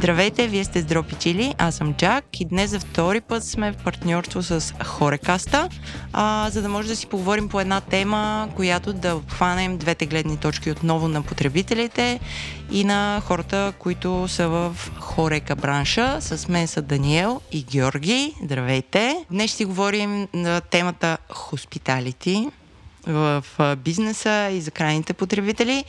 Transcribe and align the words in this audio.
Здравейте, 0.00 0.46
вие 0.46 0.64
сте 0.64 0.80
с 0.80 0.84
Дропи 0.84 1.14
Чили, 1.14 1.54
аз 1.58 1.74
съм 1.74 1.94
Джак 1.94 2.40
и 2.40 2.44
днес 2.44 2.70
за 2.70 2.80
втори 2.80 3.20
път 3.20 3.44
сме 3.44 3.72
в 3.72 3.76
партньорство 3.76 4.42
с 4.42 4.74
Хорекаста, 4.84 5.68
а, 6.12 6.50
за 6.50 6.62
да 6.62 6.68
може 6.68 6.88
да 6.88 6.96
си 6.96 7.06
поговорим 7.06 7.48
по 7.48 7.60
една 7.60 7.80
тема, 7.80 8.48
която 8.56 8.92
да 8.92 9.14
обхванем 9.16 9.78
двете 9.78 10.06
гледни 10.06 10.36
точки 10.36 10.70
отново 10.70 11.08
на 11.08 11.22
потребителите 11.22 12.20
и 12.70 12.84
на 12.84 13.22
хората, 13.26 13.72
които 13.78 14.28
са 14.28 14.48
в 14.48 14.76
Хорека 14.98 15.56
бранша. 15.56 16.16
С 16.20 16.48
мен 16.48 16.68
са 16.68 16.82
Даниел 16.82 17.40
и 17.52 17.62
Георги. 17.62 18.34
Здравейте! 18.44 19.24
Днес 19.30 19.50
ще 19.50 19.56
си 19.56 19.64
говорим 19.64 20.28
на 20.34 20.60
темата 20.60 21.18
Hospitality 21.30 22.50
в 23.06 23.44
бизнеса 23.76 24.48
и 24.52 24.60
за 24.60 24.70
крайните 24.70 25.12
потребители 25.12 25.84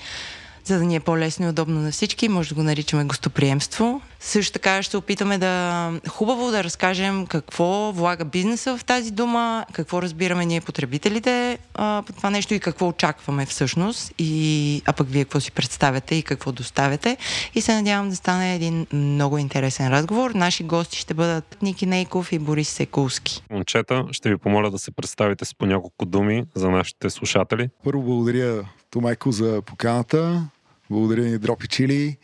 за 0.66 0.78
да 0.78 0.86
ни 0.86 0.96
е 0.96 1.00
по-лесно 1.00 1.46
и 1.46 1.50
удобно 1.50 1.80
на 1.80 1.92
всички. 1.92 2.30
Може 2.30 2.50
да 2.50 2.56
го 2.56 2.64
наричаме 2.64 3.04
гостоприемство. 3.04 4.02
Също 4.20 4.54
така 4.54 4.84
ще 4.84 4.98
опитаме 4.98 5.38
да 5.38 5.92
хубаво 6.10 6.52
да 6.52 6.64
разкажем 6.64 7.26
какво 7.26 7.92
влага 7.92 8.26
бизнеса 8.26 8.78
в 8.78 8.86
тази 8.86 9.12
дума, 9.12 9.66
какво 9.74 10.02
разбираме 10.02 10.46
ние 10.46 10.62
потребителите 10.62 11.58
а, 11.74 12.04
по 12.08 12.14
това 12.14 12.30
нещо 12.30 12.54
и 12.54 12.60
какво 12.60 12.88
очакваме 12.88 13.46
всъщност. 13.46 14.14
И, 14.18 14.82
а 14.86 14.94
пък 14.94 15.10
вие 15.10 15.24
какво 15.24 15.40
си 15.40 15.52
представяте 15.52 16.16
и 16.16 16.24
какво 16.24 16.52
доставяте. 16.52 17.18
И 17.55 17.62
се 17.62 17.74
надявам 17.74 18.10
да 18.10 18.16
стане 18.16 18.55
един 18.55 18.88
много 18.94 19.38
интересен 19.38 19.88
разговор. 19.88 20.32
Наши 20.32 20.64
гости 20.64 20.98
ще 20.98 21.14
бъдат 21.14 21.58
Ники 21.62 21.86
Нейков 21.86 22.32
и 22.32 22.40
Борис 22.40 22.70
Секулски. 22.70 23.44
Момчета, 23.52 24.05
ще 24.12 24.30
ви 24.30 24.38
помоля 24.38 24.72
да 24.72 24.80
се 24.80 24.91
представите 24.91 25.46
с 25.46 25.55
по 25.55 25.66
няколко 25.66 26.05
думи 26.05 26.44
за 26.55 26.70
нашите 26.70 27.10
слушатели. 27.10 27.70
Първо 27.84 28.04
благодаря 28.04 28.66
Томайко 28.91 29.32
за 29.32 29.62
поканата. 29.66 30.48
Благодаря 30.92 31.24
ни 31.24 31.38
Дропи 31.38 31.68
Чили. 31.68 32.18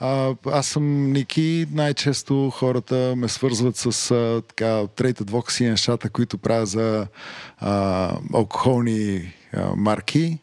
А, 0.00 0.34
аз 0.46 0.66
съм 0.66 1.12
Ники. 1.12 1.66
Най-често 1.72 2.50
хората 2.50 3.14
ме 3.16 3.28
свързват 3.28 3.76
с 3.76 4.10
а, 4.10 4.42
така, 4.48 4.86
трейта 4.86 5.24
двокси 5.24 5.64
нещата, 5.64 6.10
които 6.10 6.38
правя 6.38 6.66
за 6.66 7.06
а, 7.58 8.16
алкохолни 8.34 9.32
а, 9.52 9.76
марки. 9.76 10.38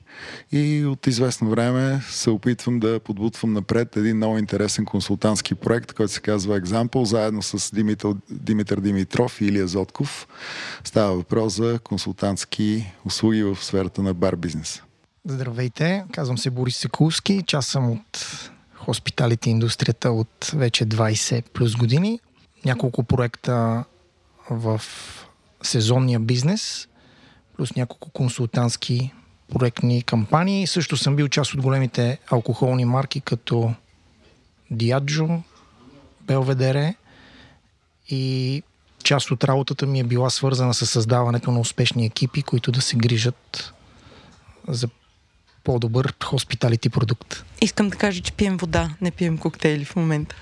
И 0.52 0.86
от 0.86 1.08
известно 1.08 1.50
време 1.50 2.02
се 2.10 2.30
опитвам 2.30 2.80
да 2.80 3.00
подбутвам 3.00 3.54
напред 3.54 3.98
един 3.98 4.18
много 4.18 4.38
интересен 4.38 4.86
консултантски 4.86 5.56
проект, 5.56 5.94
който 5.94 6.14
се 6.14 6.22
казва 6.22 6.62
Example, 6.62 7.04
заедно 7.04 7.42
с 7.42 7.76
Димитър, 7.76 8.14
Димитър 8.32 8.80
Димитров 8.80 9.42
и 9.42 9.46
Илия 9.46 9.68
Зотков. 9.68 10.28
Става 10.84 11.16
въпрос 11.16 11.54
за 11.54 11.80
консултантски 11.84 12.94
услуги 13.06 13.44
в 13.44 13.56
сферата 13.56 14.04
на 14.04 14.14
бар 14.14 14.36
бизнеса. 14.36 14.84
Здравейте, 15.30 16.06
казвам 16.12 16.38
се 16.38 16.50
Борис 16.50 16.78
Секулски, 16.78 17.44
част 17.48 17.70
съм 17.70 17.92
от 17.92 18.50
хоспиталите 18.76 19.50
индустрията 19.50 20.12
от 20.12 20.52
вече 20.54 20.86
20 20.86 21.50
плюс 21.50 21.76
години. 21.76 22.20
Няколко 22.66 23.04
проекта 23.04 23.84
в 24.50 24.82
сезонния 25.64 26.20
бизнес, 26.20 26.88
плюс 27.58 27.76
няколко 27.76 28.10
консултантски 28.10 29.14
проектни 29.54 30.04
кампании. 30.04 30.68
Също 30.68 30.98
съм 30.98 31.16
бил 31.16 31.28
част 31.28 31.54
от 31.54 31.62
големите 31.62 32.20
алкохолни 32.32 32.86
марки, 32.86 33.22
като 33.22 33.74
Диаджо, 34.72 35.42
Белведере 36.22 36.96
и 38.08 38.64
част 39.04 39.32
от 39.32 39.44
работата 39.44 39.86
ми 39.86 40.00
е 40.00 40.04
била 40.04 40.30
свързана 40.30 40.74
с 40.74 40.86
създаването 40.86 41.52
на 41.52 41.60
успешни 41.60 42.06
екипи, 42.06 42.42
които 42.42 42.72
да 42.72 42.82
се 42.82 42.96
грижат 42.96 43.74
за 44.68 44.90
по-добър 45.64 46.14
хоспиталити 46.24 46.90
продукт. 46.90 47.44
Искам 47.62 47.90
да 47.90 47.98
кажа, 47.98 48.22
че 48.22 48.32
пием 48.34 48.58
вода, 48.58 48.90
не 49.02 49.12
пием 49.12 49.38
коктейли 49.38 49.86
в 49.86 49.96
момента. 49.96 50.36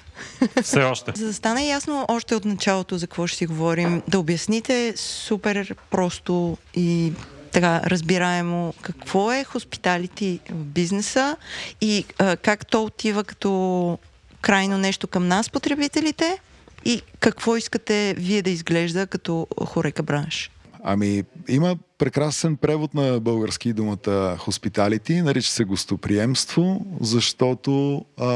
Все 0.64 0.80
още. 0.80 1.12
За 1.16 1.26
да 1.26 1.34
стане 1.34 1.68
ясно 1.68 2.06
още 2.08 2.36
от 2.36 2.46
началото 2.46 2.98
за 2.98 3.08
какво 3.08 3.28
ще 3.28 3.38
си 3.38 3.46
говорим, 3.46 4.02
да 4.08 4.20
обясните 4.20 4.94
супер 4.98 5.76
просто 5.92 6.58
и 6.76 7.14
така 7.52 7.82
разбираемо 7.86 8.74
какво 8.82 9.32
е 9.32 9.44
хоспиталити 9.44 10.40
в 10.50 10.64
бизнеса 10.64 11.38
и 11.82 12.06
а, 12.20 12.38
как 12.38 12.66
то 12.66 12.84
отива 12.84 13.24
като 13.24 14.00
крайно 14.42 14.78
нещо 14.78 15.08
към 15.08 15.28
нас, 15.28 15.50
потребителите, 15.50 16.40
и 16.86 17.02
какво 17.20 17.56
искате 17.56 18.16
вие 18.18 18.42
да 18.42 18.50
изглежда 18.50 19.08
като 19.08 19.48
хорека 19.66 20.04
бранш? 20.04 20.52
Ами, 20.84 21.24
има 21.48 21.78
прекрасен 21.98 22.58
превод 22.58 22.94
на 22.94 23.20
български 23.20 23.74
думата 23.74 24.38
hospitality, 24.38 25.22
нарича 25.22 25.52
се 25.52 25.64
гостоприемство, 25.64 26.86
защото 27.02 28.06
а, 28.18 28.28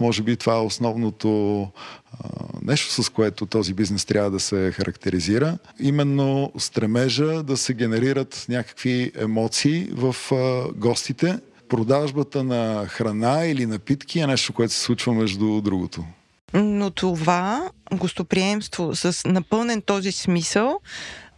може 0.00 0.22
би 0.22 0.36
това 0.36 0.54
е 0.54 0.60
основното 0.60 1.60
а, 1.62 1.68
нещо, 2.62 3.02
с 3.02 3.08
което 3.08 3.46
този 3.46 3.74
бизнес 3.74 4.04
трябва 4.04 4.30
да 4.30 4.40
се 4.40 4.72
характеризира. 4.72 5.58
Именно 5.80 6.52
стремежа 6.58 7.42
да 7.42 7.56
се 7.56 7.74
генерират 7.74 8.46
някакви 8.48 9.12
емоции 9.18 9.88
в 9.92 10.16
а, 10.32 10.72
гостите. 10.76 11.38
Продажбата 11.68 12.44
на 12.44 12.86
храна 12.88 13.46
или 13.46 13.66
напитки 13.66 14.18
е 14.18 14.26
нещо, 14.26 14.52
което 14.52 14.72
се 14.72 14.80
случва 14.80 15.12
между 15.12 15.60
другото. 15.60 16.04
Но 16.54 16.90
това 16.90 17.70
гостоприемство 17.94 18.94
с 18.94 19.28
напълнен 19.28 19.82
този 19.82 20.12
смисъл 20.12 20.80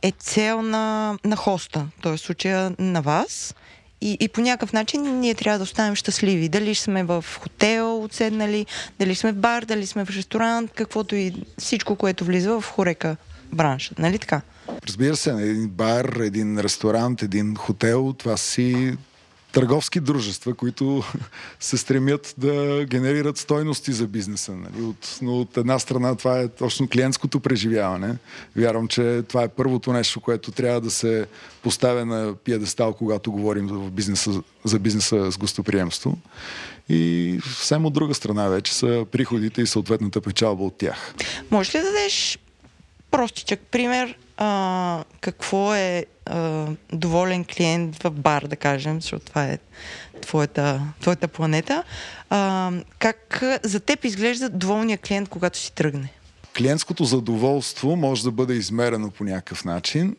е 0.03 0.13
цел 0.19 0.63
на, 0.63 1.19
на 1.25 1.37
хоста, 1.37 1.87
т.е. 2.03 2.17
случая 2.17 2.73
на 2.79 3.03
вас. 3.03 3.55
И, 4.01 4.17
и 4.21 4.29
по 4.29 4.41
някакъв 4.41 4.73
начин 4.73 5.21
ние 5.21 5.35
трябва 5.35 5.59
да 5.59 5.63
останем 5.63 5.95
щастливи. 5.95 6.49
Дали 6.49 6.75
сме 6.75 7.05
в 7.05 7.25
хотел 7.41 8.03
отседнали, 8.03 8.67
дали 8.99 9.15
сме 9.15 9.33
в 9.33 9.37
бар, 9.37 9.65
дали 9.65 9.87
сме 9.87 10.05
в 10.05 10.11
ресторант, 10.11 10.71
каквото 10.75 11.17
и 11.17 11.35
всичко, 11.59 11.97
което 11.97 12.25
влиза 12.25 12.61
в 12.61 12.65
хорека 12.65 13.17
бранша. 13.53 13.95
Нали 13.99 14.19
така? 14.19 14.41
Разбира 14.87 15.17
се, 15.17 15.31
един 15.31 15.69
бар, 15.69 16.05
един 16.05 16.59
ресторант, 16.59 17.23
един 17.23 17.57
хотел, 17.57 18.15
това 18.19 18.37
си 18.37 18.97
търговски 19.53 20.01
дружества, 20.01 20.55
които 20.55 21.03
се 21.61 21.77
стремят 21.77 22.35
да 22.39 22.85
генерират 22.85 23.39
стойности 23.39 23.93
за 23.93 24.07
бизнеса. 24.07 24.53
Нали? 24.53 24.83
От, 24.83 25.19
но 25.23 25.41
от 25.41 25.57
една 25.57 25.79
страна 25.79 26.15
това 26.15 26.41
е 26.41 26.49
точно 26.49 26.89
клиентското 26.89 27.41
преживяване. 27.41 28.17
Вярвам, 28.57 28.89
че 28.89 29.23
това 29.29 29.43
е 29.43 29.49
първото 29.49 29.93
нещо, 29.93 30.21
което 30.21 30.51
трябва 30.51 30.81
да 30.81 30.91
се 30.91 31.27
поставя 31.63 32.05
на 32.07 32.35
пиедестал, 32.35 32.93
когато 32.93 33.33
говорим 33.33 33.69
за 33.69 33.75
бизнеса, 33.75 34.43
за 34.65 34.79
бизнеса 34.79 35.33
с 35.33 35.39
гостоприемство. 35.39 36.19
И 36.89 37.39
съвсем 37.45 37.87
от 37.87 37.93
друга 37.93 38.15
страна 38.15 38.49
вече 38.49 38.75
са 38.75 39.07
приходите 39.13 39.63
и 39.63 39.67
съответната 39.67 40.21
печалба 40.21 40.65
от 40.65 40.79
тях. 40.79 41.15
Може 41.51 41.79
ли 41.79 41.83
да 41.83 41.87
дадеш 41.87 42.39
простичък 43.11 43.61
пример 43.61 44.19
а, 44.39 45.05
какво 45.21 45.75
е 45.75 46.07
а, 46.27 46.67
доволен 46.93 47.45
клиент 47.45 48.03
в 48.03 48.11
бар, 48.11 48.47
да 48.47 48.57
кажем, 48.57 49.03
защото 49.03 49.27
това 49.27 49.45
е 49.45 49.59
твоята, 50.21 50.81
твоята 51.01 51.29
планета. 51.29 51.83
А, 52.31 52.73
как 52.99 53.45
за 53.63 53.81
теб 53.81 54.05
изглежда 54.05 54.49
доволния 54.49 54.99
клиент, 54.99 55.29
когато 55.29 55.59
си 55.59 55.75
тръгне? 55.75 56.13
Клиентското 56.59 57.05
задоволство 57.05 57.97
може 57.97 58.25
да 58.25 58.31
бъде 58.31 58.55
измерено 58.55 59.11
по 59.11 59.25
някакъв 59.25 59.65
начин. 59.65 60.17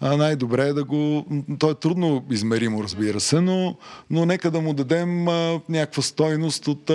А 0.00 0.16
най-добре 0.16 0.68
е 0.68 0.72
да 0.72 0.84
го... 0.84 1.26
То 1.58 1.70
е 1.70 1.74
трудно 1.74 2.24
измеримо, 2.30 2.82
разбира 2.82 3.20
се, 3.20 3.40
но, 3.40 3.76
но 4.10 4.26
нека 4.26 4.50
да 4.50 4.60
му 4.60 4.74
дадем 4.74 5.28
а, 5.28 5.60
някаква 5.68 6.02
стойност 6.02 6.68
от, 6.68 6.90
а, 6.90 6.94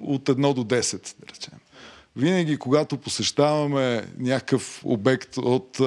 от 0.00 0.24
1 0.24 0.54
до 0.54 0.64
10, 0.64 1.14
да 1.20 1.34
речем 1.34 1.61
винаги, 2.16 2.56
когато 2.56 2.96
посещаваме 2.96 4.06
някакъв 4.18 4.80
обект 4.84 5.36
от 5.36 5.80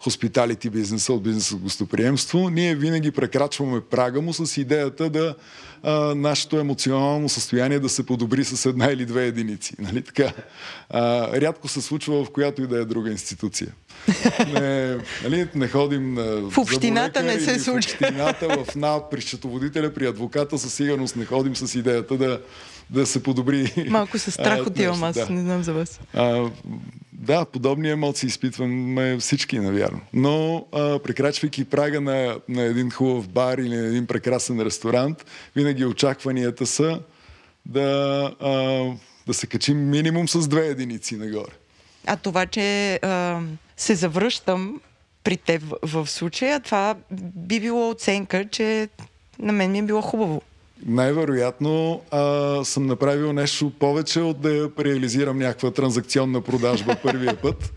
хоспиталити 0.00 0.70
бизнеса, 0.70 1.12
от 1.12 1.22
бизнеса 1.22 1.56
гостоприемство, 1.56 2.50
ние 2.50 2.74
винаги 2.74 3.10
прекрачваме 3.10 3.80
прага 3.80 4.20
му 4.20 4.32
с 4.32 4.60
идеята 4.60 5.10
да 5.10 5.34
а, 5.82 6.14
нашето 6.14 6.58
емоционално 6.58 7.28
състояние 7.28 7.78
да 7.78 7.88
се 7.88 8.06
подобри 8.06 8.44
с 8.44 8.66
една 8.66 8.86
или 8.86 9.06
две 9.06 9.26
единици. 9.26 9.74
Нали 9.78 10.02
така? 10.02 10.32
А, 10.90 11.32
рядко 11.40 11.68
се 11.68 11.82
случва 11.82 12.24
в 12.24 12.30
която 12.30 12.62
и 12.62 12.66
да 12.66 12.80
е 12.80 12.84
друга 12.84 13.10
институция. 13.10 13.72
Не, 14.52 14.96
нали, 15.24 15.48
не 15.54 15.68
ходим 15.68 16.14
на 16.14 16.50
в 16.50 16.58
общината 16.58 17.22
не 17.22 17.40
се 17.40 17.58
случва. 17.58 17.96
В 17.98 18.02
общината, 18.02 18.64
в 18.64 18.76
НАП, 18.76 19.10
при 19.10 19.20
счетоводителя, 19.20 19.94
при 19.94 20.06
адвоката 20.06 20.58
със 20.58 20.74
сигурност 20.74 21.16
не 21.16 21.24
ходим 21.24 21.56
с 21.56 21.74
идеята 21.74 22.16
да 22.16 22.40
да 22.90 23.06
се 23.06 23.22
подобри. 23.22 23.86
Малко 23.88 24.18
се 24.18 24.30
страх 24.30 24.66
отивам 24.66 25.04
аз, 25.04 25.16
да. 25.16 25.30
не 25.30 25.40
знам 25.40 25.62
за 25.62 25.72
вас. 25.72 26.00
А, 26.14 26.50
да, 27.12 27.44
подобни 27.44 27.90
емоции 27.90 28.26
изпитваме 28.26 29.18
всички, 29.18 29.58
навярно. 29.58 30.00
Но 30.12 30.66
а, 30.72 30.98
прекрачвайки 30.98 31.64
прага 31.64 32.00
на, 32.00 32.36
на 32.48 32.62
един 32.62 32.90
хубав 32.90 33.28
бар 33.28 33.58
или 33.58 33.76
на 33.76 33.86
един 33.86 34.06
прекрасен 34.06 34.60
ресторант, 34.60 35.24
винаги 35.56 35.84
очакванията 35.84 36.66
са 36.66 37.00
да, 37.66 38.22
а, 38.40 38.50
да 39.26 39.34
се 39.34 39.46
качим 39.46 39.90
минимум 39.90 40.28
с 40.28 40.48
две 40.48 40.66
единици 40.66 41.16
нагоре. 41.16 41.52
А 42.06 42.16
това, 42.16 42.46
че 42.46 42.94
а, 42.94 43.40
се 43.76 43.94
завръщам 43.94 44.80
при 45.24 45.36
теб 45.36 45.62
в, 45.62 46.04
в 46.04 46.10
случая, 46.10 46.60
това 46.60 46.94
би 47.36 47.60
било 47.60 47.90
оценка, 47.90 48.48
че 48.50 48.88
на 49.38 49.52
мен 49.52 49.70
ми 49.70 49.78
е 49.78 49.82
било 49.82 50.00
хубаво. 50.00 50.42
Най-вероятно 50.86 52.00
а, 52.10 52.64
съм 52.64 52.86
направил 52.86 53.32
нещо 53.32 53.72
повече 53.78 54.20
от 54.20 54.40
да 54.40 54.70
реализирам 54.80 55.38
някаква 55.38 55.70
транзакционна 55.70 56.40
продажба 56.40 56.96
първия 57.02 57.36
път. 57.36 57.72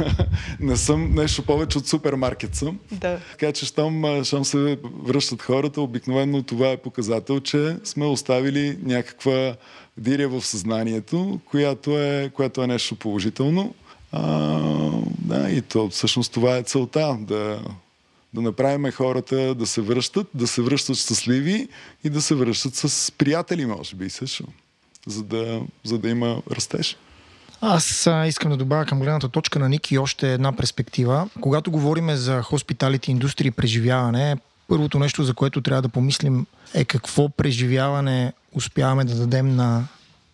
Не 0.60 0.76
съм 0.76 1.14
нещо 1.14 1.42
повече 1.42 1.78
от 1.78 1.86
супермаркет 1.86 2.54
съм. 2.54 2.78
Да. 2.92 3.18
Така 3.30 3.52
че, 3.52 3.66
щом, 3.66 4.24
щом 4.24 4.44
се 4.44 4.78
връщат 5.04 5.42
хората, 5.42 5.80
обикновено 5.80 6.42
това 6.42 6.70
е 6.70 6.76
показател, 6.76 7.40
че 7.40 7.76
сме 7.84 8.06
оставили 8.06 8.78
някаква 8.82 9.56
диря 9.98 10.28
в 10.28 10.46
съзнанието, 10.46 11.40
която 11.44 11.98
е, 11.98 12.30
която 12.34 12.62
е 12.62 12.66
нещо 12.66 12.96
положително. 12.96 13.74
А, 14.12 14.60
да, 15.18 15.50
и 15.50 15.62
то 15.62 15.88
всъщност 15.88 16.32
това 16.32 16.56
е 16.56 16.62
целта. 16.62 17.16
Да, 17.20 17.60
да 18.36 18.42
направим 18.42 18.92
хората 18.92 19.54
да 19.54 19.66
се 19.66 19.80
връщат, 19.80 20.26
да 20.34 20.46
се 20.46 20.62
връщат 20.62 20.96
щастливи 20.96 21.68
и 22.04 22.10
да 22.10 22.22
се 22.22 22.34
връщат 22.34 22.74
с 22.74 23.12
приятели, 23.12 23.66
може 23.66 23.96
би 23.96 24.10
също, 24.10 24.44
за 25.06 25.22
да, 25.22 25.60
за 25.84 25.98
да 25.98 26.08
има 26.08 26.42
растеж. 26.50 26.96
Аз 27.60 28.08
искам 28.26 28.50
да 28.50 28.56
добавя 28.56 28.84
към 28.86 29.00
гледната 29.00 29.28
точка 29.28 29.58
на 29.58 29.68
Ники 29.68 29.98
още 29.98 30.32
една 30.32 30.52
перспектива. 30.52 31.28
Когато 31.40 31.70
говорим 31.70 32.16
за 32.16 32.42
хоспиталите 32.42 33.10
индустрия 33.10 33.48
и 33.48 33.50
преживяване, 33.50 34.36
първото 34.68 34.98
нещо, 34.98 35.24
за 35.24 35.34
което 35.34 35.60
трябва 35.60 35.82
да 35.82 35.88
помислим 35.88 36.46
е 36.74 36.84
какво 36.84 37.28
преживяване 37.28 38.32
успяваме 38.52 39.04
да 39.04 39.14
дадем 39.14 39.56
на 39.56 39.84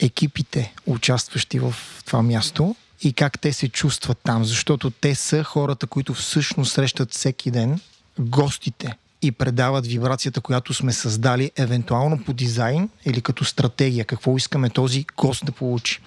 екипите, 0.00 0.75
участващи 0.87 1.58
в 1.58 1.75
това 2.06 2.22
място 2.22 2.76
и 3.02 3.12
как 3.12 3.40
те 3.40 3.52
се 3.52 3.69
чувстват 3.69 4.19
там, 4.25 4.44
защото 4.44 4.90
те 4.90 5.14
са 5.14 5.44
хората, 5.44 5.87
които 5.87 6.14
всъщност 6.14 6.72
срещат 6.72 7.12
всеки 7.12 7.50
ден 7.50 7.81
гостите 8.18 8.94
и 9.22 9.32
предават 9.32 9.86
вибрацията, 9.86 10.40
която 10.40 10.74
сме 10.74 10.92
създали, 10.92 11.50
евентуално 11.56 12.24
по 12.24 12.32
дизайн 12.32 12.88
или 13.04 13.20
като 13.20 13.44
стратегия, 13.44 14.04
какво 14.04 14.36
искаме 14.36 14.70
този 14.70 15.06
гост 15.16 15.46
да 15.46 15.52
получи. 15.52 16.00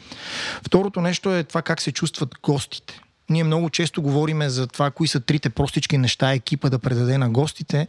Второто 0.67 1.01
нещо 1.01 1.35
е 1.35 1.43
това 1.43 1.61
как 1.61 1.81
се 1.81 1.91
чувстват 1.91 2.35
гостите. 2.43 3.01
Ние 3.29 3.43
много 3.43 3.69
често 3.69 4.01
говориме 4.01 4.49
за 4.49 4.67
това, 4.67 4.91
кои 4.91 5.07
са 5.07 5.19
трите 5.19 5.49
простички 5.49 5.97
неща 5.97 6.33
екипа 6.33 6.69
да 6.69 6.79
предаде 6.79 7.17
на 7.17 7.29
гостите. 7.29 7.87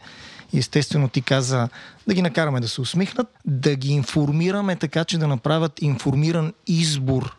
И 0.53 0.59
естествено 0.59 1.09
ти 1.09 1.23
каза 1.23 1.69
да 2.07 2.15
ги 2.15 2.23
накараме 2.23 2.61
да 2.61 2.69
се 2.69 2.81
усмихнат, 2.81 3.29
да 3.45 3.77
ги 3.77 3.93
информираме 3.93 4.77
така, 4.77 5.05
че 5.05 5.19
да 5.19 5.29
направят 5.29 5.83
информиран 5.83 6.53
избор 6.67 7.37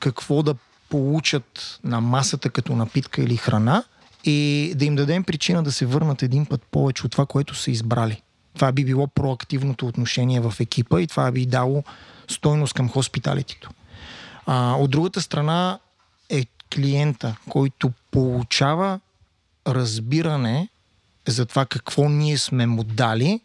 какво 0.00 0.42
да 0.42 0.54
получат 0.88 1.78
на 1.84 2.00
масата 2.00 2.50
като 2.50 2.76
напитка 2.76 3.22
или 3.22 3.36
храна 3.36 3.84
и 4.24 4.72
да 4.76 4.84
им 4.84 4.96
дадем 4.96 5.24
причина 5.24 5.62
да 5.62 5.72
се 5.72 5.86
върнат 5.86 6.22
един 6.22 6.46
път 6.46 6.62
повече 6.62 7.06
от 7.06 7.12
това, 7.12 7.26
което 7.26 7.54
са 7.54 7.70
избрали. 7.70 8.22
Това 8.54 8.72
би 8.72 8.84
било 8.84 9.06
проактивното 9.06 9.86
отношение 9.86 10.40
в 10.40 10.54
екипа 10.60 11.00
и 11.00 11.06
това 11.06 11.32
би 11.32 11.46
дало 11.46 11.84
стойност 12.28 12.74
към 12.74 12.88
хоспиталитето. 12.88 13.70
А, 14.46 14.74
от 14.74 14.90
другата 14.90 15.20
страна 15.20 15.78
е 16.30 16.44
клиента, 16.74 17.36
който 17.48 17.92
получава 18.10 19.00
разбиране 19.66 20.68
за 21.28 21.46
това 21.46 21.66
какво 21.66 22.08
ние 22.08 22.38
сме 22.38 22.66
му 22.66 22.84
дали 22.84 23.40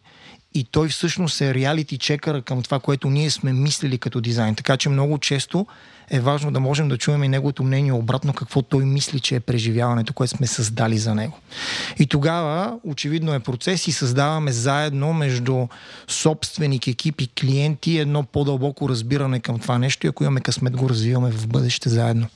и 0.54 0.64
той 0.64 0.90
всъщност 0.90 1.42
е 1.42 1.54
реалити 1.54 1.98
чекъра 1.98 2.42
към 2.42 2.64
това, 2.64 2.80
което 2.80 3.10
ние 3.10 3.30
сме 3.30 3.54
мислили 3.54 3.98
като 3.98 4.22
дизайн. 4.22 4.56
Така 4.56 4.78
че 4.78 4.90
много 4.90 5.18
често 5.18 5.66
е 6.12 6.20
важно 6.20 6.52
да 6.52 6.60
можем 6.60 6.90
да 6.90 6.98
чуем 6.98 7.24
и 7.24 7.28
неговото 7.28 7.64
мнение 7.64 7.94
обратно, 7.94 8.34
какво 8.34 8.62
той 8.62 8.86
мисли, 8.86 9.20
че 9.20 9.36
е 9.36 9.40
преживяването, 9.40 10.14
което 10.14 10.38
сме 10.38 10.48
създали 10.48 10.98
за 10.98 11.16
него. 11.16 11.38
И 12.00 12.06
тогава, 12.06 12.80
очевидно 12.84 13.34
е 13.34 13.40
процес 13.40 13.88
и 13.88 13.92
създаваме 13.92 14.52
заедно 14.52 15.14
между 15.14 15.68
собственик, 16.08 16.88
екип 16.88 17.22
и 17.22 17.28
клиенти 17.28 17.98
едно 17.98 18.24
по-дълбоко 18.24 18.90
разбиране 18.90 19.40
към 19.40 19.60
това 19.60 19.78
нещо 19.78 20.06
и 20.06 20.10
ако 20.10 20.24
имаме 20.24 20.42
късмет 20.42 20.78
го 20.78 20.90
развиваме 20.90 21.32
в 21.32 21.48
бъдеще 21.48 21.90
заедно. 21.90 22.28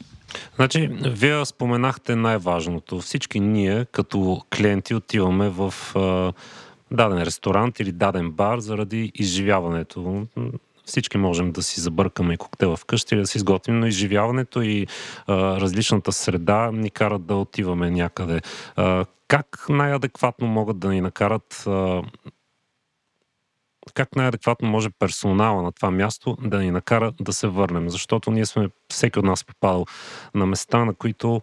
Значи, 0.55 0.89
вие 1.05 1.45
споменахте 1.45 2.15
най-важното. 2.15 2.99
Всички 3.01 3.39
ние, 3.39 3.85
като 3.85 4.41
клиенти, 4.57 4.95
отиваме 4.95 5.49
в 5.49 5.73
даден 6.91 7.23
ресторант 7.23 7.79
или 7.79 7.91
даден 7.91 8.31
бар 8.31 8.59
заради 8.59 9.11
изживяването. 9.15 10.27
Всички 10.85 11.17
можем 11.17 11.51
да 11.51 11.63
си 11.63 11.81
забъркаме 11.81 12.37
коктейла 12.37 12.77
вкъщи 12.77 13.15
или 13.15 13.21
да 13.21 13.27
си 13.27 13.37
изготвим, 13.37 13.79
но 13.79 13.85
изживяването 13.85 14.61
и 14.61 14.87
а, 15.27 15.61
различната 15.61 16.11
среда 16.11 16.71
ни 16.71 16.89
карат 16.89 17.25
да 17.25 17.35
отиваме 17.35 17.91
някъде. 17.91 18.41
А, 18.75 19.05
как 19.27 19.65
най-адекватно 19.69 20.47
могат 20.47 20.79
да 20.79 20.89
ни 20.89 21.01
накарат 21.01 21.63
а, 21.67 22.01
как 23.93 24.15
най-адекватно 24.15 24.69
може 24.69 24.89
персонала 24.89 25.61
на 25.61 25.71
това 25.71 25.91
място 25.91 26.37
да 26.41 26.59
ни 26.59 26.71
накара 26.71 27.13
да 27.21 27.33
се 27.33 27.47
върнем. 27.47 27.89
Защото 27.89 28.31
ние 28.31 28.45
сме, 28.45 28.69
всеки 28.89 29.19
от 29.19 29.25
нас 29.25 29.43
попадал 29.43 29.85
на 30.35 30.45
места, 30.45 30.85
на 30.85 30.93
които 30.93 31.41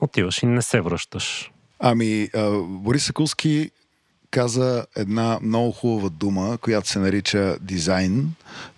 отиваш 0.00 0.42
и 0.42 0.46
не 0.46 0.62
се 0.62 0.80
връщаш. 0.80 1.50
Ами, 1.78 2.28
Борис 2.68 3.04
Сакулски 3.04 3.70
каза 4.34 4.86
една 4.96 5.38
много 5.42 5.72
хубава 5.72 6.08
дума, 6.08 6.58
която 6.58 6.88
се 6.88 6.98
нарича 6.98 7.56
дизайн 7.60 8.28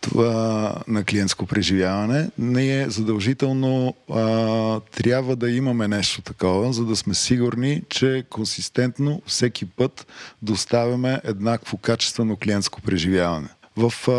това 0.00 0.74
на 0.88 1.04
клиентско 1.04 1.46
преживяване. 1.46 2.30
Ние 2.38 2.90
задължително 2.90 3.94
а, 4.10 4.80
трябва 4.80 5.36
да 5.36 5.50
имаме 5.50 5.88
нещо 5.88 6.22
такова, 6.22 6.72
за 6.72 6.84
да 6.84 6.96
сме 6.96 7.14
сигурни, 7.14 7.82
че 7.88 8.24
консистентно 8.30 9.22
всеки 9.26 9.64
път 9.64 10.06
доставяме 10.42 11.20
еднакво 11.24 11.76
качествено 11.76 12.36
клиентско 12.36 12.82
преживяване 12.82 13.48
в, 13.76 13.92
а, 14.08 14.12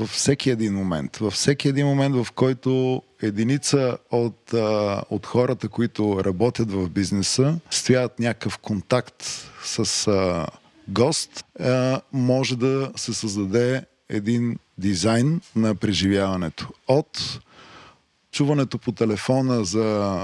във 0.00 0.10
всеки 0.10 0.50
един 0.50 0.74
момент. 0.74 1.16
Във 1.16 1.32
всеки 1.32 1.68
един 1.68 1.86
момент, 1.86 2.16
в 2.16 2.32
който 2.32 3.02
единица 3.22 3.98
от, 4.10 4.54
а, 4.54 5.02
от 5.10 5.26
хората, 5.26 5.68
които 5.68 6.24
работят 6.24 6.72
в 6.72 6.88
бизнеса, 6.88 7.58
стоят 7.70 8.18
някакъв 8.18 8.58
контакт 8.58 9.24
с 9.64 10.06
а, 10.06 10.46
гост, 10.88 11.44
а, 11.60 12.00
може 12.12 12.56
да 12.56 12.90
се 12.96 13.14
създаде 13.14 13.84
един 14.08 14.58
дизайн 14.78 15.40
на 15.56 15.74
преживяването. 15.74 16.68
От 16.88 17.40
чуването 18.32 18.78
по 18.78 18.92
телефона 18.92 19.64
за 19.64 20.18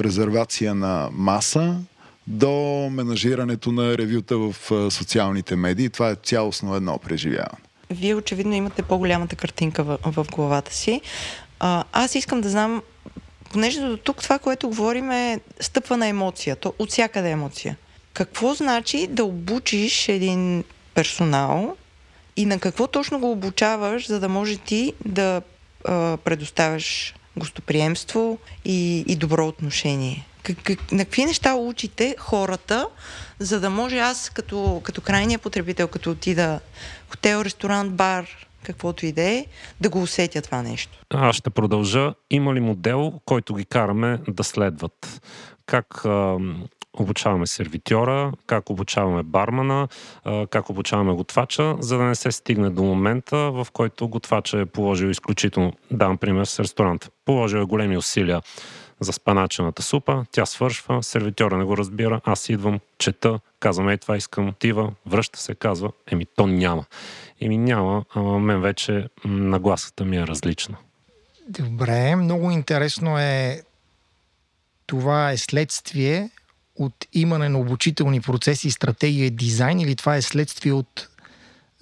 резервация 0.00 0.74
на 0.74 1.08
маса, 1.12 1.80
до 2.26 2.88
менажирането 2.92 3.72
на 3.72 3.98
ревюта 3.98 4.38
в 4.38 4.54
социалните 4.90 5.56
медии. 5.56 5.90
Това 5.90 6.10
е 6.10 6.14
цялостно 6.14 6.74
едно 6.74 6.98
преживяване 6.98 7.66
вие 7.90 8.14
очевидно 8.14 8.54
имате 8.54 8.82
по-голямата 8.82 9.36
картинка 9.36 9.84
в, 9.84 9.98
в 10.04 10.26
главата 10.32 10.74
си. 10.74 11.00
А, 11.60 11.84
аз 11.92 12.14
искам 12.14 12.40
да 12.40 12.48
знам, 12.48 12.82
понеже 13.52 13.80
до 13.80 13.96
тук 13.96 14.22
това, 14.22 14.38
което 14.38 14.68
говорим 14.68 15.10
е 15.10 15.40
стъпва 15.60 15.96
на 15.96 16.06
емоция, 16.06 16.56
то 16.56 16.74
от 16.78 16.90
всякъде 16.90 17.30
емоция. 17.30 17.76
Какво 18.12 18.54
значи 18.54 19.06
да 19.06 19.24
обучиш 19.24 20.08
един 20.08 20.64
персонал 20.94 21.76
и 22.36 22.46
на 22.46 22.58
какво 22.58 22.86
точно 22.86 23.18
го 23.18 23.30
обучаваш, 23.30 24.08
за 24.08 24.20
да 24.20 24.28
може 24.28 24.56
ти 24.56 24.92
да 25.04 25.42
а, 25.84 26.16
предоставяш 26.16 27.14
гостоприемство 27.36 28.38
и, 28.64 29.04
и 29.08 29.16
добро 29.16 29.46
отношение? 29.46 30.26
На 30.92 31.04
какви 31.04 31.24
неща 31.24 31.54
учите 31.54 32.16
хората, 32.18 32.88
за 33.38 33.60
да 33.60 33.70
може 33.70 33.98
аз 33.98 34.30
като, 34.30 34.80
като 34.84 35.00
крайния 35.00 35.38
потребител, 35.38 35.88
като 35.88 36.10
отида 36.10 36.60
хотел, 37.08 37.42
ресторант, 37.44 37.92
бар, 37.92 38.45
каквото 38.66 39.06
и 39.06 39.12
да 39.12 39.22
е, 39.22 39.46
да 39.80 39.88
го 39.88 40.02
усетя 40.02 40.42
това 40.42 40.62
нещо. 40.62 40.98
Аз 41.10 41.36
ще 41.36 41.50
продължа. 41.50 42.14
Има 42.30 42.54
ли 42.54 42.60
модел, 42.60 43.12
който 43.24 43.54
ги 43.54 43.64
караме 43.64 44.18
да 44.28 44.44
следват? 44.44 45.20
Как 45.66 46.04
а, 46.04 46.36
обучаваме 46.92 47.46
сервитьора, 47.46 48.32
как 48.46 48.70
обучаваме 48.70 49.22
бармана, 49.22 49.88
а, 50.24 50.46
как 50.46 50.70
обучаваме 50.70 51.12
готвача, 51.12 51.76
за 51.80 51.98
да 51.98 52.04
не 52.04 52.14
се 52.14 52.32
стигне 52.32 52.70
до 52.70 52.82
момента, 52.82 53.36
в 53.36 53.66
който 53.72 54.08
готвача 54.08 54.60
е 54.60 54.66
положил 54.66 55.08
изключително, 55.08 55.72
дам 55.90 56.18
пример 56.18 56.44
с 56.44 56.60
ресторант, 56.60 57.10
положил 57.24 57.58
е 57.58 57.64
големи 57.64 57.96
усилия 57.96 58.42
за 59.00 59.12
спаначената 59.12 59.82
супа, 59.82 60.24
тя 60.32 60.46
свършва, 60.46 61.02
сервитьора 61.02 61.58
не 61.58 61.64
го 61.64 61.76
разбира, 61.76 62.20
аз 62.24 62.48
идвам, 62.48 62.80
чета, 62.98 63.40
казвам, 63.60 63.88
ей 63.88 63.96
това 63.96 64.16
искам, 64.16 64.48
отива, 64.48 64.92
връща 65.06 65.38
се, 65.38 65.54
казва, 65.54 65.92
еми 66.10 66.26
то 66.36 66.46
няма. 66.46 66.84
Еми 67.40 67.58
няма, 67.58 68.04
а 68.14 68.20
мен 68.20 68.60
вече 68.60 69.08
нагласата 69.24 70.04
ми 70.04 70.16
е 70.16 70.26
различна. 70.26 70.76
Добре, 71.48 72.16
много 72.16 72.50
интересно 72.50 73.18
е 73.18 73.62
това 74.86 75.30
е 75.30 75.36
следствие 75.36 76.30
от 76.76 77.06
имане 77.12 77.48
на 77.48 77.58
обучителни 77.58 78.20
процеси, 78.20 78.70
стратегия 78.70 79.26
и 79.26 79.30
дизайн 79.30 79.80
или 79.80 79.96
това 79.96 80.16
е 80.16 80.22
следствие 80.22 80.72
от 80.72 81.08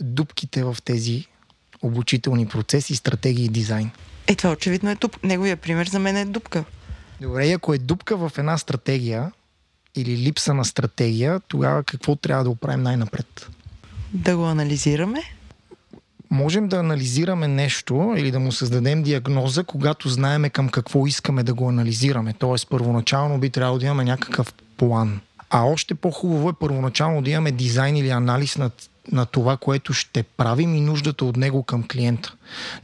дупките 0.01 0.65
в 0.65 0.77
тези 0.85 1.27
обучителни 1.83 2.49
процеси, 2.49 2.97
стратегии 2.97 3.45
и 3.45 3.49
дизайн? 3.49 3.91
Е, 4.27 4.35
това 4.35 4.51
очевидно 4.51 4.91
е 4.91 4.97
туп. 4.97 5.23
Неговия 5.23 5.57
пример 5.57 5.87
за 5.87 5.99
мен 5.99 6.17
е 6.17 6.25
дупка. 6.25 6.65
Добре, 7.21 7.53
ако 7.53 7.75
е 7.75 7.79
дупка 7.79 8.17
в 8.17 8.33
една 8.39 8.59
стратегия 8.59 9.33
или 9.95 10.17
липса 10.17 10.55
на 10.55 10.65
стратегия, 10.65 11.41
тогава 11.49 11.83
какво 11.83 12.17
трябва 12.17 12.45
да 12.45 12.51
оправим 12.51 12.83
най-напред? 12.83 13.49
Да 14.13 14.37
го 14.37 14.45
анализираме 14.45 15.23
можем 16.35 16.69
да 16.69 16.77
анализираме 16.77 17.49
нещо 17.49 18.15
или 18.17 18.31
да 18.31 18.41
му 18.41 18.53
създадем 18.53 19.03
диагноза, 19.03 19.65
когато 19.65 20.09
знаеме 20.09 20.51
към 20.51 20.69
какво 20.69 21.07
искаме 21.07 21.43
да 21.43 21.55
го 21.55 21.69
анализираме. 21.69 22.35
Тоест, 22.39 22.69
първоначално 22.69 23.39
би 23.39 23.51
трябвало 23.51 23.79
да 23.79 23.87
имаме 23.87 24.05
някакъв 24.05 24.55
план. 24.77 25.21
А 25.51 25.63
още 25.63 25.95
по-хубаво 25.95 26.49
е 26.49 26.59
първоначално 26.61 27.23
да 27.23 27.31
имаме 27.31 27.53
дизайн 27.53 27.97
или 27.97 28.11
анализ 28.11 28.59
на, 28.59 28.71
на 29.13 29.27
това, 29.27 29.57
което 29.57 29.93
ще 29.93 30.23
правим 30.23 30.75
и 30.75 30.81
нуждата 30.81 31.25
от 31.25 31.37
него 31.37 31.63
към 31.63 31.89
клиента. 31.89 32.35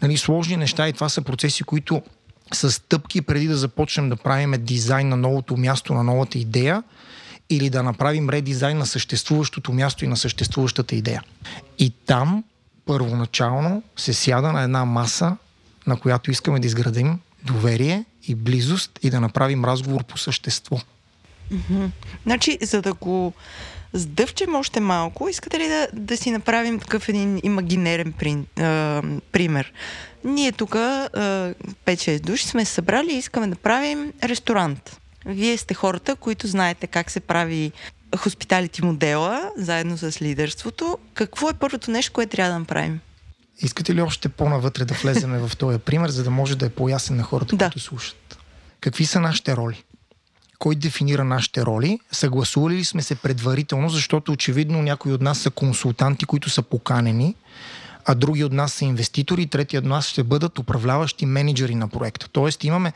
Нали, 0.03 0.17
сложни 0.17 0.57
неща 0.57 0.89
и 0.89 0.93
това 0.93 1.09
са 1.09 1.23
процеси, 1.23 1.63
които 1.65 2.03
с 2.53 2.71
стъпки 2.71 3.23
преди 3.23 3.47
да 3.47 3.57
започнем 3.57 4.09
да 4.09 4.17
правим 4.17 4.55
дизайн 4.59 5.09
на 5.09 5.17
новото 5.17 5.57
място, 5.57 5.95
на 5.95 6.05
новата 6.05 6.39
идея, 6.39 6.83
или 7.51 7.71
да 7.71 7.83
направим 7.83 8.31
редизайн 8.31 8.79
на 8.79 8.87
съществуващото 8.87 9.73
място 9.73 10.05
и 10.05 10.09
на 10.09 10.17
съществуващата 10.17 10.97
идея. 10.97 11.23
И 11.79 11.91
там 11.91 12.45
първоначално 12.87 13.83
се 13.97 14.13
сяда 14.13 14.53
на 14.53 14.63
една 14.63 14.85
маса, 14.85 15.37
на 15.87 15.97
която 15.97 16.31
искаме 16.31 16.61
да 16.61 16.67
изградим 16.67 17.19
доверие 17.43 18.05
и 18.29 18.35
близост 18.35 18.99
и 19.03 19.11
да 19.11 19.21
направим 19.21 19.65
разговор 19.65 20.05
по 20.05 20.19
същество. 20.19 20.81
Mm-hmm. 21.53 21.91
Значи, 22.27 22.59
за 22.63 22.83
да 22.83 22.95
го 22.95 23.33
сдъвчем 23.93 24.55
още 24.55 24.81
малко, 24.81 25.29
искате 25.29 25.59
ли 25.59 25.69
да, 25.69 25.89
да 25.93 26.17
си 26.17 26.31
направим 26.31 26.79
такъв 26.79 27.09
един 27.09 27.41
имагинерен 27.43 28.13
при, 28.13 28.39
а, 28.59 29.03
пример? 29.33 29.73
Ние 30.25 30.53
тук, 30.53 30.71
5-6 30.71 32.21
души, 32.21 32.49
сме 32.49 32.65
събрали 32.65 33.13
и 33.13 33.19
искаме 33.19 33.47
да 33.47 33.57
правим 33.57 34.13
ресторант. 34.23 35.01
Вие 35.27 35.57
сте 35.57 35.75
хората, 35.75 36.17
които 36.17 36.47
знаете 36.47 36.87
как 36.87 37.11
се 37.11 37.21
прави 37.21 37.73
хоспиталити 38.17 38.85
модела, 38.85 39.51
заедно 39.57 39.99
с 39.99 40.23
лидерството. 40.23 40.99
Какво 41.15 41.51
е 41.51 41.55
първото 41.55 41.91
нещо, 41.91 42.13
което 42.13 42.31
трябва 42.31 42.53
да 42.53 42.59
направим? 42.59 43.01
Искате 43.59 43.95
ли 43.95 44.03
още 44.03 44.29
по-навътре 44.29 44.85
да 44.85 44.95
влеземе 44.95 45.39
в 45.39 45.57
този 45.57 45.79
пример, 45.79 46.11
за 46.11 46.25
да 46.25 46.31
може 46.31 46.57
да 46.57 46.67
е 46.67 46.71
по-ясен 46.71 47.17
на 47.17 47.23
хората, 47.23 47.57
да. 47.57 47.65
които 47.65 47.81
слушат? 47.81 48.39
Какви 48.81 49.07
са 49.07 49.21
нашите 49.21 49.57
роли? 49.57 49.85
Кой 50.61 50.75
дефинира 50.75 51.25
нашите 51.25 51.65
роли? 51.65 52.01
Съгласували 52.13 52.75
ли 52.75 52.85
сме 52.85 53.03
се 53.03 53.15
предварително, 53.15 53.89
защото 53.89 54.33
очевидно 54.33 54.83
някои 54.83 55.13
от 55.13 55.21
нас 55.21 55.39
са 55.39 55.51
консултанти, 55.51 56.25
които 56.25 56.51
са 56.51 56.63
поканени, 56.63 57.35
а 58.05 58.15
други 58.15 58.45
от 58.45 58.53
нас 58.53 58.73
са 58.73 58.85
инвеститори, 58.85 59.47
трети 59.47 59.79
от 59.79 59.85
нас 59.85 60.09
ще 60.09 60.23
бъдат 60.23 60.59
управляващи 60.59 61.27
менеджери 61.27 61.75
на 61.75 61.89
проекта. 61.89 62.29
Тоест 62.33 62.65
имаме 62.65 62.93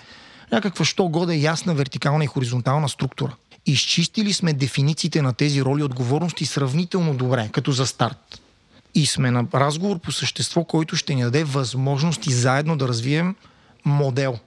някаква 0.53 0.85
що 0.85 1.29
ясна 1.33 1.75
вертикална 1.75 2.25
и 2.25 2.27
хоризонтална 2.27 2.89
структура. 2.89 3.37
Изчистили 3.67 4.33
сме 4.33 4.53
дефинициите 4.53 5.23
на 5.23 5.33
тези 5.33 5.63
роли 5.63 5.81
и 5.81 5.85
отговорности 5.85 6.47
сравнително 6.47 7.15
добре, 7.15 7.49
като 7.53 7.73
за 7.73 7.87
старт. 7.87 8.41
И 8.95 9.07
сме 9.07 9.31
на 9.31 9.47
разговор 9.55 9.99
по 9.99 10.13
същество, 10.13 10.65
който 10.65 10.97
ще 10.97 11.15
ни 11.15 11.23
даде 11.23 11.45
възможности 11.45 12.33
заедно 12.33 12.77
да 12.77 12.89
развием 12.89 13.35
модел. 13.85 14.39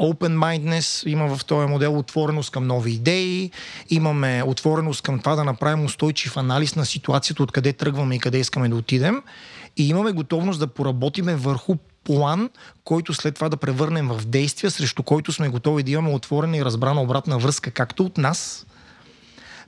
Open-mindedness 0.00 1.08
има 1.08 1.36
в 1.36 1.44
този 1.44 1.66
модел 1.66 1.98
отвореност 1.98 2.50
към 2.50 2.66
нови 2.66 2.92
идеи, 2.92 3.50
имаме 3.90 4.42
отвореност 4.46 5.02
към 5.02 5.18
това 5.18 5.34
да 5.34 5.44
направим 5.44 5.84
устойчив 5.84 6.36
анализ 6.36 6.76
на 6.76 6.86
ситуацията, 6.86 7.42
откъде 7.42 7.72
тръгваме 7.72 8.14
и 8.14 8.18
къде 8.18 8.38
искаме 8.38 8.68
да 8.68 8.76
отидем. 8.76 9.22
И 9.76 9.88
имаме 9.88 10.12
готовност 10.12 10.58
да 10.58 10.66
поработиме 10.66 11.36
върху 11.36 11.76
план, 12.04 12.50
който 12.84 13.14
след 13.14 13.34
това 13.34 13.48
да 13.48 13.56
превърнем 13.56 14.08
в 14.08 14.26
действия, 14.26 14.70
срещу 14.70 15.02
който 15.02 15.32
сме 15.32 15.48
готови 15.48 15.82
да 15.82 15.90
имаме 15.90 16.14
отворена 16.14 16.56
и 16.56 16.64
разбрана 16.64 17.02
обратна 17.02 17.38
връзка, 17.38 17.70
както 17.70 18.04
от 18.04 18.18
нас, 18.18 18.66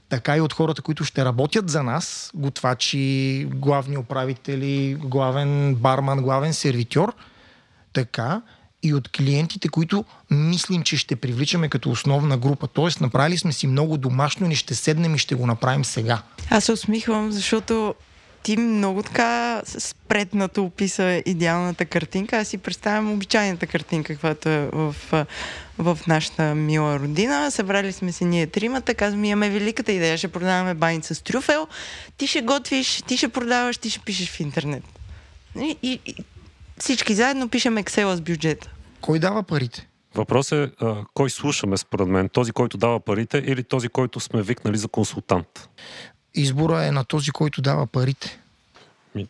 така 0.09 0.37
и 0.37 0.41
от 0.41 0.53
хората, 0.53 0.83
които 0.83 1.05
ще 1.05 1.25
работят 1.25 1.71
за 1.71 1.83
нас, 1.83 2.31
готвачи, 2.35 3.49
главни 3.55 3.97
управители, 3.97 4.95
главен 4.95 5.75
барман, 5.75 6.23
главен 6.23 6.55
сервитьор, 6.55 7.15
така 7.93 8.43
и 8.83 8.95
от 8.95 9.09
клиентите, 9.09 9.69
които 9.69 10.05
мислим, 10.31 10.83
че 10.83 10.97
ще 10.97 11.17
привличаме 11.17 11.69
като 11.69 11.91
основна 11.91 12.39
група. 12.39 12.67
Тоест, 12.67 13.01
направили 13.01 13.39
сме 13.39 13.53
си 13.53 13.67
много 13.67 13.97
домашно 13.97 14.51
и 14.51 14.55
ще 14.55 14.75
седнем 14.75 15.15
и 15.15 15.19
ще 15.19 15.35
го 15.35 15.47
направим 15.47 15.85
сега. 15.85 16.23
Аз 16.51 16.65
се 16.65 16.73
усмихвам, 16.73 17.33
защото 17.33 17.95
ти 18.43 18.57
много 18.57 19.03
така 19.03 19.63
спреднато 19.79 20.65
описа 20.65 21.23
идеалната 21.27 21.85
картинка. 21.85 22.39
Аз 22.39 22.49
си 22.49 22.59
представям 22.59 23.13
обичайната 23.13 23.67
картинка, 23.67 24.13
каквато 24.13 24.49
е 24.49 24.69
в, 24.73 24.95
в 25.79 25.99
нашата 26.07 26.55
мила 26.55 26.99
родина. 26.99 27.51
Събрали 27.51 27.93
сме 27.93 28.13
се 28.13 28.25
ние 28.25 28.47
тримата, 28.47 28.95
казваме, 28.95 29.29
имаме 29.29 29.51
великата 29.51 29.93
идея, 29.93 30.19
ще 30.19 30.29
продаваме 30.29 30.75
баница 30.75 31.15
с 31.15 31.23
трюфел, 31.23 31.67
ти 32.17 32.27
ще 32.27 32.43
готвиш, 32.43 33.03
ти 33.03 33.17
ще 33.17 33.29
продаваш, 33.29 33.79
ти 33.79 33.91
ще 33.91 34.01
пишеш 34.01 34.31
в 34.31 34.41
интернет. 34.41 34.85
И, 35.61 35.77
и, 35.83 36.01
и 36.07 36.15
всички 36.79 37.15
заедно 37.15 37.49
пишем 37.49 37.77
Excel 37.77 38.15
с 38.15 38.21
бюджета. 38.21 38.71
Кой 39.01 39.19
дава 39.19 39.43
парите? 39.43 39.89
Въпрос 40.15 40.53
е 40.53 40.71
а, 40.81 40.97
кой 41.15 41.31
слушаме 41.31 41.77
според 41.77 42.09
мен? 42.09 42.29
Този, 42.29 42.53
който 42.53 42.77
дава 42.77 43.01
парите 43.01 43.39
или 43.47 43.63
този, 43.63 43.89
който 43.89 44.21
сме 44.21 44.43
викнали 44.43 44.79
за 44.79 44.89
консултант? 44.89 45.69
избора 46.35 46.85
е 46.85 46.93
на 46.93 47.05
този, 47.05 47.31
който 47.31 47.63
дава 47.63 47.87
парите. 47.87 48.39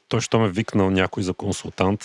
той, 0.08 0.20
що 0.20 0.38
ме 0.38 0.48
викнал 0.48 0.90
някой 0.90 1.22
за 1.22 1.34
консултант, 1.34 2.04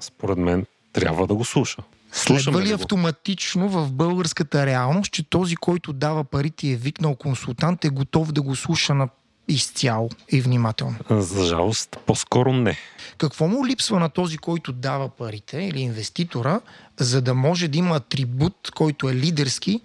според 0.00 0.38
мен, 0.38 0.66
трябва 0.92 1.26
да 1.26 1.34
го 1.34 1.44
слуша. 1.44 1.82
Следва 2.12 2.62
ли 2.62 2.72
автоматично 2.72 3.68
в 3.68 3.92
българската 3.92 4.66
реалност, 4.66 5.12
че 5.12 5.22
този, 5.22 5.56
който 5.56 5.92
дава 5.92 6.24
парите 6.24 6.66
и 6.66 6.72
е 6.72 6.76
викнал 6.76 7.14
консултант, 7.14 7.84
е 7.84 7.88
готов 7.88 8.32
да 8.32 8.42
го 8.42 8.56
слуша 8.56 8.94
на 8.94 9.08
изцяло 9.52 10.10
и 10.28 10.40
внимателно? 10.40 10.96
За 11.10 11.44
жалост, 11.44 11.96
по-скоро 12.06 12.52
не. 12.52 12.78
Какво 13.18 13.48
му 13.48 13.66
липсва 13.66 14.00
на 14.00 14.08
този, 14.08 14.38
който 14.38 14.72
дава 14.72 15.08
парите 15.08 15.58
или 15.58 15.80
инвеститора, 15.80 16.60
за 17.00 17.22
да 17.22 17.34
може 17.34 17.68
да 17.68 17.78
има 17.78 17.96
атрибут, 17.96 18.70
който 18.74 19.08
е 19.08 19.14
лидерски, 19.14 19.80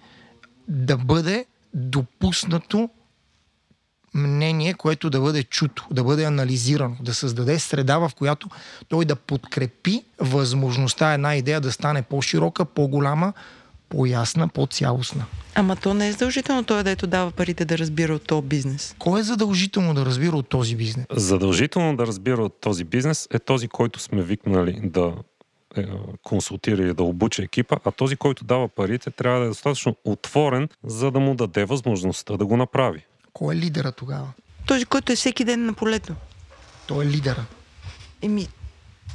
да 0.68 0.96
бъде 0.96 1.46
допуснато 1.74 2.90
мнение, 4.14 4.74
което 4.74 5.10
да 5.10 5.20
бъде 5.20 5.42
чуто, 5.42 5.86
да 5.90 6.04
бъде 6.04 6.24
анализирано, 6.24 6.96
да 7.00 7.14
създаде 7.14 7.58
среда, 7.58 7.98
в 7.98 8.10
която 8.16 8.48
той 8.88 9.04
да 9.04 9.16
подкрепи 9.16 10.04
възможността 10.18 11.12
една 11.12 11.36
идея 11.36 11.60
да 11.60 11.72
стане 11.72 12.02
по-широка, 12.02 12.64
по-голяма, 12.64 13.32
по-ясна, 13.88 14.48
по-цялостна. 14.48 15.24
Ама 15.54 15.76
то 15.76 15.94
не 15.94 16.08
е 16.08 16.12
задължително 16.12 16.64
той, 16.64 16.82
дето 16.82 17.06
дава 17.06 17.30
парите 17.30 17.64
да 17.64 17.78
разбира 17.78 18.14
от 18.14 18.26
този 18.26 18.46
бизнес. 18.46 18.94
Кой 18.98 19.20
е 19.20 19.22
задължително 19.22 19.94
да 19.94 20.06
разбира 20.06 20.36
от 20.36 20.48
този 20.48 20.76
бизнес? 20.76 21.06
Задължително 21.10 21.96
да 21.96 22.06
разбира 22.06 22.44
от 22.44 22.60
този 22.60 22.84
бизнес 22.84 23.28
е 23.30 23.38
този, 23.38 23.68
който 23.68 23.98
сме 23.98 24.22
викнали 24.22 24.80
да 24.82 25.14
е, 25.76 25.86
консултира 26.22 26.82
и 26.82 26.94
да 26.94 27.02
обучи 27.02 27.42
екипа, 27.42 27.76
а 27.84 27.90
този, 27.90 28.16
който 28.16 28.44
дава 28.44 28.68
парите, 28.68 29.10
трябва 29.10 29.38
да 29.40 29.44
е 29.44 29.48
достатъчно 29.48 29.96
отворен, 30.04 30.68
за 30.84 31.10
да 31.10 31.20
му 31.20 31.34
даде 31.34 31.64
възможността 31.64 32.36
да 32.36 32.46
го 32.46 32.56
направи. 32.56 33.04
Кой 33.32 33.54
е 33.54 33.58
лидера 33.58 33.92
тогава? 33.92 34.32
Този, 34.66 34.84
който 34.84 35.12
е 35.12 35.16
всеки 35.16 35.44
ден 35.44 35.66
на 35.66 35.72
полето. 35.72 36.14
Той 36.86 37.04
е 37.04 37.08
лидера. 37.08 37.44
Еми, 38.22 38.48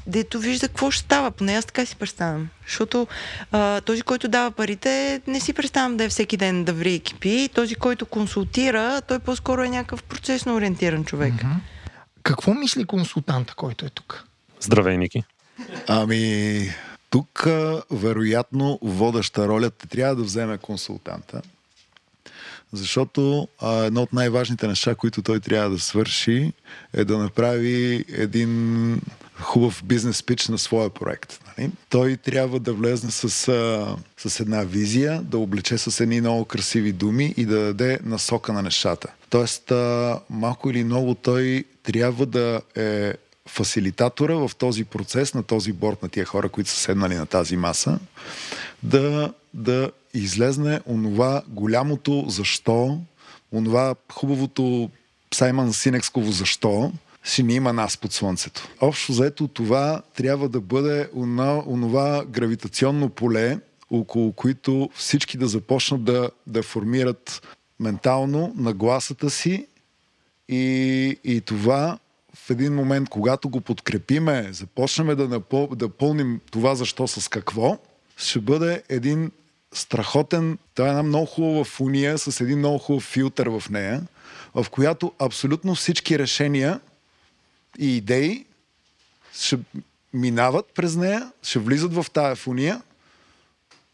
дето 0.07 0.39
вижда 0.39 0.67
какво 0.67 0.91
ще 0.91 1.03
става. 1.03 1.31
Поне 1.31 1.53
аз 1.53 1.65
така 1.65 1.85
си 1.85 1.95
представям. 1.95 2.49
Защото 2.67 3.07
а, 3.51 3.81
този, 3.81 4.01
който 4.01 4.27
дава 4.27 4.51
парите, 4.51 5.21
не 5.27 5.39
си 5.39 5.53
представям 5.53 5.97
да 5.97 6.03
е 6.03 6.09
всеки 6.09 6.37
ден 6.37 6.63
да 6.63 6.73
ври 6.73 6.93
екипи. 6.93 7.49
Този, 7.53 7.75
който 7.75 8.05
консултира, 8.05 9.01
той 9.07 9.19
по-скоро 9.19 9.63
е 9.63 9.69
някакъв 9.69 10.03
процесно 10.03 10.55
ориентиран 10.55 11.05
човек. 11.05 11.33
Mm-hmm. 11.33 11.55
Какво 12.23 12.53
мисли 12.53 12.85
консултанта, 12.85 13.53
който 13.55 13.85
е 13.85 13.89
тук? 13.89 14.23
Здравей, 14.59 14.97
Ники. 14.97 15.23
Ами, 15.87 16.69
тук 17.09 17.47
вероятно 17.91 18.79
водеща 18.81 19.47
роля 19.47 19.69
трябва 19.69 20.15
да 20.15 20.23
вземе 20.23 20.57
консултанта 20.57 21.41
защото 22.73 23.47
а, 23.59 23.73
едно 23.73 24.01
от 24.01 24.13
най-важните 24.13 24.67
неща, 24.67 24.95
които 24.95 25.21
той 25.21 25.39
трябва 25.39 25.69
да 25.69 25.79
свърши, 25.79 26.53
е 26.93 27.05
да 27.05 27.17
направи 27.17 28.05
един 28.07 29.01
хубав 29.39 29.81
бизнес 29.85 30.23
пич 30.23 30.47
на 30.47 30.57
своя 30.57 30.89
проект. 30.89 31.39
Нали? 31.47 31.71
Той 31.89 32.17
трябва 32.17 32.59
да 32.59 32.73
влезне 32.73 33.11
с, 33.11 33.47
а, 33.47 33.95
с 34.29 34.39
една 34.39 34.63
визия, 34.63 35.21
да 35.21 35.37
облече 35.37 35.77
с 35.77 35.99
едни 35.99 36.21
много 36.21 36.45
красиви 36.45 36.91
думи 36.91 37.33
и 37.37 37.45
да 37.45 37.59
даде 37.59 37.99
насока 38.03 38.53
на 38.53 38.61
нещата. 38.61 39.07
Тоест, 39.29 39.71
а, 39.71 40.19
малко 40.29 40.69
или 40.69 40.83
много 40.83 41.15
той 41.15 41.63
трябва 41.83 42.25
да 42.25 42.61
е 42.75 43.13
фасилитатора 43.47 44.35
в 44.35 44.51
този 44.57 44.83
процес, 44.83 45.33
на 45.33 45.43
този 45.43 45.73
борт 45.73 46.03
на 46.03 46.09
тия 46.09 46.25
хора, 46.25 46.49
които 46.49 46.69
са 46.69 46.75
седнали 46.75 47.15
на 47.15 47.25
тази 47.25 47.55
маса, 47.55 47.99
да, 48.83 49.33
да 49.53 49.91
излезне 50.13 50.79
онова 50.85 51.41
голямото 51.47 52.25
защо, 52.27 52.99
онова 53.51 53.95
хубавото 54.11 54.89
Саймън 55.33 55.73
Синексково 55.73 56.31
защо, 56.31 56.91
си 57.23 57.43
ни 57.43 57.55
има 57.55 57.73
нас 57.73 57.97
под 57.97 58.13
слънцето. 58.13 58.67
Общо 58.81 59.13
заето 59.13 59.47
това 59.47 60.01
трябва 60.15 60.49
да 60.49 60.61
бъде 60.61 61.09
онова 61.15 62.25
гравитационно 62.29 63.09
поле, 63.09 63.59
около 63.89 64.31
които 64.31 64.89
всички 64.95 65.37
да 65.37 65.47
започнат 65.47 66.03
да, 66.03 66.29
да 66.47 66.63
формират 66.63 67.47
ментално 67.79 68.53
нагласата 68.57 69.29
си 69.29 69.67
и, 70.49 71.17
и 71.23 71.41
това 71.41 71.99
в 72.35 72.49
един 72.49 72.73
момент, 72.73 73.09
когато 73.09 73.49
го 73.49 73.61
подкрепиме, 73.61 74.49
започнем 74.51 75.15
да, 75.15 75.27
напъл... 75.27 75.67
да 75.67 75.89
пълним 75.89 76.39
това 76.51 76.75
защо? 76.75 77.07
с 77.07 77.27
какво, 77.27 77.77
ще 78.17 78.39
бъде 78.39 78.83
един 78.89 79.31
страхотен, 79.73 80.57
това 80.75 80.87
е 80.87 80.89
една 80.89 81.03
много 81.03 81.25
хубава 81.25 81.63
фуния 81.63 82.17
с 82.17 82.41
един 82.41 82.57
много 82.57 82.77
хубав 82.77 83.03
филтър 83.03 83.47
в 83.47 83.63
нея, 83.69 84.01
в 84.55 84.65
която 84.69 85.11
абсолютно 85.19 85.75
всички 85.75 86.19
решения 86.19 86.79
и 87.79 87.97
идеи 87.97 88.45
ще 89.39 89.59
минават 90.13 90.65
през 90.75 90.95
нея, 90.95 91.31
ще 91.43 91.59
влизат 91.59 91.93
в 91.93 92.05
тая 92.13 92.35
фуния, 92.35 92.81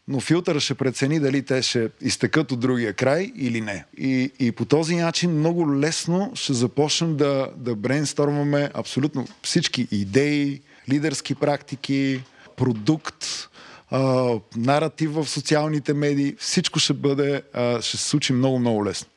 но 0.08 0.20
филтъра 0.20 0.60
ще 0.60 0.74
прецени 0.74 1.20
дали 1.20 1.42
те 1.42 1.62
ще 1.62 1.90
изтекат 2.00 2.52
от 2.52 2.60
другия 2.60 2.92
край 2.92 3.32
или 3.36 3.60
не. 3.60 3.84
И, 3.98 4.30
и 4.38 4.52
по 4.52 4.64
този 4.64 4.96
начин 4.96 5.38
много 5.38 5.74
лесно 5.76 6.32
ще 6.34 6.52
започнем 6.52 7.16
да, 7.16 7.50
да 7.56 7.74
брейнстормваме 7.74 8.70
абсолютно 8.74 9.28
всички 9.42 9.88
идеи, 9.90 10.60
лидерски 10.88 11.34
практики, 11.34 12.22
продукт, 12.56 13.49
а, 13.90 14.34
наратив 14.56 15.14
в 15.14 15.26
социалните 15.26 15.94
медии. 15.94 16.34
Всичко 16.38 16.78
ще 16.78 16.92
бъде, 16.92 17.42
а, 17.54 17.82
ще 17.82 17.96
се 17.96 18.04
случи 18.04 18.32
много-много 18.32 18.84
лесно. 18.84 19.08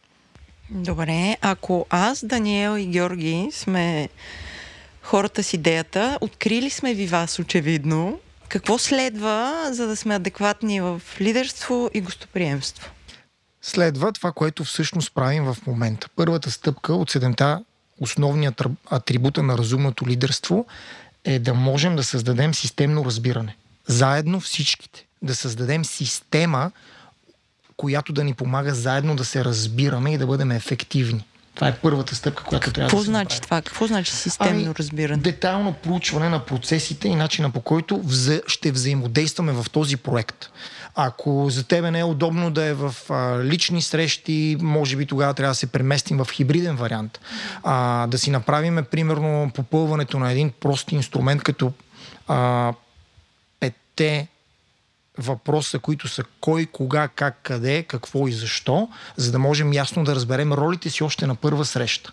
Добре, 0.69 1.37
ако 1.41 1.85
аз, 1.89 2.25
Даниел 2.25 2.77
и 2.77 2.85
Георги 2.85 3.49
сме 3.51 4.09
хората 5.01 5.43
с 5.43 5.53
идеята, 5.53 6.17
открили 6.21 6.69
сме 6.69 6.93
ви 6.93 7.07
вас 7.07 7.39
очевидно, 7.39 8.19
какво 8.47 8.77
следва, 8.77 9.69
за 9.71 9.87
да 9.87 9.95
сме 9.95 10.15
адекватни 10.15 10.81
в 10.81 11.01
лидерство 11.21 11.89
и 11.93 12.01
гостоприемство? 12.01 12.91
Следва 13.61 14.11
това, 14.11 14.31
което 14.31 14.63
всъщност 14.63 15.13
правим 15.15 15.43
в 15.43 15.57
момента. 15.67 16.07
Първата 16.15 16.51
стъпка 16.51 16.93
от 16.93 17.09
седемта 17.09 17.63
основният 17.99 18.63
атрибута 18.91 19.43
на 19.43 19.57
разумното 19.57 20.07
лидерство 20.07 20.65
е 21.25 21.39
да 21.39 21.53
можем 21.53 21.95
да 21.95 22.03
създадем 22.03 22.53
системно 22.53 23.05
разбиране. 23.05 23.55
Заедно 23.87 24.39
всичките. 24.39 25.05
Да 25.21 25.35
създадем 25.35 25.85
система, 25.85 26.71
която 27.77 28.13
да 28.13 28.23
ни 28.23 28.33
помага 28.33 28.73
заедно 28.73 29.15
да 29.15 29.25
се 29.25 29.45
разбираме 29.45 30.13
и 30.13 30.17
да 30.17 30.27
бъдем 30.27 30.51
ефективни. 30.51 31.25
Това 31.55 31.67
е 31.67 31.75
първата 31.75 32.15
стъпка, 32.15 32.43
която 32.43 32.65
Какво 32.65 32.75
трябва 32.75 32.97
да 32.97 33.03
се 33.03 33.05
значи 33.05 33.35
направи. 33.35 33.41
това? 33.41 33.61
Какво 33.61 33.87
значи 33.87 34.11
системно 34.11 34.63
Ами, 34.65 34.75
разбиране? 34.79 35.21
Детайлно 35.23 35.73
проучване 35.73 36.29
на 36.29 36.45
процесите 36.45 37.07
и 37.07 37.15
начина 37.15 37.49
по 37.49 37.61
който 37.61 38.01
вза... 38.03 38.41
ще 38.47 38.71
взаимодействаме 38.71 39.51
в 39.51 39.65
този 39.71 39.97
проект. 39.97 40.49
Ако 40.95 41.49
за 41.49 41.63
тебе 41.63 41.91
не 41.91 41.99
е 41.99 42.03
удобно 42.03 42.51
да 42.51 42.63
е 42.63 42.73
в 42.73 42.95
а, 43.09 43.43
лични 43.43 43.81
срещи, 43.81 44.57
може 44.61 44.95
би 44.95 45.05
тогава 45.05 45.33
трябва 45.33 45.51
да 45.51 45.55
се 45.55 45.67
преместим 45.67 46.17
в 46.17 46.27
хибриден 46.31 46.75
вариант. 46.75 47.19
А, 47.63 48.07
да 48.07 48.17
си 48.17 48.31
направим, 48.31 48.85
примерно, 48.91 49.51
попълването 49.55 50.19
на 50.19 50.31
един 50.31 50.51
прост 50.59 50.91
инструмент, 50.91 51.43
като 51.43 51.71
а, 52.27 52.73
петте 53.95 54.27
въпроса, 55.17 55.79
които 55.79 56.07
са 56.07 56.23
кой, 56.41 56.65
кога, 56.65 57.07
как, 57.07 57.39
къде, 57.43 57.83
какво 57.83 58.27
и 58.27 58.31
защо, 58.31 58.89
за 59.17 59.31
да 59.31 59.39
можем 59.39 59.73
ясно 59.73 60.03
да 60.03 60.15
разберем 60.15 60.53
ролите 60.53 60.89
си 60.89 61.03
още 61.03 61.27
на 61.27 61.35
първа 61.35 61.65
среща. 61.65 62.11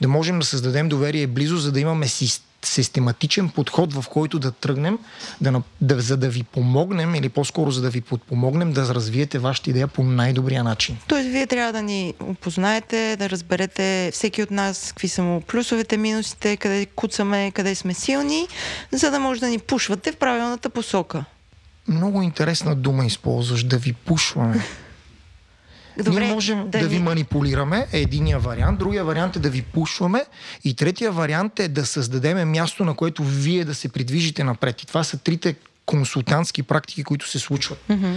Да 0.00 0.08
можем 0.08 0.38
да 0.38 0.44
създадем 0.44 0.88
доверие 0.88 1.26
близо, 1.26 1.56
за 1.56 1.72
да 1.72 1.80
имаме 1.80 2.08
си- 2.08 2.42
систематичен 2.64 3.48
подход, 3.48 3.92
в 3.92 4.04
който 4.08 4.38
да 4.38 4.52
тръгнем, 4.52 4.98
да, 5.40 5.62
да, 5.80 6.00
за 6.00 6.16
да 6.16 6.28
ви 6.28 6.42
помогнем, 6.42 7.14
или 7.14 7.28
по-скоро 7.28 7.70
за 7.70 7.82
да 7.82 7.90
ви 7.90 8.00
подпомогнем 8.00 8.72
да 8.72 8.94
развиете 8.94 9.38
вашата 9.38 9.70
идея 9.70 9.88
по 9.88 10.02
най-добрия 10.02 10.64
начин. 10.64 10.96
Тоест, 11.08 11.28
вие 11.28 11.46
трябва 11.46 11.72
да 11.72 11.82
ни 11.82 12.14
опознаете, 12.20 13.16
да 13.18 13.30
разберете 13.30 14.10
всеки 14.12 14.42
от 14.42 14.50
нас 14.50 14.88
какви 14.88 15.08
са 15.08 15.22
му 15.22 15.40
плюсовете, 15.40 15.96
минусите, 15.96 16.56
къде 16.56 16.86
куцаме, 16.86 17.50
къде 17.50 17.74
сме 17.74 17.94
силни, 17.94 18.48
за 18.92 19.10
да 19.10 19.20
може 19.20 19.40
да 19.40 19.48
ни 19.48 19.58
пушвате 19.58 20.12
в 20.12 20.16
правилната 20.16 20.70
посока. 20.70 21.24
Много 21.88 22.22
интересна 22.22 22.76
дума 22.76 23.04
използваш, 23.04 23.64
да 23.64 23.78
ви 23.78 23.92
пушваме. 23.92 24.64
Ние 26.06 26.32
можем 26.32 26.70
да, 26.70 26.78
да 26.78 26.88
ви 26.88 26.96
ни- 26.96 27.02
манипулираме, 27.02 27.86
е 27.92 28.00
единия 28.00 28.38
вариант, 28.38 28.78
другия 28.78 29.04
вариант 29.04 29.36
е 29.36 29.38
да 29.38 29.50
ви 29.50 29.62
пушваме 29.62 30.24
и 30.64 30.74
третия 30.74 31.12
вариант 31.12 31.60
е 31.60 31.68
да 31.68 31.86
създадем 31.86 32.50
място, 32.50 32.84
на 32.84 32.94
което 32.94 33.24
вие 33.24 33.64
да 33.64 33.74
се 33.74 33.88
придвижите 33.88 34.44
напред. 34.44 34.82
И 34.82 34.86
това 34.86 35.04
са 35.04 35.18
трите 35.18 35.54
консултантски 35.86 36.62
практики, 36.62 37.04
които 37.04 37.28
се 37.28 37.38
случват. 37.38 37.78
Мгм. 37.88 38.14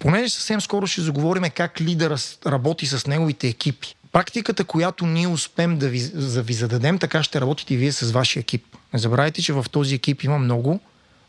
Понеже 0.00 0.30
съвсем 0.30 0.60
скоро 0.60 0.86
ще 0.86 1.00
заговорим 1.00 1.44
как 1.54 1.80
лидера 1.80 2.16
работи 2.46 2.86
с 2.86 3.06
неговите 3.06 3.48
екипи. 3.48 3.94
Практиката, 4.12 4.64
която 4.64 5.06
ние 5.06 5.26
успеем 5.28 5.78
да 5.78 5.88
ви, 5.88 6.10
да 6.14 6.42
ви 6.42 6.52
зададем, 6.52 6.98
така 6.98 7.22
ще 7.22 7.40
работите 7.40 7.74
и 7.74 7.76
вие 7.76 7.92
с 7.92 8.10
вашия 8.10 8.40
екип. 8.40 8.64
Не 8.92 8.98
забравяйте, 8.98 9.42
че 9.42 9.52
в 9.52 9.66
този 9.70 9.94
екип 9.94 10.22
има 10.22 10.38
много 10.38 10.80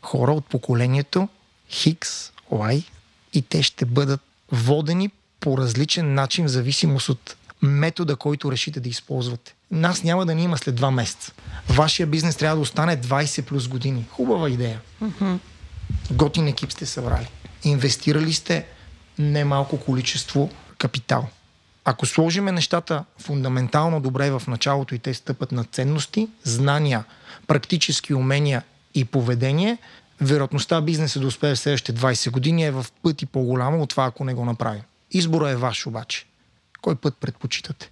хора 0.02 0.32
от 0.32 0.46
поколението 0.46 1.28
Хикс, 1.70 2.32
Y 2.52 2.84
и 3.32 3.42
те 3.42 3.62
ще 3.62 3.84
бъдат 3.84 4.20
водени 4.52 5.10
по 5.46 5.58
различен 5.58 6.14
начин 6.14 6.44
в 6.44 6.48
зависимост 6.48 7.08
от 7.08 7.36
метода, 7.62 8.16
който 8.16 8.52
решите 8.52 8.80
да 8.80 8.88
използвате. 8.88 9.54
Нас 9.70 10.02
няма 10.02 10.26
да 10.26 10.34
ни 10.34 10.42
има 10.42 10.58
след 10.58 10.74
два 10.74 10.90
месеца. 10.90 11.32
Вашия 11.68 12.06
бизнес 12.06 12.36
трябва 12.36 12.56
да 12.56 12.62
остане 12.62 13.00
20 13.00 13.42
плюс 13.42 13.68
години. 13.68 14.04
Хубава 14.10 14.50
идея. 14.50 14.80
Готин 16.10 16.48
екип 16.48 16.72
сте 16.72 16.86
събрали. 16.86 17.28
Инвестирали 17.64 18.32
сте 18.32 18.66
немалко 19.18 19.80
количество 19.80 20.50
капитал. 20.78 21.28
Ако 21.84 22.06
сложиме 22.06 22.52
нещата 22.52 23.04
фундаментално 23.18 24.00
добре 24.00 24.30
в 24.30 24.42
началото 24.48 24.94
и 24.94 24.98
те 24.98 25.14
стъпат 25.14 25.52
на 25.52 25.64
ценности, 25.64 26.28
знания, 26.44 27.04
практически 27.46 28.14
умения 28.14 28.62
и 28.94 29.04
поведение, 29.04 29.78
вероятността 30.20 30.80
бизнеса 30.80 31.20
да 31.20 31.26
успее 31.26 31.54
в 31.54 31.58
следващите 31.58 32.00
20 32.00 32.30
години 32.30 32.64
е 32.64 32.70
в 32.70 32.86
пъти 33.02 33.26
по-голяма 33.26 33.78
от 33.78 33.90
това, 33.90 34.04
ако 34.04 34.24
не 34.24 34.34
го 34.34 34.44
направим. 34.44 34.82
Избора 35.16 35.50
е 35.50 35.56
ваш 35.56 35.86
обаче. 35.86 36.26
Кой 36.82 36.96
път 36.96 37.16
предпочитате? 37.20 37.90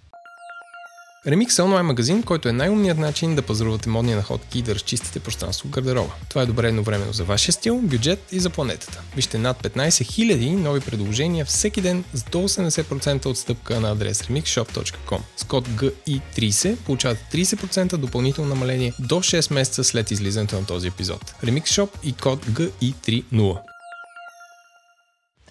Remix 1.27 1.59
е 1.59 1.61
онлайн 1.61 1.85
магазин, 1.85 2.23
който 2.23 2.49
е 2.49 2.51
най-умният 2.51 2.97
начин 2.97 3.35
да 3.35 3.41
пазарувате 3.41 3.89
модни 3.89 4.15
находки 4.15 4.59
и 4.59 4.61
да 4.61 4.75
разчистите 4.75 5.19
пространство 5.19 5.67
в 5.67 5.71
гардероба. 5.71 6.13
Това 6.29 6.41
е 6.41 6.45
добре 6.45 6.67
едновременно 6.67 7.13
за 7.13 7.23
вашия 7.23 7.53
стил, 7.53 7.81
бюджет 7.81 8.19
и 8.31 8.39
за 8.39 8.49
планетата. 8.49 9.01
Вижте 9.15 9.37
над 9.37 9.63
15 9.63 9.87
000 9.89 10.55
нови 10.55 10.79
предложения 10.79 11.45
всеки 11.45 11.81
ден 11.81 12.03
с 12.13 12.23
до 12.23 12.37
80% 12.37 13.25
отстъпка 13.25 13.79
на 13.79 13.91
адрес 13.91 14.21
remixshop.com. 14.21 15.19
С 15.37 15.43
код 15.43 15.67
GI30 15.67 16.75
получавате 16.75 17.25
30% 17.31 17.97
допълнително 17.97 18.49
намаление 18.49 18.93
до 18.99 19.15
6 19.15 19.53
месеца 19.53 19.83
след 19.83 20.11
излизането 20.11 20.55
на 20.55 20.65
този 20.65 20.87
епизод. 20.87 21.35
Remix 21.43 21.63
Shop 21.63 21.89
и 22.03 22.13
код 22.13 22.45
GI30. 22.45 23.74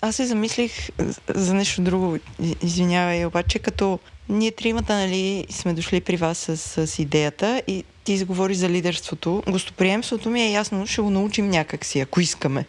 Аз 0.04 0.16
се 0.16 0.26
замислих 0.26 0.88
за 1.28 1.54
нещо 1.54 1.82
друго, 1.82 2.18
извинявай, 2.62 3.26
обаче 3.26 3.58
като 3.58 3.98
ние 4.28 4.50
тримата, 4.52 4.94
нали, 4.94 5.46
сме 5.50 5.74
дошли 5.74 6.00
при 6.00 6.16
вас 6.16 6.38
с, 6.38 6.56
с 6.86 6.98
идеята 6.98 7.62
и 7.66 7.84
ти 8.04 8.18
заговори 8.18 8.54
за 8.54 8.68
лидерството. 8.68 9.42
Гостоприемството 9.48 10.30
ми 10.30 10.42
е 10.42 10.50
ясно, 10.50 10.86
ще 10.86 11.02
го 11.02 11.10
научим 11.10 11.50
някакси, 11.50 12.00
ако 12.00 12.20
искаме. 12.20 12.66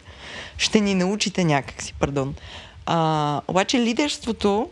Ще 0.58 0.80
ни 0.80 0.94
научите 0.94 1.44
някакси, 1.44 1.94
пардон. 1.94 2.34
А, 2.86 3.40
обаче 3.48 3.80
лидерството, 3.80 4.70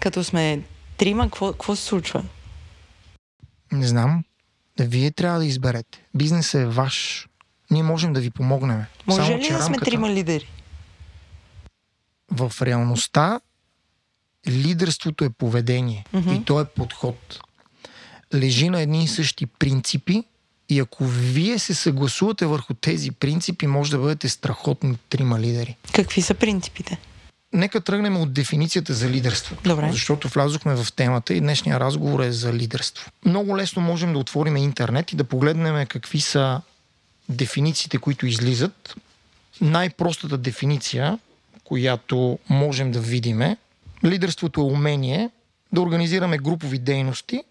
като 0.00 0.24
сме 0.24 0.60
трима, 0.96 1.24
какво, 1.24 1.52
какво 1.52 1.76
се 1.76 1.82
случва? 1.82 2.24
Не 3.72 3.86
знам. 3.86 4.24
Вие 4.80 5.10
трябва 5.10 5.38
да 5.38 5.46
изберете. 5.46 6.02
Бизнесът 6.14 6.60
е 6.60 6.66
ваш. 6.66 7.28
Ние 7.70 7.82
можем 7.82 8.12
да 8.12 8.20
ви 8.20 8.30
помогнем. 8.30 8.84
Може 9.06 9.22
Само, 9.22 9.38
ли 9.38 9.40
да 9.40 9.46
сме 9.46 9.58
рамката- 9.58 9.84
трима 9.84 10.10
лидери? 10.10 10.46
В 12.30 12.52
реалността 12.62 13.40
лидерството 14.48 15.24
е 15.24 15.30
поведение 15.30 16.04
Мгм. 16.12 16.32
и 16.34 16.44
то 16.44 16.60
е 16.60 16.64
подход. 16.64 17.40
Лежи 18.34 18.68
на 18.68 18.80
едни 18.80 19.04
и 19.04 19.08
същи 19.08 19.46
принципи 19.46 20.24
и 20.68 20.78
ако 20.80 21.04
вие 21.04 21.58
се 21.58 21.74
съгласувате 21.74 22.46
върху 22.46 22.74
тези 22.74 23.10
принципи, 23.10 23.66
може 23.66 23.90
да 23.90 23.98
бъдете 23.98 24.28
страхотни 24.28 24.98
трима 25.08 25.40
лидери. 25.40 25.76
Какви 25.94 26.22
са 26.22 26.34
принципите? 26.34 26.98
Нека 27.52 27.80
тръгнем 27.80 28.16
от 28.16 28.32
дефиницията 28.32 28.94
за 28.94 29.08
лидерство. 29.08 29.56
Добре. 29.64 29.88
Защото 29.92 30.28
влязохме 30.28 30.74
в 30.74 30.92
темата 30.92 31.34
и 31.34 31.40
днешния 31.40 31.80
разговор 31.80 32.20
е 32.20 32.32
за 32.32 32.52
лидерство. 32.52 33.10
Много 33.24 33.56
лесно 33.56 33.82
можем 33.82 34.12
да 34.12 34.18
отворим 34.18 34.56
интернет 34.56 35.12
и 35.12 35.16
да 35.16 35.24
погледнем 35.24 35.86
какви 35.86 36.20
са 36.20 36.60
дефинициите, 37.28 37.98
които 37.98 38.26
излизат. 38.26 38.94
Най-простата 39.60 40.38
дефиниция, 40.38 41.18
която 41.68 42.38
можем 42.48 42.92
да 42.92 43.00
видим 43.00 43.42
е 43.42 43.56
лидерството 44.04 44.60
е 44.60 44.64
умение 44.64 45.30
да 45.72 45.80
организираме 45.80 46.38
групови 46.38 46.78
дейности, 46.78 47.42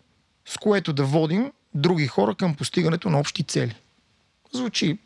с 0.46 0.58
което 0.58 0.94
да 0.94 1.04
водим 1.04 1.52
други 1.74 2.08
хора 2.08 2.36
към 2.36 2.56
постигането 2.56 3.10
на 3.10 3.20
общи 3.20 3.44
цели. 3.44 3.76
Звучи 4.54 4.98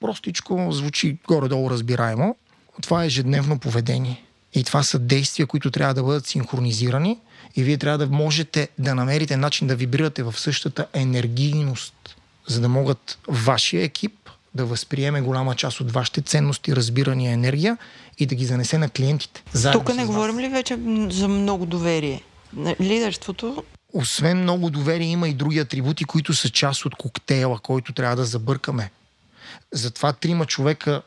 простичко, 0.00 0.72
звучи 0.72 1.18
горе-долу 1.28 1.70
разбираемо. 1.70 2.36
Това 2.82 3.02
е 3.02 3.06
ежедневно 3.06 3.58
поведение. 3.58 4.24
И 4.54 4.64
това 4.64 4.82
са 4.82 4.98
действия, 4.98 5.46
които 5.46 5.70
трябва 5.70 5.94
да 5.94 6.02
бъдат 6.02 6.26
синхронизирани 6.26 7.18
и 7.56 7.62
вие 7.62 7.78
трябва 7.78 7.98
да 7.98 8.06
можете 8.06 8.68
да 8.78 8.94
намерите 8.94 9.36
начин 9.36 9.66
да 9.66 9.76
вибрирате 9.76 10.22
в 10.22 10.34
същата 10.38 10.86
енергийност, 10.92 12.16
за 12.46 12.60
да 12.60 12.68
могат 12.68 13.18
вашия 13.28 13.84
екип 13.84 14.21
да 14.54 14.64
възприеме 14.64 15.20
голяма 15.20 15.54
част 15.54 15.80
от 15.80 15.92
вашите 15.92 16.22
ценности, 16.22 16.76
разбирания, 16.76 17.32
енергия 17.32 17.78
и 18.18 18.26
да 18.26 18.34
ги 18.34 18.46
занесе 18.46 18.78
на 18.78 18.88
клиентите. 18.88 19.42
Тук 19.72 19.94
не 19.94 20.06
говорим 20.06 20.38
ли 20.38 20.48
вече 20.48 20.78
за 21.10 21.28
много 21.28 21.66
доверие? 21.66 22.22
Лидерството 22.80 23.64
освен 23.92 24.42
много 24.42 24.70
доверие, 24.70 25.06
има 25.06 25.28
и 25.28 25.34
други 25.34 25.58
атрибути, 25.58 26.04
които 26.04 26.34
са 26.34 26.48
част 26.48 26.84
от 26.84 26.94
коктейла, 26.94 27.58
който 27.58 27.92
трябва 27.92 28.16
да 28.16 28.24
забъркаме. 28.24 28.90
Затова 29.72 30.12
трима 30.12 30.46
човека 30.46 31.02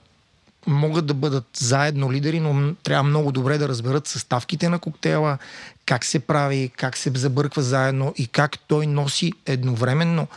могат 0.67 1.05
да 1.05 1.13
бъдат 1.13 1.45
заедно 1.57 2.11
лидери, 2.11 2.39
но 2.39 2.75
трябва 2.83 3.03
много 3.03 3.31
добре 3.31 3.57
да 3.57 3.69
разберат 3.69 4.07
съставките 4.07 4.69
на 4.69 4.79
коктейла, 4.79 5.37
как 5.85 6.05
се 6.05 6.19
прави, 6.19 6.71
как 6.77 6.97
се 6.97 7.11
забърква 7.15 7.61
заедно 7.61 8.13
и 8.17 8.27
как 8.27 8.59
той 8.59 8.87
носи 8.87 9.33
едновременно 9.45 10.27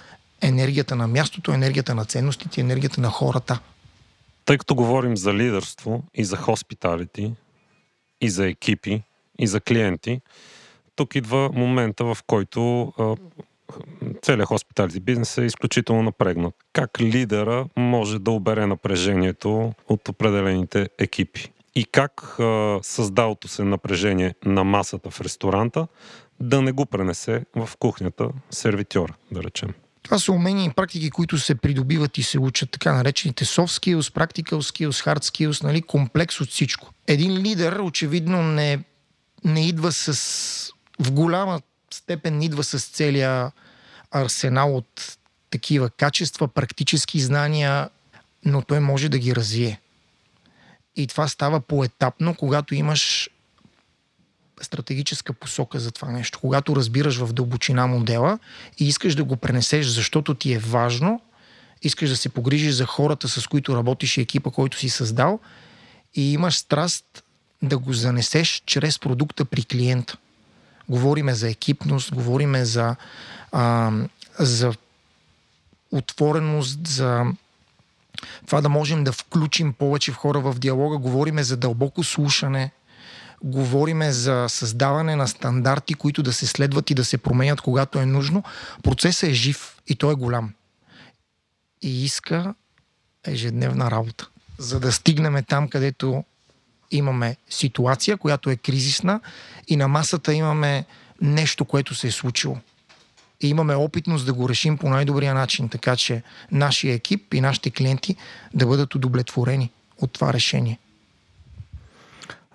енергията 0.40 0.96
на 0.96 1.09
мястото, 1.09 1.53
енергията 1.53 1.94
на 1.94 2.05
ценностите, 2.05 2.61
енергията 2.61 3.01
на 3.01 3.11
хората. 3.11 3.61
Тъй 4.44 4.59
като 4.59 4.74
говорим 4.74 5.16
за 5.16 5.35
лидерство 5.35 6.03
и 6.14 6.24
за 6.24 6.37
хоспиталити, 6.37 7.33
и 8.20 8.31
за 8.31 8.46
екипи, 8.46 9.03
и 9.38 9.46
за 9.46 9.61
клиенти, 9.61 10.20
тук 10.96 11.14
идва 11.14 11.51
момента, 11.55 12.05
в 12.05 12.18
който 12.27 12.92
а, 12.98 13.16
целият 14.22 14.48
хоспиталити 14.48 15.01
бизнес 15.01 15.38
е 15.38 15.44
изключително 15.44 16.03
напрегнат. 16.03 16.55
Как 16.72 17.01
лидера 17.01 17.66
може 17.77 18.18
да 18.18 18.31
обере 18.31 18.66
напрежението 18.66 19.72
от 19.88 20.09
определените 20.09 20.88
екипи? 20.98 21.53
И 21.74 21.85
как 21.85 22.38
а, 22.38 22.79
създалото 22.83 23.48
се 23.48 23.64
напрежение 23.64 24.35
на 24.44 24.64
масата 24.64 25.11
в 25.11 25.20
ресторанта 25.20 25.87
да 26.40 26.62
не 26.62 26.72
го 26.72 26.87
пренесе 26.87 27.44
в 27.57 27.70
кухнята 27.79 28.29
сервитьора, 28.51 29.14
да 29.33 29.42
речем? 29.42 29.74
Това 30.09 30.18
са 30.18 30.33
умения 30.33 30.66
и 30.66 30.71
практики, 30.71 31.11
които 31.11 31.38
се 31.38 31.55
придобиват 31.55 32.18
и 32.18 32.23
се 32.23 32.38
учат, 32.38 32.71
така 32.71 32.92
наречените 32.92 33.44
soft 33.44 33.66
skills, 33.66 34.01
practical 34.01 34.55
skills, 34.55 35.07
hard 35.07 35.25
skills, 35.25 35.62
нали, 35.62 35.83
комплекс 35.83 36.40
от 36.40 36.49
всичко. 36.49 36.90
Един 37.07 37.33
лидер 37.33 37.79
очевидно 37.79 38.42
не, 38.42 38.85
не 39.44 39.68
идва 39.68 39.92
с 39.92 40.73
в 41.01 41.12
голяма 41.12 41.61
степен 41.90 42.42
идва 42.42 42.64
с 42.64 42.85
целия 42.85 43.53
арсенал 44.11 44.77
от 44.77 45.18
такива 45.51 45.90
качества, 45.90 46.49
практически 46.49 47.21
знания, 47.21 47.88
но 48.44 48.62
той 48.62 48.81
може 48.81 49.09
да 49.09 49.18
ги 49.18 49.37
развие. 49.37 49.81
И 50.97 51.07
това 51.07 51.29
става 51.29 51.61
поетапно, 51.61 52.35
когато 52.35 52.75
имаш 52.75 53.31
стратегическа 54.64 55.33
посока 55.33 55.81
за 55.81 55.90
това 55.90 56.09
нещо. 56.09 56.38
Когато 56.40 56.77
разбираш 56.77 57.16
в 57.16 57.33
дълбочина 57.33 57.87
модела 57.87 58.38
и 58.79 58.88
искаш 58.88 59.14
да 59.14 59.25
го 59.25 59.37
пренесеш, 59.37 59.87
защото 59.87 60.35
ти 60.35 60.53
е 60.53 60.59
важно, 60.59 61.21
искаш 61.83 62.11
да 62.11 62.16
се 62.16 62.29
погрижиш 62.29 62.75
за 62.75 62.87
хората, 62.87 63.29
с 63.29 63.47
които 63.47 63.77
работиш 63.77 64.16
и 64.16 64.21
екипа, 64.21 64.51
който 64.51 64.79
си 64.79 64.88
създал 64.88 65.40
и 66.14 66.33
имаш 66.33 66.59
страст 66.59 67.25
да 67.62 67.79
го 67.79 67.92
занесеш 67.92 68.62
чрез 68.66 68.99
продукта 68.99 69.44
при 69.44 69.64
клиента. 69.64 70.16
Говориме 70.88 71.35
за 71.35 71.51
екипност, 71.51 72.14
говориме 72.14 72.64
за, 72.64 72.97
а, 73.53 73.92
за 74.38 74.73
отвореност, 75.92 76.87
за 76.87 77.25
това 78.47 78.61
да 78.61 78.68
можем 78.68 79.05
да 79.05 79.12
включим 79.12 79.73
повече 79.73 80.12
в 80.12 80.16
хора 80.16 80.40
в 80.40 80.59
диалога. 80.59 80.99
Говориме 80.99 81.42
за 81.42 81.57
дълбоко 81.57 82.05
слушане, 82.05 82.71
говориме 83.42 84.12
за 84.12 84.46
създаване 84.48 85.16
на 85.16 85.29
стандарти, 85.29 85.94
които 85.94 86.22
да 86.22 86.33
се 86.33 86.46
следват 86.46 86.90
и 86.90 86.94
да 86.94 87.05
се 87.05 87.18
променят, 87.18 87.61
когато 87.61 87.98
е 87.98 88.07
нужно. 88.07 88.42
Процесът 88.83 89.31
е 89.31 89.33
жив 89.33 89.77
и 89.87 89.94
той 89.94 90.12
е 90.12 90.16
голям. 90.16 90.55
И 91.83 92.05
иска 92.05 92.55
ежедневна 93.27 93.90
работа. 93.90 94.29
За 94.59 94.81
да 94.81 94.92
стигнем 94.92 95.44
там, 95.44 95.68
където 95.68 96.24
имаме 96.90 97.37
ситуация, 97.51 98.16
която 98.16 98.51
е 98.51 98.57
кризисна 98.57 99.20
и 99.68 99.77
на 99.77 99.88
масата 99.88 100.35
имаме 100.35 100.85
нещо, 101.22 101.64
което 101.64 101.94
се 101.94 102.07
е 102.07 102.11
случило. 102.11 102.59
И 103.40 103.48
имаме 103.48 103.74
опитност 103.74 104.27
да 104.27 104.33
го 104.33 104.48
решим 104.48 104.79
по 104.79 104.88
най-добрия 104.88 105.35
начин, 105.35 105.68
така 105.68 105.96
че 105.96 106.22
нашия 106.53 106.94
екип 106.94 107.35
и 107.35 107.40
нашите 107.40 107.70
клиенти 107.70 108.16
да 108.55 108.66
бъдат 108.66 108.94
удовлетворени 108.94 109.70
от 109.98 110.12
това 110.12 110.33
решение. 110.33 110.79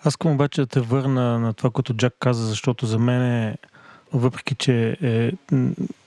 Аз 0.05 0.13
искам 0.13 0.31
обаче 0.31 0.61
да 0.61 0.67
те 0.67 0.81
върна 0.81 1.39
на 1.39 1.53
това, 1.53 1.69
което 1.69 1.93
Джак 1.93 2.13
каза, 2.19 2.45
защото 2.45 2.85
за 2.85 2.99
мен 2.99 3.21
е, 3.21 3.57
въпреки 4.13 4.55
че 4.55 4.97
е, 5.01 5.31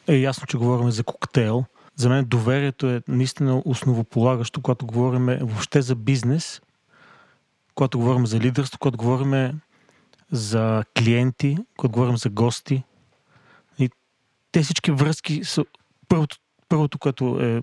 е 0.09 0.17
ясно, 0.17 0.47
че 0.47 0.57
говорим 0.57 0.91
за 0.91 1.05
коктейл, 1.05 1.65
за 1.97 2.09
мен 2.09 2.25
доверието 2.25 2.87
е 2.87 3.03
наистина 3.09 3.63
основополагащо, 3.65 4.63
когато 4.63 4.87
говорим 4.87 5.27
въобще 5.27 5.83
за 5.83 5.95
бизнес 5.95 6.61
когато 7.77 7.99
говорим 7.99 8.27
за 8.27 8.41
лидерство, 8.41 8.79
когато 8.79 8.99
говорим 8.99 9.61
за 10.31 10.85
клиенти, 10.99 11.57
когато 11.77 11.93
говорим 11.93 12.17
за 12.17 12.29
гости. 12.31 12.83
И 13.79 13.91
те 14.53 14.63
всички 14.63 14.91
връзки 14.91 15.45
са 15.45 15.65
първото, 16.09 16.37
първото, 16.69 16.99
което 16.99 17.41
е, 17.41 17.63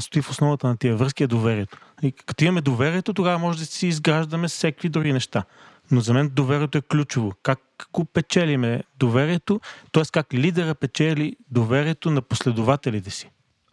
стои 0.00 0.22
в 0.22 0.30
основата 0.30 0.66
на 0.66 0.76
тия 0.76 0.96
връзки 0.96 1.22
е 1.22 1.26
доверието. 1.26 1.78
И 2.02 2.12
като 2.12 2.44
имаме 2.44 2.60
доверието, 2.60 3.14
тогава 3.14 3.38
може 3.38 3.58
да 3.58 3.66
си 3.66 3.86
изграждаме 3.86 4.48
всеки 4.48 4.88
други 4.88 5.12
неща. 5.12 5.44
Но 5.90 6.00
за 6.00 6.14
мен 6.14 6.28
доверието 6.28 6.78
е 6.78 6.82
ключово. 6.82 7.32
Как 7.42 7.60
го 7.92 8.04
печелиме 8.04 8.82
доверието, 8.98 9.60
т.е. 9.92 10.02
как 10.12 10.34
лидера 10.34 10.74
печели 10.74 11.36
доверието 11.50 12.10
на 12.10 12.22
последователите 12.22 13.10
си? 13.10 13.30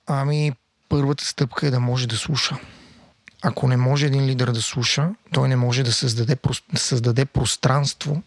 Ами, 0.07 0.51
първата 0.89 1.25
стъпка 1.25 1.67
е 1.67 1.71
да 1.71 1.79
може 1.79 2.07
да 2.07 2.17
слуша. 2.17 2.57
Ако 3.41 3.67
не 3.67 3.77
може 3.77 4.05
един 4.05 4.25
лидер 4.25 4.47
да 4.47 4.61
слуша, 4.61 5.09
той 5.31 5.49
не 5.49 5.55
може 5.55 5.83
да 5.83 5.93
създаде, 5.93 6.37
да 6.73 6.79
създаде 6.79 7.25
пространство, 7.25 8.23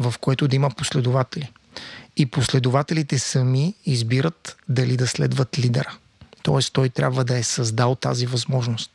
в 0.00 0.14
което 0.20 0.48
да 0.48 0.56
има 0.56 0.70
последователи. 0.70 1.52
И 2.16 2.26
последователите 2.26 3.18
сами 3.18 3.74
избират 3.86 4.56
дали 4.68 4.96
да 4.96 5.06
следват 5.06 5.58
лидера. 5.58 5.96
Тоест 6.46 6.72
той 6.72 6.88
трябва 6.88 7.24
да 7.24 7.38
е 7.38 7.42
създал 7.42 7.94
тази 7.94 8.26
възможност. 8.26 8.90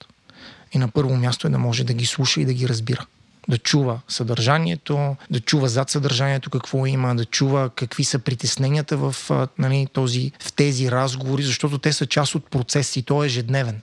И 0.73 0.77
на 0.77 0.87
първо 0.87 1.15
място 1.15 1.47
е 1.47 1.49
да 1.49 1.57
може 1.57 1.83
да 1.83 1.93
ги 1.93 2.05
слуша 2.05 2.41
и 2.41 2.45
да 2.45 2.53
ги 2.53 2.69
разбира. 2.69 3.05
Да 3.47 3.57
чува 3.57 3.99
съдържанието, 4.07 5.15
да 5.31 5.39
чува 5.39 5.69
зад 5.69 5.89
съдържанието 5.89 6.49
какво 6.49 6.85
има, 6.85 7.15
да 7.15 7.25
чува 7.25 7.69
какви 7.69 8.03
са 8.03 8.19
притесненията 8.19 8.97
в, 8.97 9.15
нали, 9.57 9.87
този, 9.93 10.31
в 10.39 10.53
тези 10.53 10.91
разговори, 10.91 11.43
защото 11.43 11.77
те 11.77 11.93
са 11.93 12.05
част 12.05 12.35
от 12.35 12.45
процес 12.45 12.95
и 12.95 13.03
то 13.03 13.23
е 13.23 13.25
ежедневен. 13.25 13.81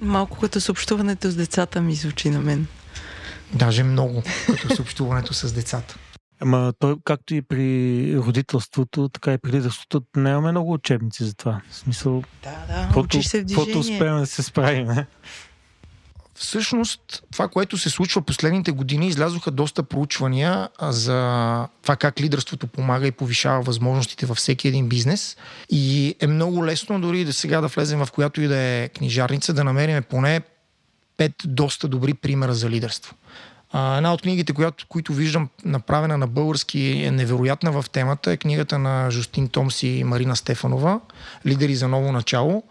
Малко 0.00 0.38
като 0.38 0.60
съобщуването 0.60 1.30
с 1.30 1.34
децата 1.34 1.80
ми 1.80 1.94
звучи 1.94 2.30
на 2.30 2.40
мен. 2.40 2.66
Даже 3.54 3.82
много, 3.82 4.22
като 4.46 4.76
съобщуването 4.76 5.34
с 5.34 5.52
децата. 5.52 5.96
Ама 6.40 6.72
той, 6.78 6.96
както 7.04 7.34
и 7.34 7.42
при 7.42 8.18
родителството, 8.18 9.08
така 9.08 9.32
и 9.32 9.38
при 9.38 9.52
лидерството, 9.52 10.02
нямаме 10.16 10.50
много 10.50 10.72
учебници 10.72 11.24
за 11.24 11.34
това. 11.34 11.60
В 11.70 11.76
смисъл, 11.76 12.22
да, 12.42 12.90
да, 12.94 13.00
учиш 13.00 13.26
се 13.26 13.40
в 13.40 13.44
движение. 13.44 13.76
успеем 13.76 14.18
да 14.18 14.26
се 14.26 14.42
справим. 14.42 14.88
Всъщност, 16.38 17.22
това, 17.32 17.48
което 17.48 17.78
се 17.78 17.90
случва 17.90 18.22
последните 18.22 18.72
години, 18.72 19.08
излязоха 19.08 19.50
доста 19.50 19.82
проучвания 19.82 20.68
за 20.80 21.68
това 21.82 21.96
как 21.96 22.20
лидерството 22.20 22.66
помага 22.66 23.06
и 23.06 23.12
повишава 23.12 23.62
възможностите 23.62 24.26
във 24.26 24.36
всеки 24.36 24.68
един 24.68 24.88
бизнес. 24.88 25.36
И 25.70 26.14
е 26.20 26.26
много 26.26 26.66
лесно 26.66 27.00
дори 27.00 27.24
да 27.24 27.32
сега 27.32 27.60
да 27.60 27.66
влезем 27.66 28.04
в 28.04 28.12
която 28.12 28.40
и 28.40 28.48
да 28.48 28.56
е 28.56 28.88
книжарница, 28.88 29.52
да 29.52 29.64
намерим 29.64 30.02
поне 30.02 30.40
пет 31.16 31.32
доста 31.44 31.88
добри 31.88 32.14
примера 32.14 32.54
за 32.54 32.70
лидерство. 32.70 33.14
А, 33.72 33.96
една 33.96 34.12
от 34.12 34.22
книгите, 34.22 34.52
която, 34.52 34.86
които 34.88 35.12
виждам 35.12 35.48
направена 35.64 36.18
на 36.18 36.26
български 36.26 37.02
е 37.04 37.10
невероятна 37.10 37.72
в 37.72 37.84
темата, 37.92 38.32
е 38.32 38.36
книгата 38.36 38.78
на 38.78 39.10
Жустин 39.10 39.48
Томс 39.48 39.82
и 39.82 40.04
Марина 40.04 40.36
Стефанова 40.36 41.00
«Лидери 41.46 41.74
за 41.74 41.88
ново 41.88 42.12
начало». 42.12 42.62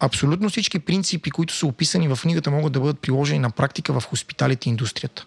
Абсолютно 0.00 0.48
всички 0.48 0.78
принципи, 0.78 1.30
които 1.30 1.54
са 1.54 1.66
описани 1.66 2.08
в 2.08 2.18
книгата, 2.22 2.50
могат 2.50 2.72
да 2.72 2.80
бъдат 2.80 3.00
приложени 3.00 3.38
на 3.38 3.50
практика 3.50 4.00
в 4.00 4.04
хоспиталите 4.06 4.68
индустрията. 4.68 5.26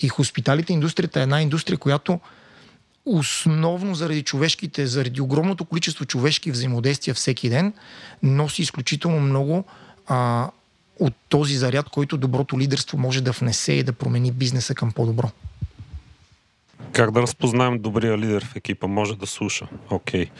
И 0.00 0.08
хоспиталите 0.08 0.72
индустрията 0.72 1.20
е 1.20 1.22
една 1.22 1.42
индустрия, 1.42 1.78
която 1.78 2.20
основно 3.06 3.94
заради 3.94 4.22
човешките, 4.22 4.86
заради 4.86 5.20
огромното 5.20 5.64
количество 5.64 6.04
човешки 6.04 6.50
взаимодействия 6.50 7.14
всеки 7.14 7.48
ден, 7.48 7.72
носи 8.22 8.62
изключително 8.62 9.20
много 9.20 9.64
а, 10.06 10.50
от 11.00 11.14
този 11.28 11.56
заряд, 11.56 11.88
който 11.88 12.16
доброто 12.16 12.58
лидерство 12.58 12.98
може 12.98 13.20
да 13.20 13.32
внесе 13.32 13.72
и 13.72 13.82
да 13.82 13.92
промени 13.92 14.32
бизнеса 14.32 14.74
към 14.74 14.92
по-добро. 14.92 15.30
Как 16.92 17.10
да 17.10 17.22
разпознаем 17.22 17.78
добрия 17.78 18.18
лидер 18.18 18.44
в 18.44 18.56
екипа? 18.56 18.86
Може 18.86 19.16
да 19.16 19.26
слуша. 19.26 19.68
Окей. 19.90 20.24
Okay. 20.24 20.30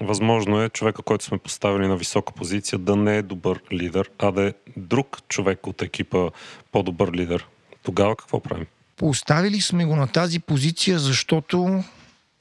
Възможно 0.00 0.62
е 0.62 0.68
човека, 0.68 1.02
който 1.02 1.24
сме 1.24 1.38
поставили 1.38 1.86
на 1.86 1.96
висока 1.96 2.32
позиция, 2.32 2.78
да 2.78 2.96
не 2.96 3.16
е 3.16 3.22
добър 3.22 3.60
лидер, 3.72 4.10
а 4.18 4.30
да 4.30 4.42
е 4.42 4.52
друг 4.76 5.18
човек 5.28 5.66
от 5.66 5.82
екипа 5.82 6.30
по-добър 6.72 7.12
лидер. 7.12 7.46
Тогава 7.82 8.16
какво 8.16 8.40
правим? 8.40 8.66
Поставили 8.96 9.60
сме 9.60 9.84
го 9.84 9.96
на 9.96 10.06
тази 10.06 10.38
позиция, 10.38 10.98
защото 10.98 11.84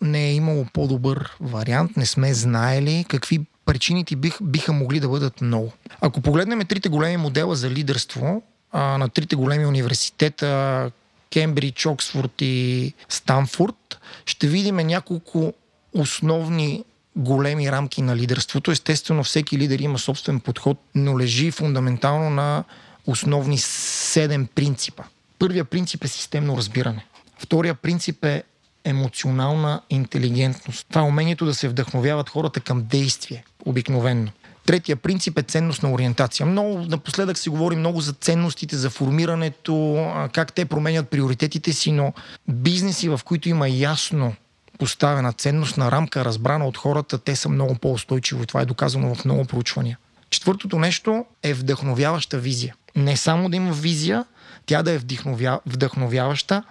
не 0.02 0.28
е 0.28 0.34
имало 0.34 0.66
по-добър 0.74 1.36
вариант, 1.40 1.98
не 1.98 2.06
сме 2.06 2.34
знаели 2.34 3.06
какви 3.08 3.42
причините 3.70 4.16
бих, 4.16 4.38
биха 4.42 4.74
могли 4.74 5.00
да 5.00 5.10
бъдат 5.10 5.42
много. 5.42 5.72
Ако 6.02 6.22
погледнем 6.22 6.60
трите 6.60 6.90
големи 6.90 7.18
модела 7.18 7.56
за 7.56 7.70
лидерство 7.70 8.44
а, 8.72 8.98
на 8.98 9.10
трите 9.10 9.36
големи 9.36 9.66
университета, 9.66 10.92
Кембридж, 11.34 11.86
Оксфорд 11.86 12.42
и 12.42 12.94
Станфорд, 13.10 14.00
ще 14.26 14.48
видим 14.48 14.76
няколко 14.76 15.54
основни 15.94 16.84
големи 17.16 17.72
рамки 17.72 18.02
на 18.02 18.16
лидерството. 18.16 18.72
Естествено, 18.72 19.24
всеки 19.24 19.58
лидер 19.58 19.80
има 19.80 20.00
собствен 20.00 20.40
подход, 20.40 20.78
но 20.96 21.20
лежи 21.20 21.52
фундаментално 21.52 22.30
на 22.30 22.64
основни 23.08 23.58
седем 23.58 24.48
принципа. 24.56 25.04
Първия 25.40 25.66
принцип 25.66 26.04
е 26.04 26.08
системно 26.08 26.58
разбиране. 26.58 27.06
Втория 27.40 27.76
принцип 27.76 28.26
е 28.26 28.44
емоционална 28.84 29.82
интелигентност. 29.90 30.88
Това 30.90 31.02
е 31.02 31.06
умението 31.06 31.46
да 31.46 31.54
се 31.54 31.70
вдъхновяват 31.70 32.30
хората 32.30 32.60
към 32.60 32.84
действие, 32.84 33.44
обикновенно. 33.70 34.32
Третия 34.66 34.96
принцип 34.96 35.38
е 35.38 35.42
ценностна 35.42 35.92
ориентация. 35.92 36.46
Много, 36.46 36.78
напоследък 36.80 37.38
се 37.38 37.50
говори 37.50 37.76
много 37.76 38.02
за 38.02 38.14
ценностите, 38.14 38.76
за 38.76 38.90
формирането, 38.90 40.06
как 40.34 40.54
те 40.54 40.66
променят 40.66 41.10
приоритетите 41.10 41.74
си, 41.74 41.92
но 41.92 42.14
бизнеси, 42.48 43.10
в 43.10 43.20
които 43.26 43.50
има 43.50 43.70
ясно 43.70 44.34
поставена 44.80 45.34
ценностна 45.34 45.92
рамка, 45.92 46.26
разбрана 46.26 46.68
от 46.68 46.78
хората, 46.78 47.18
те 47.18 47.36
са 47.36 47.50
много 47.50 47.76
по-устойчиво. 47.76 48.46
Това 48.46 48.62
е 48.62 48.66
доказано 48.66 49.16
в 49.16 49.26
много 49.26 49.46
проучвания. 49.46 49.98
Четвъртото 50.30 50.80
нещо 50.80 51.26
е 51.44 51.54
вдъхновяваща 51.54 52.40
визия. 52.40 52.76
Не 52.96 53.18
само 53.18 53.50
да 53.50 53.56
има 53.56 53.72
визия, 53.74 54.26
тя 54.66 54.84
да 54.84 54.92
е 54.92 55.00
вдъхновяваща 55.66 56.64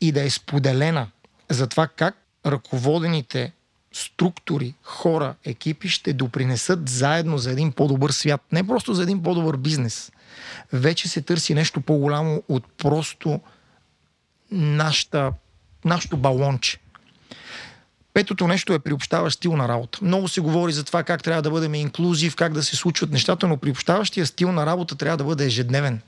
и 0.00 0.12
да 0.12 0.22
е 0.22 0.30
споделена 0.30 1.08
за 1.50 1.66
това 1.66 1.86
как 1.86 2.16
ръководените 2.46 3.52
структури, 3.92 4.74
хора, 4.82 5.34
екипи 5.44 5.88
ще 5.88 6.12
допринесат 6.12 6.88
заедно 6.88 7.38
за 7.38 7.50
един 7.50 7.72
по-добър 7.72 8.10
свят. 8.10 8.40
Не 8.52 8.66
просто 8.66 8.94
за 8.94 9.02
един 9.02 9.22
по-добър 9.22 9.56
бизнес. 9.56 10.12
Вече 10.72 11.08
се 11.08 11.22
търси 11.22 11.54
нещо 11.54 11.80
по-голямо 11.80 12.42
от 12.48 12.64
просто 12.78 13.40
нашата, 14.50 15.32
нашото 15.84 16.16
балонче. 16.16 16.78
Петото 18.14 18.48
нещо 18.48 18.72
е 18.74 18.78
приобщаващ 18.78 19.36
стил 19.36 19.56
на 19.56 19.68
работа. 19.68 19.98
Много 20.02 20.28
се 20.28 20.40
говори 20.40 20.72
за 20.72 20.84
това 20.84 21.02
как 21.02 21.22
трябва 21.22 21.42
да 21.42 21.50
бъдем 21.50 21.74
инклюзив, 21.74 22.36
как 22.36 22.52
да 22.52 22.62
се 22.62 22.76
случват 22.76 23.10
нещата, 23.10 23.48
но 23.48 23.56
приобщаващия 23.56 24.26
стил 24.26 24.52
на 24.52 24.66
работа 24.66 24.96
трябва 24.96 25.16
да 25.16 25.24
бъде 25.24 25.44
ежедневен. 25.44 26.00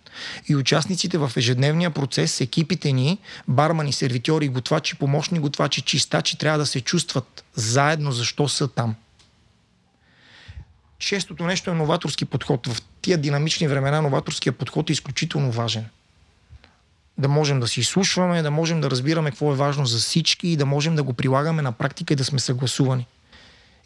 И 0.48 0.56
участниците 0.56 1.18
в 1.18 1.32
ежедневния 1.36 1.90
процес, 1.90 2.40
екипите 2.40 2.92
ни, 2.92 3.18
бармани, 3.48 3.92
сервитьори, 3.92 4.48
готвачи, 4.48 4.94
помощни 4.94 5.38
готвачи, 5.38 5.80
чистачи, 5.80 6.38
трябва 6.38 6.58
да 6.58 6.66
се 6.66 6.80
чувстват 6.80 7.44
заедно 7.54 8.12
защо 8.12 8.48
са 8.48 8.68
там. 8.68 8.94
Шестото 10.98 11.44
нещо 11.44 11.70
е 11.70 11.74
новаторски 11.74 12.24
подход. 12.24 12.66
В 12.66 12.82
тия 13.02 13.18
динамични 13.18 13.68
времена 13.68 14.02
новаторския 14.02 14.52
подход 14.52 14.90
е 14.90 14.92
изключително 14.92 15.50
важен 15.50 15.84
да 17.18 17.28
можем 17.28 17.60
да 17.60 17.68
си 17.68 17.80
изслушваме, 17.80 18.42
да 18.42 18.50
можем 18.50 18.80
да 18.80 18.90
разбираме 18.90 19.30
какво 19.30 19.52
е 19.52 19.56
важно 19.56 19.86
за 19.86 19.98
всички 19.98 20.48
и 20.48 20.56
да 20.56 20.66
можем 20.66 20.96
да 20.96 21.02
го 21.02 21.12
прилагаме 21.12 21.62
на 21.62 21.72
практика 21.72 22.12
и 22.12 22.16
да 22.16 22.24
сме 22.24 22.38
съгласувани. 22.38 23.06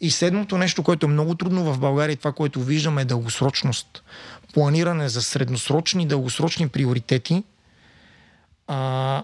И 0.01 0.11
седмото 0.11 0.57
нещо, 0.57 0.83
което 0.83 1.05
е 1.05 1.09
много 1.09 1.35
трудно 1.35 1.73
в 1.73 1.79
България, 1.79 2.17
това, 2.17 2.31
което 2.31 2.61
виждаме 2.61 3.01
е 3.01 3.05
дългосрочност. 3.05 4.03
Планиране 4.53 5.09
за 5.09 5.21
средносрочни, 5.21 6.07
дългосрочни 6.07 6.69
приоритети. 6.69 7.43
А, 8.67 9.23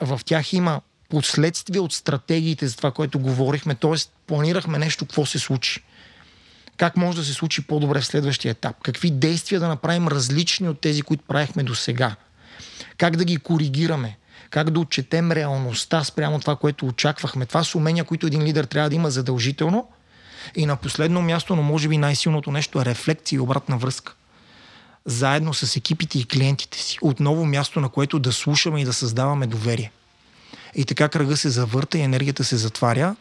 в 0.00 0.20
тях 0.24 0.52
има 0.52 0.80
последствия 1.08 1.82
от 1.82 1.92
стратегиите 1.92 2.66
за 2.66 2.76
това, 2.76 2.90
което 2.90 3.18
говорихме, 3.18 3.74
т.е. 3.74 3.94
планирахме 4.26 4.78
нещо, 4.78 5.04
какво 5.04 5.26
се 5.26 5.38
случи. 5.38 5.84
Как 6.76 6.96
може 6.96 7.18
да 7.18 7.24
се 7.24 7.32
случи 7.32 7.66
по-добре 7.66 8.00
в 8.00 8.06
следващия 8.06 8.50
етап? 8.50 8.76
Какви 8.82 9.10
действия 9.10 9.60
да 9.60 9.68
направим 9.68 10.08
различни 10.08 10.68
от 10.68 10.80
тези, 10.80 11.02
които 11.02 11.24
правихме 11.28 11.62
до 11.62 11.74
сега? 11.74 12.16
Как 13.00 13.16
да 13.16 13.24
ги 13.24 13.36
коригираме, 13.36 14.18
как 14.50 14.70
да 14.70 14.80
отчетем 14.80 15.32
реалността 15.32 16.04
спрямо 16.04 16.40
това, 16.40 16.56
което 16.56 16.86
очаквахме. 16.86 17.46
Това 17.46 17.64
са 17.64 17.78
умения, 17.78 18.04
които 18.04 18.26
един 18.26 18.42
лидер 18.42 18.64
трябва 18.64 18.90
да 18.90 18.96
има 18.96 19.10
задължително. 19.10 19.88
И 20.56 20.66
на 20.66 20.76
последно 20.76 21.22
място, 21.22 21.56
но 21.56 21.62
може 21.62 21.88
би 21.88 21.98
най-силното 21.98 22.50
нещо 22.50 22.80
е 22.80 22.84
рефлекция 22.84 23.36
и 23.36 23.40
обратна 23.40 23.78
връзка. 23.78 24.14
Заедно 25.06 25.54
с 25.54 25.76
екипите 25.76 26.18
и 26.18 26.24
клиентите 26.24 26.78
си. 26.78 26.98
Отново 27.02 27.46
място, 27.46 27.80
на 27.80 27.88
което 27.88 28.18
да 28.18 28.32
слушаме 28.32 28.80
и 28.80 28.84
да 28.84 28.92
създаваме 28.92 29.46
доверие. 29.46 29.92
И 30.74 30.84
така 30.84 31.08
кръга 31.08 31.36
се 31.36 31.48
завърта 31.48 31.98
и 31.98 32.02
енергията 32.02 32.44
се 32.44 32.56
затваря 32.56 33.16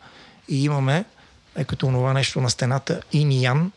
и 0.50 0.64
имаме, 0.64 1.06
е 1.56 1.64
като 1.64 1.88
това 1.88 2.14
нещо 2.14 2.42
на 2.42 2.50
стената, 2.50 3.02
иниян, 3.12 3.72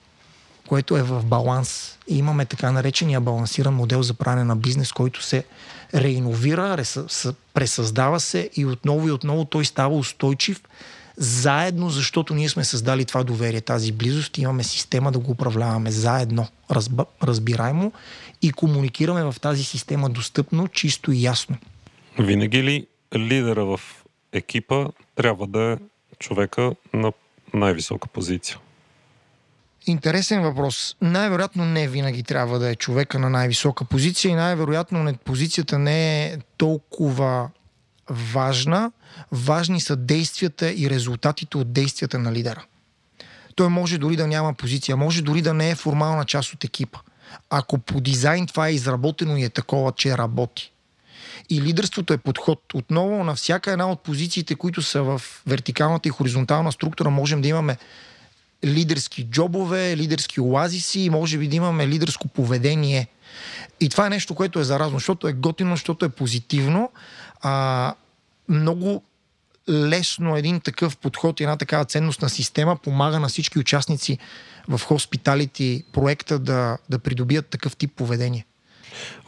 което 0.69 0.97
е 0.97 1.03
в 1.03 1.25
баланс. 1.25 1.99
И 2.09 2.19
имаме 2.19 2.45
така 2.45 2.73
наречения 2.73 3.21
балансиран 3.21 3.75
модел 3.75 4.03
за 4.03 4.15
правене 4.15 4.45
на 4.45 4.57
бизнес, 4.57 4.93
който 4.93 5.23
се 5.23 5.45
реиновира, 5.95 6.85
пресъздава 7.55 8.21
се 8.21 8.51
и 8.57 8.67
отново 8.67 9.09
и 9.09 9.11
отново 9.11 9.45
той 9.45 9.65
става 9.65 9.97
устойчив, 9.97 10.61
заедно, 11.17 11.91
защото 11.91 12.35
ние 12.35 12.49
сме 12.49 12.65
създали 12.65 13.05
това 13.05 13.25
доверие, 13.25 13.61
тази 13.61 13.93
близост, 13.93 14.39
имаме 14.39 14.65
система 14.65 15.13
да 15.13 15.19
го 15.19 15.31
управляваме 15.31 15.91
заедно, 15.91 16.49
разб... 16.71 17.01
разбираемо 17.23 17.93
и 18.43 18.53
комуникираме 18.53 19.25
в 19.25 19.35
тази 19.41 19.65
система 19.65 20.11
достъпно, 20.11 20.69
чисто 20.69 21.13
и 21.13 21.23
ясно. 21.23 21.57
Винаги 22.19 22.63
ли 22.63 22.87
лидера 23.17 23.65
в 23.65 23.81
екипа 24.33 24.87
трябва 25.15 25.47
да 25.47 25.63
е 25.63 25.77
човека 26.19 26.73
на 26.93 27.13
най-висока 27.55 28.09
позиция? 28.09 28.59
Интересен 29.87 30.43
въпрос. 30.43 30.97
Най-вероятно 31.01 31.65
не 31.65 31.89
винаги 31.89 32.23
трябва 32.23 32.59
да 32.59 32.71
е 32.71 32.75
човека 32.75 33.19
на 33.19 33.31
най-висока 33.31 33.85
позиция 33.85 34.31
и 34.31 34.35
най-вероятно 34.35 35.15
позицията 35.25 35.79
не 35.79 36.25
е 36.25 36.39
толкова 36.57 37.51
важна. 38.11 38.93
Важни 39.33 39.81
са 39.81 39.97
действията 39.97 40.73
и 40.73 40.91
резултатите 40.91 41.57
от 41.57 41.73
действията 41.73 42.19
на 42.19 42.33
лидера. 42.33 42.65
Той 43.55 43.69
може 43.69 43.99
дори 43.99 44.17
да 44.17 44.27
няма 44.27 44.55
позиция, 44.55 44.97
може 44.97 45.23
дори 45.23 45.43
да 45.43 45.55
не 45.55 45.71
е 45.71 45.75
формална 45.75 46.25
част 46.25 46.53
от 46.53 46.65
екипа. 46.65 46.99
Ако 47.51 47.79
по 47.79 48.01
дизайн 48.01 48.47
това 48.47 48.69
е 48.69 48.75
изработено 48.75 49.37
и 49.37 49.45
е 49.45 49.49
такова, 49.49 49.93
че 49.93 50.19
работи. 50.19 50.73
И 51.51 51.61
лидерството 51.61 52.13
е 52.13 52.19
подход. 52.19 52.63
Отново 52.75 53.25
на 53.25 53.35
всяка 53.35 53.73
една 53.73 53.91
от 53.91 54.03
позициите, 54.03 54.55
които 54.55 54.83
са 54.83 55.03
в 55.03 55.23
вертикалната 55.47 56.09
и 56.09 56.13
хоризонтална 56.13 56.73
структура, 56.73 57.11
можем 57.11 57.43
да 57.43 57.49
имаме 57.49 57.77
лидерски 58.65 59.25
джобове, 59.25 59.97
лидерски 59.97 60.41
оазиси 60.41 61.01
и 61.01 61.11
може 61.11 61.39
би 61.39 61.49
да 61.49 61.57
имаме 61.57 61.89
лидерско 61.89 62.29
поведение. 62.29 63.09
И 63.81 63.89
това 63.89 64.07
е 64.07 64.11
нещо, 64.11 64.35
което 64.35 64.59
е 64.61 64.65
заразно, 64.65 64.99
защото 64.99 65.29
е 65.29 65.33
готино, 65.33 65.71
защото 65.71 66.05
е 66.05 66.09
позитивно. 66.09 66.91
А, 67.41 67.95
много 68.49 69.03
лесно 69.69 70.37
един 70.37 70.61
такъв 70.61 70.97
подход 70.97 71.41
една 71.41 71.57
такава 71.57 71.85
ценностна 71.85 72.29
система 72.29 72.77
помага 72.77 73.21
на 73.21 73.29
всички 73.29 73.59
участници 73.59 74.19
в 74.69 74.81
хоспиталити 74.85 75.85
проекта 75.93 76.39
да, 76.39 76.79
да 76.89 76.99
придобият 76.99 77.47
такъв 77.47 77.77
тип 77.77 77.93
поведение. 77.97 78.47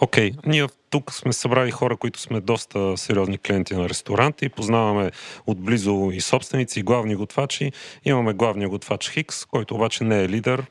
Окей, 0.00 0.32
okay. 0.32 0.46
ние 0.46 0.66
тук 0.90 1.12
сме 1.12 1.32
събрали 1.32 1.70
хора, 1.70 1.96
които 1.96 2.20
сме 2.20 2.40
доста 2.40 2.96
сериозни 2.96 3.38
клиенти 3.38 3.74
на 3.74 3.88
ресторанти, 3.88 4.48
познаваме 4.48 5.10
отблизо 5.46 6.10
и 6.12 6.20
собственици, 6.20 6.80
и 6.80 6.82
главни 6.82 7.16
готвачи. 7.16 7.72
Имаме 8.04 8.32
главния 8.32 8.68
готвач 8.68 9.10
Хикс, 9.10 9.44
който 9.44 9.74
обаче 9.74 10.04
не 10.04 10.22
е 10.22 10.28
лидер. 10.28 10.66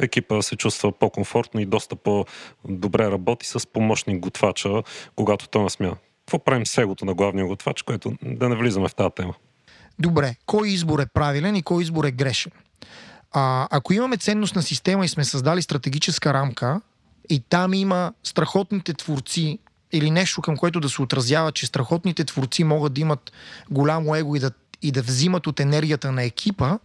Екипа 0.00 0.42
се 0.42 0.56
чувства 0.56 0.92
по-комфортно 0.92 1.60
и 1.60 1.66
доста 1.66 1.96
по-добре 1.96 3.10
работи 3.10 3.46
с 3.46 3.66
помощник 3.66 4.20
готвача, 4.20 4.82
когато 5.16 5.48
той 5.48 5.62
насмя. 5.62 5.96
Какво 6.20 6.38
правим 6.38 6.66
с 6.66 6.78
егото 6.78 7.04
на 7.04 7.14
главния 7.14 7.46
готвач, 7.46 7.82
което 7.82 8.12
да 8.22 8.48
не 8.48 8.56
влизаме 8.56 8.88
в 8.88 8.94
тази 8.94 9.10
тема? 9.16 9.34
Добре, 9.98 10.34
кой 10.46 10.68
избор 10.68 10.98
е 10.98 11.06
правилен 11.14 11.56
и 11.56 11.62
кой 11.62 11.82
избор 11.82 12.04
е 12.04 12.10
грешен? 12.10 12.52
А, 13.32 13.68
ако 13.70 13.92
имаме 13.92 14.16
ценностна 14.16 14.62
система 14.62 15.04
и 15.04 15.08
сме 15.08 15.24
създали 15.24 15.62
стратегическа 15.62 16.34
рамка, 16.34 16.80
и 17.28 17.40
там 17.48 17.74
има 17.74 18.12
страхотните 18.22 18.94
творци 18.94 19.58
или 19.92 20.10
нещо 20.10 20.42
към 20.42 20.56
което 20.56 20.80
да 20.80 20.88
се 20.88 21.02
отразява, 21.02 21.52
че 21.52 21.66
страхотните 21.66 22.24
творци 22.24 22.64
могат 22.64 22.92
да 22.92 23.00
имат 23.00 23.32
голямо 23.70 24.16
его 24.16 24.36
и 24.36 24.38
да, 24.38 24.50
и 24.82 24.92
да 24.92 25.02
взимат 25.02 25.46
от 25.46 25.60
енергията 25.60 26.12
на 26.12 26.22
екипа, 26.22 26.78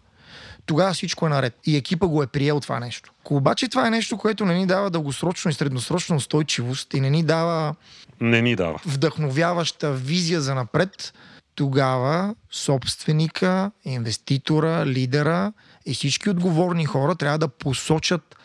тогава 0.66 0.94
всичко 0.94 1.26
е 1.26 1.30
наред. 1.30 1.56
И 1.66 1.78
екипа 1.78 2.08
го 2.08 2.24
е 2.24 2.28
приел 2.28 2.60
това 2.60 2.80
нещо. 2.80 3.12
Ако 3.20 3.36
обаче 3.36 3.68
това 3.68 3.88
е 3.88 3.92
нещо, 3.92 4.18
което 4.18 4.46
не 4.46 4.56
ни 4.56 4.66
дава 4.66 4.90
дългосрочно 4.90 5.52
и 5.52 5.54
средносрочна 5.54 6.16
устойчивост 6.16 6.94
и 6.94 7.02
не 7.02 7.10
ни 7.10 7.24
дава, 7.24 7.76
не 8.22 8.42
ни 8.42 8.56
дава. 8.56 8.80
вдъхновяваща 8.86 9.94
визия 9.94 10.42
за 10.42 10.56
напред, 10.56 11.14
тогава 11.56 12.36
собственика, 12.52 13.72
инвеститора, 13.86 14.86
лидера 14.86 15.54
и 15.86 15.94
всички 15.94 16.30
отговорни 16.30 16.86
хора 16.86 17.16
трябва 17.16 17.38
да 17.38 17.48
посочат 17.48 18.37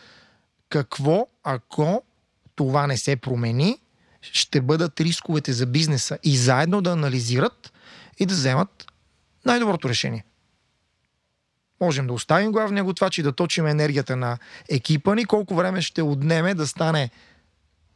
какво, 0.73 1.27
ако 1.43 2.03
това 2.55 2.87
не 2.87 2.97
се 2.97 3.15
промени 3.15 3.79
ще 4.21 4.61
бъдат 4.61 5.01
рисковете 5.01 5.53
за 5.53 5.65
бизнеса 5.65 6.17
и 6.23 6.37
заедно 6.37 6.81
да 6.81 6.91
анализират 6.91 7.73
и 8.19 8.25
да 8.25 8.33
вземат 8.33 8.85
най-доброто 9.45 9.89
решение. 9.89 10.25
Можем 11.81 12.07
да 12.07 12.13
оставим 12.13 12.51
главния 12.51 12.83
готвач 12.83 13.17
и 13.17 13.23
да 13.23 13.31
точим 13.31 13.67
енергията 13.67 14.15
на 14.15 14.37
екипа 14.69 15.15
ни, 15.15 15.25
колко 15.25 15.55
време 15.55 15.81
ще 15.81 16.01
отнеме 16.01 16.53
да 16.53 16.67
стане 16.67 17.09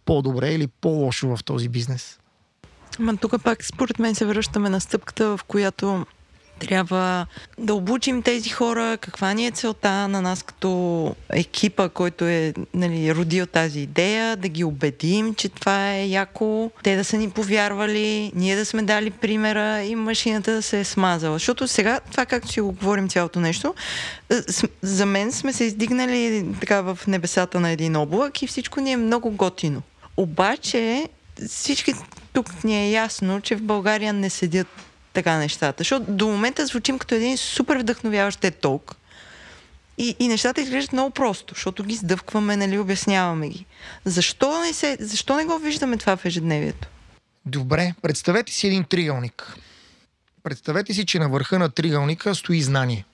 по-добре 0.06 0.54
или 0.54 0.68
по-лошо 0.68 1.36
в 1.36 1.44
този 1.44 1.70
бизнес. 1.70 2.20
Ма 3.00 3.18
тук 3.18 3.44
пак 3.44 3.66
според 3.66 4.00
мен 4.00 4.16
се 4.16 4.26
връщаме 4.26 4.70
на 4.70 4.82
стъпката, 4.82 5.38
в 5.38 5.44
която 5.44 6.06
трябва 6.60 7.26
да 7.58 7.74
обучим 7.74 8.22
тези 8.22 8.50
хора, 8.50 8.98
каква 9.02 9.34
ни 9.34 9.48
е 9.48 9.52
целта 9.52 10.08
на 10.08 10.22
нас 10.22 10.44
като 10.44 11.16
екипа, 11.30 11.90
който 11.90 12.26
е 12.26 12.54
нали, 12.74 13.16
родил 13.16 13.46
тази 13.46 13.80
идея, 13.80 14.36
да 14.36 14.48
ги 14.48 14.64
убедим, 14.64 15.36
че 15.36 15.50
това 15.50 15.94
е 15.94 16.08
яко, 16.08 16.72
те 16.84 16.96
да 16.96 17.04
са 17.04 17.18
ни 17.18 17.30
повярвали, 17.30 18.32
ние 18.36 18.56
да 18.56 18.66
сме 18.66 18.82
дали 18.82 19.12
примера 19.12 19.84
и 19.84 19.96
машината 19.96 20.52
да 20.52 20.62
се 20.62 20.80
е 20.80 20.84
смазала. 20.84 21.36
Защото 21.36 21.68
сега, 21.68 22.00
това 22.12 22.26
както 22.26 22.52
си 22.52 22.62
го 22.62 22.72
говорим 22.72 23.10
цялото 23.10 23.40
нещо, 23.40 23.74
е, 24.30 24.36
за 24.82 25.06
мен 25.06 25.32
сме 25.32 25.54
се 25.54 25.64
издигнали 25.64 26.46
така 26.60 26.82
в 26.82 27.00
небесата 27.08 27.60
на 27.60 27.70
един 27.70 27.96
облак 27.96 28.42
и 28.42 28.48
всичко 28.48 28.80
ни 28.80 28.92
е 28.92 28.98
много 28.98 29.32
готино. 29.32 29.82
Обаче 30.18 31.08
всички 31.48 31.94
тук 32.34 32.64
ни 32.64 32.86
е 32.86 32.92
ясно, 32.92 33.42
че 33.42 33.56
в 33.56 33.62
България 33.62 34.14
не 34.14 34.30
седят 34.30 34.68
така 35.18 35.38
нещата. 35.38 35.76
Защото 35.82 36.12
до 36.12 36.28
момента 36.28 36.66
звучим 36.66 37.00
като 37.00 37.16
един 37.16 37.38
супер 37.38 37.78
вдъхновяващ 37.78 38.46
ток. 38.62 38.96
И, 39.98 40.16
и 40.20 40.28
нещата 40.28 40.62
изглеждат 40.62 40.94
много 40.94 41.12
просто, 41.12 41.54
защото 41.54 41.84
ги 41.84 41.96
сдъвкваме, 41.96 42.58
нали, 42.58 42.78
обясняваме 42.78 43.50
ги. 43.50 43.66
Защо 44.06 44.62
не, 44.62 44.74
се, 44.74 44.98
защо 45.00 45.36
не 45.36 45.46
го 45.46 45.58
виждаме 45.58 45.98
това 45.98 46.18
в 46.18 46.26
ежедневието? 46.26 46.88
Добре, 47.46 47.94
представете 48.02 48.54
си 48.54 48.68
един 48.68 48.84
триъгълник. 48.84 49.58
Представете 50.44 50.94
си, 50.94 51.06
че 51.06 51.20
на 51.20 51.30
върха 51.30 51.60
на 51.60 51.70
триъгълника 51.70 52.36
стои 52.36 52.62
знание. 52.62 53.06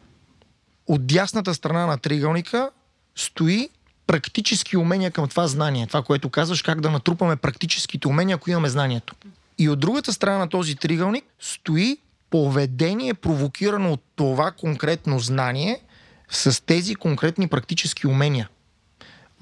От 0.87 1.07
дясната 1.07 1.53
страна 1.53 1.85
на 1.85 1.97
триъгълника 1.97 2.69
стои 3.15 3.69
практически 4.07 4.77
умения 4.77 5.11
към 5.11 5.27
това 5.27 5.47
знание. 5.47 5.87
Това, 5.87 6.01
което 6.01 6.29
казваш, 6.29 6.61
как 6.61 6.81
да 6.81 6.91
натрупаме 6.91 7.35
практическите 7.35 8.07
умения, 8.07 8.35
ако 8.35 8.49
имаме 8.49 8.69
знанието. 8.69 9.15
И 9.57 9.69
от 9.69 9.79
другата 9.79 10.13
страна 10.13 10.37
на 10.37 10.49
този 10.49 10.75
тригълник 10.75 11.25
стои 11.39 11.97
поведение, 12.29 13.13
провокирано 13.13 13.93
от 13.93 14.03
това 14.15 14.51
конкретно 14.51 15.19
знание 15.19 15.81
с 16.29 16.65
тези 16.65 16.95
конкретни 16.95 17.47
практически 17.47 18.07
умения. 18.07 18.49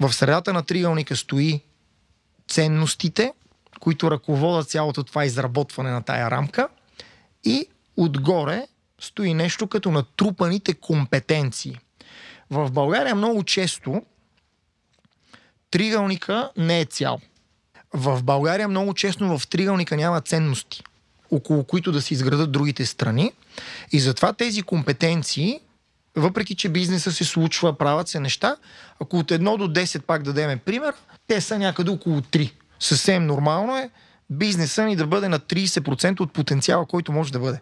В 0.00 0.12
средата 0.12 0.52
на 0.52 0.62
тригълника 0.62 1.16
стои 1.16 1.60
ценностите, 2.48 3.32
които 3.80 4.10
ръководят 4.10 4.68
цялото 4.68 5.02
това 5.02 5.24
изработване 5.24 5.90
на 5.90 6.02
тая 6.02 6.30
рамка 6.30 6.68
и 7.44 7.66
отгоре 7.96 8.66
стои 9.00 9.34
нещо 9.34 9.66
като 9.66 9.90
натрупаните 9.90 10.74
компетенции. 10.74 11.78
В 12.50 12.70
България 12.70 13.14
много 13.14 13.44
често 13.44 14.02
тригълника 15.70 16.50
не 16.56 16.80
е 16.80 16.84
цял– 16.84 17.20
в 17.94 18.22
България 18.22 18.68
много 18.68 18.94
честно 18.94 19.38
в 19.38 19.48
триъгълника 19.48 19.96
няма 19.96 20.20
ценности, 20.20 20.82
около 21.30 21.64
които 21.64 21.92
да 21.92 22.02
се 22.02 22.14
изградат 22.14 22.52
другите 22.52 22.86
страни. 22.86 23.32
И 23.92 24.00
затова 24.00 24.32
тези 24.32 24.62
компетенции, 24.62 25.60
въпреки 26.16 26.54
че 26.54 26.68
бизнеса 26.68 27.12
се 27.12 27.24
случва, 27.24 27.78
правят 27.78 28.08
се 28.08 28.20
неща, 28.20 28.56
ако 29.00 29.18
от 29.18 29.30
1 29.30 29.56
до 29.56 29.68
10 29.68 30.02
пак 30.02 30.22
дадеме 30.22 30.56
пример, 30.56 30.94
те 31.26 31.40
са 31.40 31.58
някъде 31.58 31.90
около 31.90 32.20
3. 32.20 32.52
Съвсем 32.80 33.26
нормално 33.26 33.76
е 33.76 33.90
бизнеса 34.30 34.84
ни 34.84 34.96
да 34.96 35.06
бъде 35.06 35.28
на 35.28 35.40
30% 35.40 36.20
от 36.20 36.32
потенциала, 36.32 36.86
който 36.86 37.12
може 37.12 37.32
да 37.32 37.38
бъде. 37.38 37.60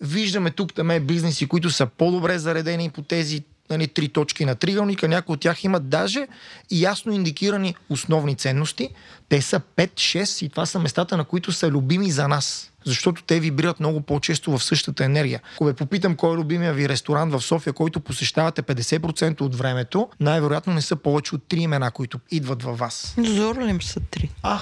Виждаме 0.00 0.50
тук 0.50 0.74
там 0.74 0.98
бизнеси, 1.00 1.48
които 1.48 1.70
са 1.70 1.86
по-добре 1.86 2.38
заредени 2.38 2.90
по 2.90 3.02
тези 3.02 3.44
нали, 3.70 3.88
три 3.88 4.08
точки 4.08 4.44
на 4.44 4.54
триъгълника. 4.54 5.08
Някои 5.08 5.34
от 5.34 5.40
тях 5.40 5.64
имат 5.64 5.88
даже 5.88 6.26
ясно 6.70 7.12
индикирани 7.12 7.74
основни 7.88 8.34
ценности. 8.34 8.88
Те 9.28 9.42
са 9.42 9.60
5-6 9.76 10.46
и 10.46 10.48
това 10.48 10.66
са 10.66 10.78
местата, 10.78 11.16
на 11.16 11.24
които 11.24 11.52
са 11.52 11.68
любими 11.68 12.10
за 12.10 12.28
нас. 12.28 12.72
Защото 12.84 13.22
те 13.22 13.40
вибрират 13.40 13.80
много 13.80 14.00
по-често 14.00 14.58
в 14.58 14.64
същата 14.64 15.04
енергия. 15.04 15.40
Ако 15.54 15.64
ви 15.64 15.72
попитам 15.72 16.16
кой 16.16 16.34
е 16.34 16.36
любимия 16.36 16.74
ви 16.74 16.88
ресторант 16.88 17.32
в 17.32 17.40
София, 17.40 17.72
който 17.72 18.00
посещавате 18.00 18.62
50% 18.62 19.40
от 19.40 19.56
времето, 19.56 20.08
най-вероятно 20.20 20.74
не 20.74 20.82
са 20.82 20.96
повече 20.96 21.34
от 21.34 21.42
три 21.48 21.60
имена, 21.60 21.90
които 21.90 22.20
идват 22.30 22.62
във 22.62 22.78
вас. 22.78 23.14
Зорлим 23.18 23.82
са 23.82 24.00
три. 24.00 24.30
А, 24.42 24.60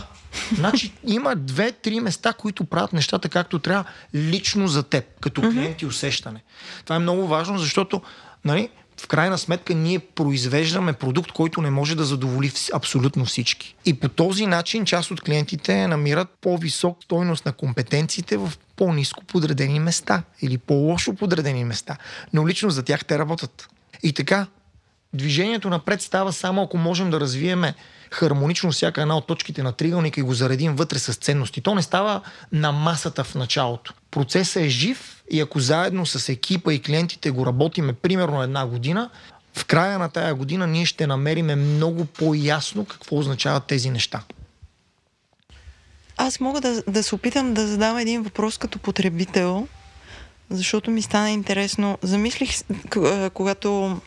значи 0.55 0.93
има 1.07 1.37
две-три 1.37 2.01
места, 2.01 2.33
които 2.33 2.65
правят 2.65 2.93
нещата 2.93 3.29
както 3.29 3.59
трябва 3.59 3.85
лично 4.15 4.69
за 4.69 4.83
теб, 4.83 5.05
като 5.21 5.41
клиент 5.41 5.83
и 5.83 5.87
усещане. 5.87 6.43
Това 6.85 6.97
е 6.97 6.99
много 6.99 7.27
важно, 7.27 7.59
защото 7.59 8.03
нали, 8.45 8.69
в 9.01 9.07
крайна 9.07 9.39
сметка 9.39 9.75
ние 9.75 9.99
произвеждаме 9.99 10.93
продукт, 10.93 11.33
който 11.33 11.63
не 11.63 11.71
може 11.71 11.97
да 11.97 12.05
задоволи 12.05 12.53
абсолютно 12.73 13.25
всички. 13.25 13.75
И 13.85 13.95
по 13.95 14.09
този 14.09 14.47
начин 14.47 14.85
част 14.85 15.11
от 15.11 15.21
клиентите 15.21 15.87
намират 15.87 16.29
по-висок 16.41 16.99
стойност 17.05 17.47
на 17.47 17.53
компетенциите 17.53 18.37
в 18.37 18.53
по-низко 18.77 19.25
подредени 19.25 19.81
места 19.81 20.23
или 20.43 20.59
по-лошо 20.59 21.15
подредени 21.15 21.65
места. 21.65 21.97
Но 22.33 22.49
лично 22.49 22.71
за 22.71 22.83
тях 22.83 23.05
те 23.05 23.19
работят. 23.19 23.69
И 24.03 24.13
така, 24.13 24.47
движението 25.15 25.71
напред 25.71 26.03
става 26.03 26.33
само 26.33 26.63
ако 26.63 26.79
можем 26.79 27.11
да 27.11 27.21
развиеме 27.21 27.75
хармонично 28.11 28.73
всяка 28.73 29.03
една 29.03 29.17
от 29.17 29.27
точките 29.27 29.63
на 29.63 29.73
триъгълника 29.73 30.21
и 30.21 30.23
го 30.23 30.35
заредим 30.35 30.77
вътре 30.77 30.99
с 30.99 31.15
ценности. 31.15 31.61
То 31.61 31.75
не 31.75 31.83
става 31.83 32.21
на 32.53 32.73
масата 32.73 33.25
в 33.25 33.35
началото. 33.35 33.95
Процесът 34.11 34.63
е 34.63 34.69
жив 34.69 35.23
и 35.31 35.41
ако 35.41 35.61
заедно 35.61 36.07
с 36.07 36.29
екипа 36.29 36.73
и 36.73 36.83
клиентите 36.83 37.31
го 37.31 37.47
работиме 37.47 37.93
примерно 37.93 38.43
една 38.43 38.67
година, 38.67 39.11
в 39.55 39.65
края 39.65 39.99
на 39.99 40.09
тая 40.09 40.35
година 40.35 40.67
ние 40.67 40.87
ще 40.87 41.07
намериме 41.07 41.57
много 41.57 42.05
по-ясно 42.05 42.85
какво 42.85 43.19
означават 43.19 43.65
тези 43.65 43.91
неща. 43.91 44.23
Аз 46.17 46.41
мога 46.41 46.61
да, 46.61 46.83
да 46.89 47.03
се 47.03 47.15
опитам 47.15 47.55
да 47.55 47.67
задам 47.67 47.99
един 47.99 48.23
въпрос 48.23 48.59
като 48.59 48.79
потребител, 48.79 49.69
защото 50.51 50.91
ми 50.91 51.03
стана 51.03 51.31
интересно. 51.31 51.99
Замислих, 52.03 52.51
когато 53.35 54.01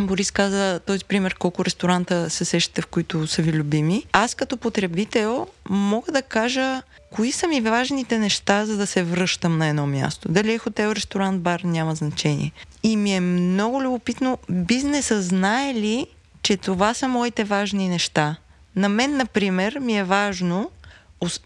Борис 0.00 0.30
каза 0.30 0.80
този 0.86 1.04
пример 1.04 1.34
колко 1.34 1.64
ресторанта 1.64 2.30
се 2.30 2.44
сещате, 2.44 2.82
в 2.82 2.86
които 2.86 3.26
са 3.26 3.42
ви 3.42 3.52
любими. 3.52 4.06
Аз 4.12 4.34
като 4.34 4.56
потребител 4.56 5.46
мога 5.68 6.12
да 6.12 6.22
кажа 6.22 6.82
кои 7.10 7.32
са 7.32 7.48
ми 7.48 7.60
важните 7.60 8.18
неща, 8.18 8.66
за 8.66 8.76
да 8.76 8.86
се 8.86 9.02
връщам 9.02 9.58
на 9.58 9.66
едно 9.66 9.86
място. 9.86 10.28
Дали 10.28 10.52
е 10.52 10.58
хотел, 10.58 10.92
ресторант, 10.92 11.40
бар, 11.40 11.60
няма 11.60 11.94
значение. 11.94 12.52
И 12.82 12.96
ми 12.96 13.14
е 13.16 13.20
много 13.20 13.82
любопитно 13.82 14.38
бизнеса 14.50 15.22
знае 15.22 15.74
ли, 15.74 16.06
че 16.42 16.56
това 16.56 16.94
са 16.94 17.08
моите 17.08 17.44
важни 17.44 17.88
неща. 17.88 18.36
На 18.76 18.88
мен, 18.88 19.16
например, 19.16 19.78
ми 19.78 19.98
е 19.98 20.04
важно, 20.04 20.70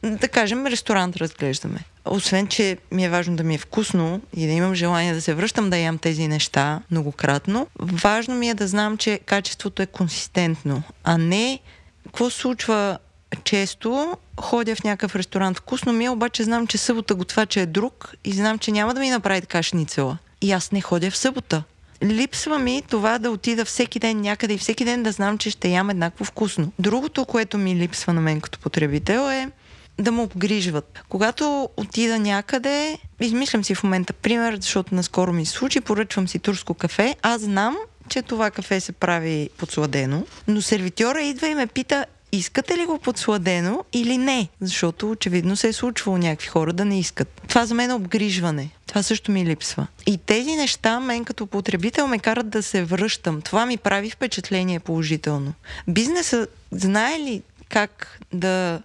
да 0.03 0.29
кажем, 0.29 0.67
ресторант 0.67 1.17
разглеждаме 1.17 1.85
освен, 2.07 2.47
че 2.47 2.77
ми 2.93 3.05
е 3.05 3.09
важно 3.09 3.37
да 3.37 3.43
ми 3.43 3.55
е 3.55 3.59
вкусно 3.59 4.21
и 4.37 4.47
да 4.47 4.53
имам 4.53 4.75
желание 4.75 5.15
да 5.15 5.21
се 5.21 5.35
връщам 5.35 5.71
да 5.71 5.77
ям 5.77 5.99
тези 5.99 6.29
неща 6.29 6.81
многократно, 6.91 7.67
важно 7.79 8.35
ми 8.35 8.49
е 8.49 8.55
да 8.55 8.69
знам, 8.69 8.97
че 8.97 9.21
качеството 9.27 9.83
е 9.83 9.87
консистентно, 9.87 10.83
а 11.05 11.19
не 11.19 11.61
какво 12.05 12.31
случва 12.31 12.99
често 13.45 14.17
ходя 14.41 14.77
в 14.77 14.85
някакъв 14.85 15.17
ресторант 15.17 15.59
вкусно 15.59 15.93
ми 15.93 16.05
е, 16.05 16.11
обаче 16.11 16.45
знам, 16.45 16.67
че 16.67 16.79
събота 16.79 17.15
готвача 17.15 17.61
е 17.61 17.67
друг 17.67 18.15
и 18.25 18.33
знам, 18.33 18.59
че 18.59 18.73
няма 18.73 18.95
да 18.95 19.01
ми 19.01 19.11
направи 19.11 19.41
така 19.41 19.63
шницела. 19.63 20.19
И 20.41 20.53
аз 20.53 20.73
не 20.73 20.81
ходя 20.81 21.11
в 21.11 21.17
събота. 21.17 21.63
Липсва 22.03 22.59
ми 22.59 22.83
това 22.89 23.19
да 23.19 23.31
отида 23.31 23.65
всеки 23.65 23.99
ден 23.99 24.21
някъде 24.21 24.55
и 24.55 24.59
всеки 24.59 24.85
ден 24.85 25.03
да 25.03 25.13
знам, 25.13 25.39
че 25.39 25.51
ще 25.51 25.69
ям 25.69 25.91
еднакво 25.91 26.25
вкусно. 26.25 26.73
Другото, 26.79 27.25
което 27.25 27.59
ми 27.59 27.77
липсва 27.77 28.13
на 28.13 28.21
мен 28.21 28.41
като 28.41 28.59
потребител 28.59 29.31
е 29.31 29.51
да 29.99 30.13
му 30.13 30.23
обгрижват. 30.23 31.03
Когато 31.09 31.69
отида 31.77 32.19
някъде, 32.19 32.99
измислям 33.21 33.65
си 33.65 33.75
в 33.75 33.83
момента 33.83 34.13
пример, 34.13 34.59
защото 34.61 34.95
наскоро 34.95 35.33
ми 35.33 35.47
се 35.47 35.53
случи, 35.53 35.81
поръчвам 35.81 36.29
си 36.29 36.39
турско 36.39 36.75
кафе, 36.75 37.17
аз 37.23 37.41
знам, 37.41 37.77
че 38.09 38.23
това 38.23 38.51
кафе 38.51 38.81
се 38.81 38.93
прави 38.93 39.51
подсладено, 39.59 40.27
но 40.49 40.63
сервитьора 40.63 41.23
идва 41.23 41.49
и 41.49 41.55
ме 41.55 41.67
пита, 41.67 42.07
искате 42.33 42.77
ли 42.77 42.87
го 42.87 42.99
подсладено 42.99 43.85
или 43.93 44.19
не? 44.19 44.49
Защото 44.61 45.11
очевидно 45.11 45.57
се 45.57 45.69
е 45.69 45.73
случвало 45.73 46.19
някакви 46.19 46.49
хора 46.49 46.73
да 46.73 46.85
не 46.85 46.99
искат. 46.99 47.43
Това 47.49 47.67
за 47.67 47.75
мен 47.75 47.91
е 47.91 47.95
обгрижване. 47.95 48.71
Това 48.87 49.03
също 49.03 49.33
ми 49.33 49.47
липсва. 49.47 49.87
И 50.07 50.19
тези 50.19 50.57
неща 50.57 51.01
мен 51.01 51.25
като 51.25 51.47
потребител 51.47 52.07
ме 52.07 52.19
карат 52.19 52.49
да 52.49 52.63
се 52.63 52.85
връщам. 52.85 53.43
Това 53.43 53.67
ми 53.67 53.77
прави 53.77 54.11
впечатление 54.11 54.81
положително. 54.81 55.53
Бизнесът 55.89 56.57
знае 56.73 57.19
ли 57.19 57.43
как 57.69 58.21
да 58.33 58.81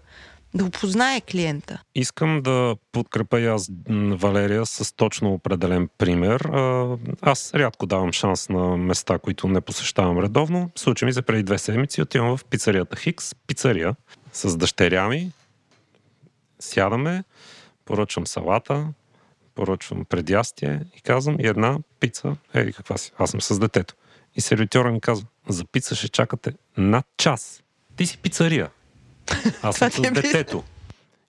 да 0.54 0.66
опознае 0.66 1.22
клиента. 1.22 1.82
Искам 1.96 2.42
да 2.42 2.76
подкрепя 2.92 3.40
и 3.40 3.46
аз 3.46 3.70
Валерия 4.12 4.66
с 4.66 4.96
точно 4.96 5.34
определен 5.34 5.90
пример. 5.98 6.50
Аз 7.22 7.54
рядко 7.54 7.86
давам 7.86 8.14
шанс 8.14 8.50
на 8.50 8.78
места, 8.78 9.20
които 9.20 9.48
не 9.48 9.62
посещавам 9.62 10.20
редовно. 10.20 10.72
Случай 10.76 11.06
ми 11.06 11.14
се 11.14 11.22
преди 11.22 11.44
две 11.44 11.58
седмици 11.58 12.02
отивам 12.02 12.38
в 12.38 12.46
пицарията 12.46 12.96
Хикс, 12.96 13.36
пицария 13.36 13.96
с 14.34 14.58
дъщеря 14.58 15.08
ми, 15.08 15.32
Сядаме, 16.60 17.24
поръчвам 17.86 18.28
салата, 18.28 18.88
поръчвам 19.56 20.06
предястие 20.06 20.80
и 20.98 21.02
казвам 21.02 21.36
и 21.40 21.48
една 21.48 21.78
пица, 22.00 22.36
ей 22.54 22.72
каква 22.72 22.98
си, 22.98 23.12
аз 23.18 23.32
съм 23.32 23.42
с 23.42 23.60
детето. 23.60 23.96
И 24.36 24.42
сервитьора 24.42 24.92
ми 24.92 25.02
казва, 25.02 25.28
за 25.50 25.66
пица 25.66 25.96
ще 25.96 26.10
чакате 26.10 26.54
над 26.78 27.06
час. 27.18 27.64
Ти 27.96 28.06
си 28.06 28.18
пицария. 28.18 28.70
Аз 29.62 29.78
съм 29.78 29.92
с 29.92 29.98
е 29.98 30.12
детето. 30.12 30.64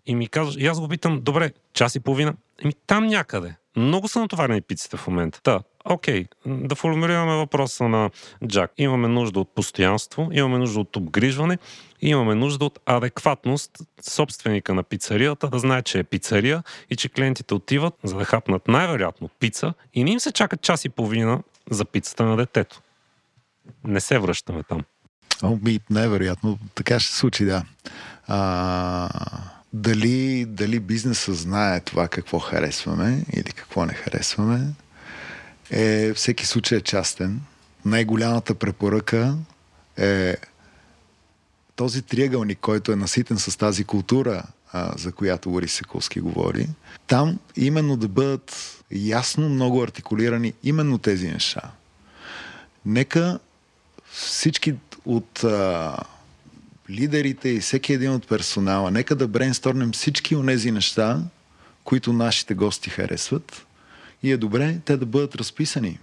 И 0.06 0.14
ми 0.14 0.28
казваш, 0.28 0.56
и 0.58 0.66
аз 0.66 0.80
го 0.80 0.88
питам, 0.88 1.20
добре, 1.20 1.52
час 1.72 1.94
и 1.94 2.00
половина. 2.00 2.34
Еми 2.64 2.72
там 2.86 3.06
някъде. 3.06 3.54
Много 3.76 4.08
са 4.08 4.20
натоварени 4.20 4.60
пиците 4.60 4.96
в 4.96 5.06
момента. 5.06 5.40
Да, 5.44 5.60
окей, 5.84 6.26
да 6.46 6.74
формулираме 6.74 7.36
въпроса 7.36 7.88
на 7.88 8.10
Джак. 8.46 8.72
Имаме 8.78 9.08
нужда 9.08 9.40
от 9.40 9.54
постоянство, 9.54 10.28
имаме 10.32 10.58
нужда 10.58 10.80
от 10.80 10.96
обгрижване, 10.96 11.58
имаме 12.00 12.34
нужда 12.34 12.64
от 12.64 12.78
адекватност 12.86 13.70
собственика 14.02 14.74
на 14.74 14.82
пицарията 14.82 15.48
да 15.48 15.58
знае, 15.58 15.82
че 15.82 15.98
е 15.98 16.04
пицария 16.04 16.62
и 16.90 16.96
че 16.96 17.08
клиентите 17.08 17.54
отиват 17.54 17.94
за 18.02 18.16
да 18.16 18.24
хапнат 18.24 18.68
най-вероятно 18.68 19.28
пица 19.28 19.74
и 19.94 20.04
не 20.04 20.10
им 20.10 20.20
се 20.20 20.32
чакат 20.32 20.62
час 20.62 20.84
и 20.84 20.88
половина 20.88 21.42
за 21.70 21.84
пицата 21.84 22.24
на 22.24 22.36
детето. 22.36 22.80
Не 23.84 24.00
се 24.00 24.18
връщаме 24.18 24.62
там. 24.62 24.80
Ами, 25.42 25.80
най-вероятно, 25.90 26.58
така 26.74 27.00
ще 27.00 27.12
се 27.12 27.18
случи, 27.18 27.44
да. 27.44 27.64
А, 28.26 29.08
дали, 29.72 30.44
дали 30.44 30.80
бизнеса 30.80 31.34
знае 31.34 31.80
това 31.80 32.08
какво 32.08 32.38
харесваме 32.38 33.24
или 33.32 33.52
какво 33.52 33.86
не 33.86 33.94
харесваме, 33.94 34.66
е, 35.70 36.12
всеки 36.14 36.46
случай 36.46 36.78
е 36.78 36.80
частен. 36.80 37.40
Най-голямата 37.84 38.54
препоръка 38.54 39.34
е 39.96 40.36
този 41.76 42.02
триъгълник, 42.02 42.58
който 42.58 42.92
е 42.92 42.96
наситен 42.96 43.38
с 43.38 43.56
тази 43.56 43.84
култура, 43.84 44.42
а, 44.72 44.98
за 44.98 45.12
която 45.12 45.50
Борис 45.50 45.72
Секулски 45.72 46.20
говори, 46.20 46.68
там 47.06 47.38
именно 47.56 47.96
да 47.96 48.08
бъдат 48.08 48.78
ясно 48.90 49.48
много 49.48 49.82
артикулирани 49.82 50.52
именно 50.62 50.98
тези 50.98 51.28
неща. 51.28 51.60
Нека 52.86 53.38
всички 54.12 54.74
от 55.06 55.44
а, 55.44 55.96
лидерите 56.90 57.48
и 57.48 57.60
всеки 57.60 57.92
един 57.92 58.10
от 58.10 58.28
персонала, 58.28 58.90
нека 58.90 59.16
да 59.16 59.28
брейнсторнем 59.28 59.92
всички 59.92 60.36
от 60.36 60.46
тези 60.46 60.70
неща, 60.70 61.20
които 61.84 62.12
нашите 62.12 62.54
гости 62.54 62.90
харесват 62.90 63.66
и 64.22 64.32
е 64.32 64.36
добре 64.36 64.78
те 64.84 64.96
да 64.96 65.06
бъдат 65.06 65.36
разписани. 65.36 65.98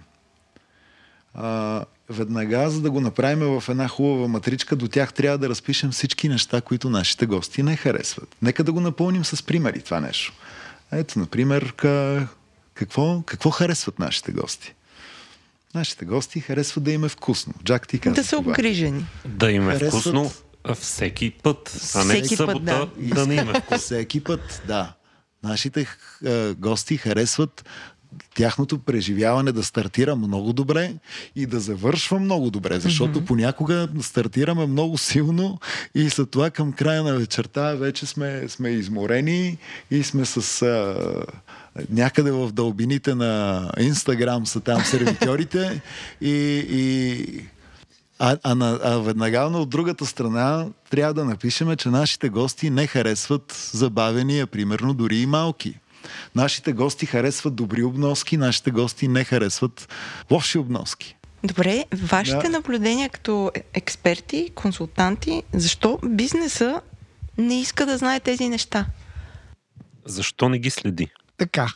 А, 1.34 1.84
веднага, 2.10 2.70
за 2.70 2.80
да 2.80 2.90
го 2.90 3.00
направим 3.00 3.60
в 3.60 3.68
една 3.68 3.88
хубава 3.88 4.28
матричка, 4.28 4.76
до 4.76 4.88
тях 4.88 5.12
трябва 5.12 5.38
да 5.38 5.48
разпишем 5.48 5.90
всички 5.90 6.28
неща, 6.28 6.60
които 6.60 6.90
нашите 6.90 7.26
гости 7.26 7.62
не 7.62 7.76
харесват. 7.76 8.36
Нека 8.42 8.64
да 8.64 8.72
го 8.72 8.80
напълним 8.80 9.24
с 9.24 9.42
примери 9.42 9.80
това 9.80 10.00
нещо. 10.00 10.32
Ето, 10.92 11.18
например, 11.18 11.72
какво, 12.74 13.22
какво 13.26 13.50
харесват 13.50 13.98
нашите 13.98 14.32
гости? 14.32 14.74
Нашите 15.74 16.04
гости 16.04 16.40
харесват 16.40 16.84
да 16.84 16.92
им 16.92 17.04
е 17.04 17.08
вкусно. 17.08 17.54
Джак, 17.64 17.88
ти 17.88 17.98
каза 17.98 18.14
Да 18.14 18.24
са 18.24 18.38
обгрижени. 18.38 19.06
Да 19.26 19.50
им 19.50 19.70
е 19.70 19.72
Харесват- 19.74 19.88
вкусно 19.88 20.30
всеки 20.74 21.30
път, 21.30 21.80
а 21.94 22.04
не 22.04 22.14
Всеки 22.14 22.36
в 22.36 22.38
път, 22.38 22.48
събота 22.48 22.90
да. 22.96 23.14
да 23.14 23.26
не 23.26 23.34
им 23.34 23.50
е 23.50 23.60
вкусно. 23.60 23.78
Всеки 23.78 24.24
път, 24.24 24.62
да. 24.66 24.92
Нашите 25.42 25.86
е, 26.26 26.54
гости 26.54 26.96
харесват 26.96 27.64
тяхното 28.34 28.78
преживяване 28.78 29.52
да 29.52 29.62
стартира 29.62 30.16
много 30.16 30.52
добре 30.52 30.94
и 31.36 31.46
да 31.46 31.60
завършва 31.60 32.18
много 32.18 32.50
добре, 32.50 32.80
защото 32.80 33.20
mm-hmm. 33.20 33.24
понякога 33.24 33.88
стартираме 34.00 34.66
много 34.66 34.98
силно 34.98 35.58
и 35.94 36.10
след 36.10 36.30
това 36.30 36.50
към 36.50 36.72
края 36.72 37.02
на 37.02 37.14
вечерта 37.14 37.74
вече 37.74 38.06
сме, 38.06 38.48
сме 38.48 38.68
изморени 38.70 39.58
и 39.90 40.02
сме 40.02 40.24
с 40.24 40.62
а, 40.62 40.96
някъде 41.90 42.30
в 42.30 42.52
дълбините 42.52 43.14
на 43.14 43.64
Инстаграм 43.80 44.46
са 44.46 44.60
там 44.60 44.84
сервитьорите 44.84 45.82
и, 46.20 46.64
и 46.70 47.44
а, 48.18 48.36
а, 48.42 48.54
на, 48.54 48.80
а 48.84 48.98
веднага 48.98 49.40
от 49.40 49.70
другата 49.70 50.06
страна 50.06 50.66
трябва 50.90 51.14
да 51.14 51.24
напишеме, 51.24 51.76
че 51.76 51.88
нашите 51.88 52.28
гости 52.28 52.70
не 52.70 52.86
харесват 52.86 53.70
забавения, 53.72 54.46
примерно 54.46 54.94
дори 54.94 55.16
и 55.16 55.26
малки. 55.26 55.78
Нашите 56.34 56.72
гости 56.72 57.06
харесват 57.06 57.54
добри 57.54 57.82
обноски, 57.82 58.36
нашите 58.36 58.70
гости 58.70 59.08
не 59.08 59.24
харесват 59.24 59.88
лоши 60.30 60.58
обноски. 60.58 61.16
Добре, 61.44 61.84
вашите 61.94 62.42
Да. 62.42 62.48
наблюдения 62.48 63.08
като 63.08 63.50
експерти, 63.74 64.50
консултанти, 64.54 65.42
защо 65.52 65.98
бизнеса 66.06 66.80
не 67.38 67.60
иска 67.60 67.86
да 67.86 67.98
знае 67.98 68.20
тези 68.20 68.48
неща? 68.48 68.86
Защо 70.04 70.48
не 70.48 70.58
ги 70.58 70.70
следи? 70.70 71.08
Така. 71.40 71.68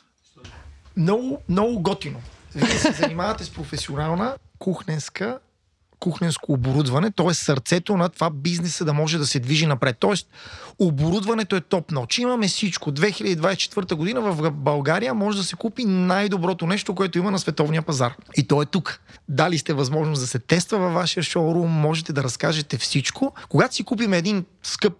Много, 0.96 1.42
много 1.48 1.82
готино. 1.82 2.20
Вие 2.54 2.78
се 2.78 2.92
занимавате 2.92 3.44
с 3.44 3.50
професионална 3.50 4.36
кухненска 4.58 5.38
кухненско 5.98 6.52
оборудване, 6.52 7.10
т.е. 7.10 7.34
сърцето 7.34 7.96
на 7.96 8.08
това 8.08 8.30
бизнеса 8.30 8.84
да 8.84 8.92
може 8.92 9.18
да 9.18 9.26
се 9.26 9.40
движи 9.40 9.66
напред. 9.66 9.98
Т.е. 10.00 10.14
оборудването 10.78 11.56
е 11.56 11.60
топ 11.60 11.90
ноч. 11.90 12.18
Имаме 12.18 12.48
всичко. 12.48 12.92
2024 12.92 13.94
година 13.94 14.20
в 14.20 14.50
България 14.50 15.14
може 15.14 15.38
да 15.38 15.44
се 15.44 15.56
купи 15.56 15.84
най-доброто 15.84 16.66
нещо, 16.66 16.94
което 16.94 17.18
има 17.18 17.30
на 17.30 17.38
световния 17.38 17.82
пазар. 17.82 18.14
И 18.36 18.46
то 18.46 18.62
е 18.62 18.66
тук. 18.66 19.00
Дали 19.28 19.58
сте 19.58 19.72
възможност 19.72 20.20
да 20.20 20.26
се 20.26 20.38
тества 20.38 20.78
във 20.78 20.92
вашия 20.92 21.22
шоурум, 21.22 21.70
можете 21.70 22.12
да 22.12 22.22
разкажете 22.22 22.78
всичко. 22.78 23.34
Когато 23.48 23.74
си 23.74 23.84
купим 23.84 24.12
един 24.12 24.44
скъп 24.62 24.98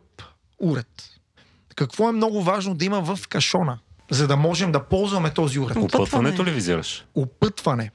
уред, 0.58 1.02
какво 1.76 2.08
е 2.08 2.12
много 2.12 2.42
важно 2.42 2.74
да 2.74 2.84
има 2.84 3.00
в 3.00 3.28
кашона, 3.28 3.78
за 4.14 4.26
да 4.26 4.36
можем 4.36 4.72
да 4.72 4.80
ползваме 4.80 5.30
този 5.30 5.58
уред? 5.58 5.76
Опътване. 5.76 6.02
Опътването 6.02 6.44
ли 6.44 6.50
визираш? 6.50 7.04
опътване. 7.14 7.90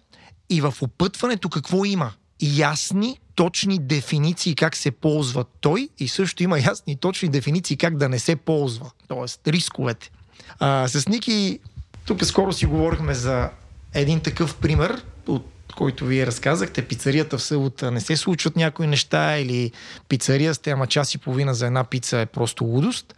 И 0.50 0.62
в 0.62 0.74
опътването 0.82 1.50
какво 1.50 1.86
има? 1.86 2.12
Ясни, 2.42 3.20
точни 3.36 3.80
дефиниции 3.80 4.56
как 4.56 4.76
се 4.76 4.92
ползва 4.92 5.46
той 5.62 5.90
и 6.00 6.08
също 6.08 6.44
има 6.44 6.60
ясни, 6.60 6.96
точни 6.96 7.30
дефиниции 7.30 7.78
как 7.78 7.98
да 7.98 8.10
не 8.10 8.20
се 8.20 8.36
ползва. 8.36 8.92
Тоест, 9.08 9.48
рисковете. 9.48 10.12
А, 10.60 10.88
с 10.88 11.08
Ники, 11.08 11.60
тук 12.06 12.26
скоро 12.26 12.54
си 12.54 12.66
говорихме 12.66 13.14
за 13.14 13.50
един 13.94 14.20
такъв 14.20 14.56
пример, 14.56 15.02
от 15.28 15.46
който 15.76 16.06
вие 16.06 16.28
разказахте. 16.28 16.88
Пицарията 16.88 17.38
в 17.38 17.44
събота 17.44 17.92
не 17.92 18.02
се 18.02 18.18
случват 18.18 18.56
някои 18.56 18.88
неща 18.88 19.38
или 19.38 19.72
пицария 20.10 20.54
сте, 20.54 20.72
ама 20.72 20.88
час 20.88 21.16
и 21.16 21.18
половина 21.18 21.54
за 21.54 21.68
една 21.68 21.84
пица 21.84 22.20
е 22.20 22.26
просто 22.26 22.64
лудост. 22.64 23.16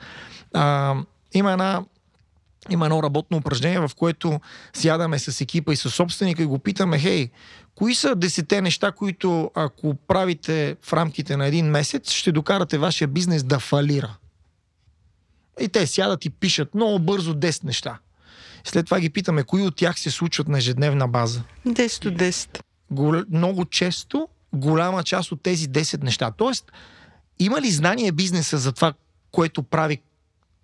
А, 0.53 0.95
има 1.33 1.51
една 1.51 1.83
има 2.69 2.85
едно 2.85 3.03
работно 3.03 3.37
упражнение, 3.37 3.79
в 3.79 3.91
което 3.95 4.39
сядаме 4.73 5.19
с 5.19 5.41
екипа 5.41 5.73
и 5.73 5.75
с 5.75 5.89
собственика 5.89 6.43
и 6.43 6.45
го 6.45 6.59
питаме, 6.59 6.99
хей, 6.99 7.29
кои 7.75 7.95
са 7.95 8.15
десете 8.15 8.61
неща, 8.61 8.91
които 8.91 9.51
ако 9.55 9.95
правите 9.95 10.75
в 10.81 10.93
рамките 10.93 11.37
на 11.37 11.47
един 11.47 11.65
месец, 11.65 12.11
ще 12.11 12.31
докарате 12.31 12.77
вашия 12.77 13.07
бизнес 13.07 13.43
да 13.43 13.59
фалира? 13.59 14.17
И 15.59 15.67
те 15.67 15.87
сядат 15.87 16.25
и 16.25 16.29
пишат 16.29 16.75
много 16.75 16.99
бързо 16.99 17.33
10 17.33 17.63
неща. 17.63 17.99
След 18.63 18.85
това 18.85 18.99
ги 18.99 19.09
питаме, 19.09 19.43
кои 19.43 19.61
от 19.61 19.75
тях 19.75 19.99
се 19.99 20.11
случват 20.11 20.47
на 20.47 20.57
ежедневна 20.57 21.07
база. 21.07 21.43
10 21.67 22.05
от 22.05 22.13
10. 22.13 22.59
Гол... 22.91 23.13
Много 23.29 23.65
често 23.65 24.27
голяма 24.53 25.03
част 25.03 25.31
от 25.31 25.41
тези 25.41 25.69
10 25.69 26.03
неща. 26.03 26.31
Тоест, 26.31 26.71
има 27.39 27.61
ли 27.61 27.71
знание 27.71 28.11
бизнеса 28.11 28.57
за 28.57 28.71
това, 28.71 28.93
което 29.31 29.63
прави, 29.63 30.01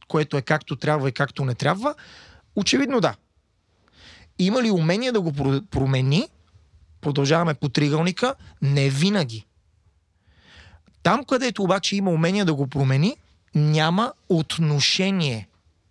което 0.07 0.37
е 0.37 0.41
както 0.41 0.75
трябва 0.75 1.09
и 1.09 1.11
както 1.11 1.45
не 1.45 1.55
трябва? 1.55 1.95
Очевидно 2.55 3.01
да. 3.01 3.15
Има 4.39 4.63
ли 4.63 4.71
умение 4.71 5.11
да 5.11 5.21
го 5.21 5.33
про- 5.33 5.65
промени? 5.65 6.27
Продължаваме 7.01 7.53
по 7.53 7.69
тригълника. 7.69 8.35
Не 8.61 8.89
винаги. 8.89 9.45
Там, 11.03 11.23
където 11.23 11.63
обаче 11.63 11.95
има 11.95 12.11
умение 12.11 12.45
да 12.45 12.53
го 12.53 12.67
промени, 12.67 13.17
няма 13.55 14.13
отношение. 14.29 15.47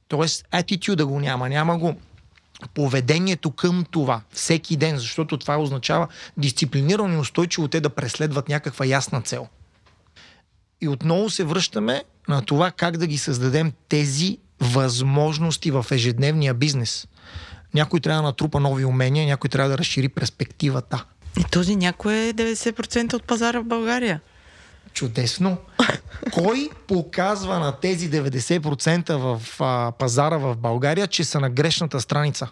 Тоест, 0.09 0.47
attitude 0.53 0.95
да 0.95 1.07
го 1.07 1.21
няма. 1.21 1.49
Няма 1.49 1.79
го 1.79 1.97
поведението 2.75 3.51
към 3.51 3.85
това 3.91 4.21
всеки 4.31 4.77
ден, 4.77 4.99
защото 4.99 5.37
това 5.37 5.57
означава 5.59 6.09
дисциплинирано 6.37 7.15
и 7.15 7.19
устойчиво 7.19 7.69
те 7.69 7.81
да 7.81 7.91
преследват 7.91 8.49
някаква 8.49 8.87
ясна 8.87 9.23
цел. 9.23 9.49
И 10.81 10.89
отново 10.89 11.31
се 11.31 11.45
връщаме 11.45 12.05
на 12.29 12.43
това 12.43 12.71
как 12.71 12.97
да 12.97 13.07
ги 13.07 13.19
създадем 13.19 13.73
тези 13.89 14.39
възможности 14.61 15.71
в 15.71 15.87
ежедневния 15.91 16.55
бизнес. 16.55 17.09
Някой 17.75 18.01
трябва 18.01 18.23
да 18.23 18.27
натрупа 18.27 18.61
нови 18.61 18.85
умения, 18.85 19.27
някой 19.27 19.51
трябва 19.51 19.71
да 19.71 19.79
разшири 19.79 20.09
перспективата. 20.09 21.05
И 21.41 21.45
този 21.45 21.77
някой 21.77 22.15
е 22.15 22.35
90% 22.35 23.15
от 23.15 23.25
пазара 23.25 23.61
в 23.61 23.65
България. 23.65 24.21
Чудесно. 24.93 25.57
Кой 26.33 26.71
показва 26.87 27.59
на 27.59 27.73
тези 27.73 28.11
90% 28.11 29.17
в 29.17 29.61
а, 29.61 29.93
пазара 29.93 30.37
в 30.37 30.57
България, 30.57 31.07
че 31.07 31.25
са 31.25 31.41
на 31.41 31.51
грешната 31.51 32.01
страница? 32.01 32.49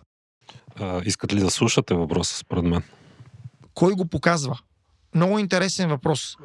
А, 0.80 1.02
искат 1.04 1.32
ли 1.32 1.40
да 1.40 1.50
слушате 1.50 1.94
въпроса 1.94 2.36
според 2.36 2.64
мен? 2.64 2.82
Кой 3.74 3.92
го 3.92 4.06
показва? 4.06 4.58
Много 5.14 5.38
интересен 5.38 5.88
въпрос. 5.88 6.36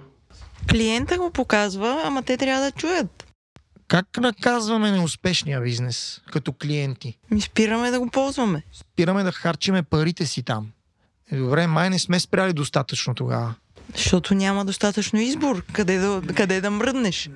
Клиента 0.70 1.18
го 1.18 1.32
показва, 1.32 2.01
ама 2.05 2.24
те 2.24 2.38
трябва 2.38 2.64
да 2.64 2.72
чуят. 2.72 3.26
Как 3.88 4.18
наказваме 4.18 4.91
неуспешния 4.91 5.62
бизнес 5.62 6.22
като 6.32 6.53
клиенти? 6.53 7.18
Ми 7.32 7.41
спираме 7.41 7.91
да 7.91 7.99
го 7.99 8.10
ползваме. 8.10 8.64
Спираме 8.74 9.24
да 9.24 9.32
харчиме 9.32 9.84
парите 9.84 10.26
си 10.26 10.43
там. 10.43 10.68
Е, 11.32 11.38
добре, 11.38 11.68
май 11.68 11.89
не 11.89 11.99
сме 11.99 12.20
спряли 12.20 12.53
достатъчно 12.53 13.16
тогава. 13.16 13.55
Защото 13.95 14.36
няма 14.36 14.66
достатъчно 14.66 15.20
избор. 15.20 15.64
Къде 15.74 15.97
да, 15.97 16.22
къде 16.36 16.62
да 16.62 16.72
мръднеш? 16.72 17.30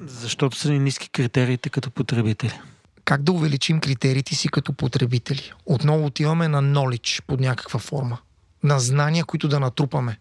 Защото 0.00 0.56
са 0.56 0.70
ни 0.70 0.78
ниски 0.78 1.08
критериите 1.08 1.70
като 1.70 1.90
потребители. 1.90 2.60
Как 3.04 3.22
да 3.22 3.32
увеличим 3.32 3.80
критериите 3.80 4.34
си 4.34 4.48
като 4.48 4.72
потребители? 4.72 5.52
Отново 5.66 6.06
отиваме 6.06 6.48
на 6.48 6.62
knowledge 6.62 7.22
под 7.26 7.40
някаква 7.40 7.80
форма. 7.80 8.18
На 8.62 8.78
знания, 8.80 9.24
които 9.24 9.48
да 9.48 9.60
натрупаме 9.60 10.18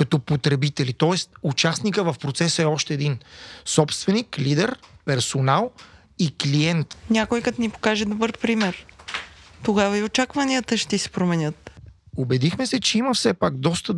като 0.00 0.18
потребители. 0.18 0.92
Тоест, 0.92 1.30
участника 1.42 2.04
в 2.04 2.18
процеса 2.20 2.62
е 2.62 2.64
още 2.64 2.94
един. 2.94 3.18
Собственик, 3.64 4.38
лидер, 4.38 4.76
персонал 5.04 5.70
и 6.18 6.36
клиент. 6.36 6.96
Някой 7.10 7.42
като 7.42 7.60
ни 7.60 7.68
покаже 7.68 8.04
добър 8.04 8.38
пример. 8.38 8.86
Тогава 9.62 9.98
и 9.98 10.02
очакванията 10.02 10.76
ще 10.76 10.98
се 10.98 11.08
променят. 11.10 11.70
Убедихме 12.16 12.66
се, 12.66 12.80
че 12.80 12.98
има 12.98 13.14
все 13.14 13.34
пак 13.34 13.56
доста 13.56 13.94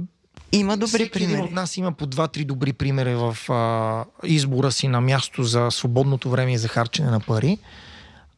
Има 0.52 0.76
добри 0.76 0.88
Всеки 0.88 1.18
един 1.18 1.28
примери. 1.28 1.46
от 1.46 1.52
нас 1.52 1.76
има 1.76 1.92
по 1.92 2.06
два-три 2.06 2.44
добри 2.44 2.72
примери 2.72 3.14
в 3.14 3.36
а, 3.52 4.04
избора 4.24 4.72
си 4.72 4.88
на 4.88 5.00
място 5.00 5.42
за 5.44 5.70
свободното 5.70 6.30
време 6.30 6.52
и 6.52 6.58
за 6.58 6.68
харчене 6.68 7.10
на 7.10 7.20
пари. 7.20 7.58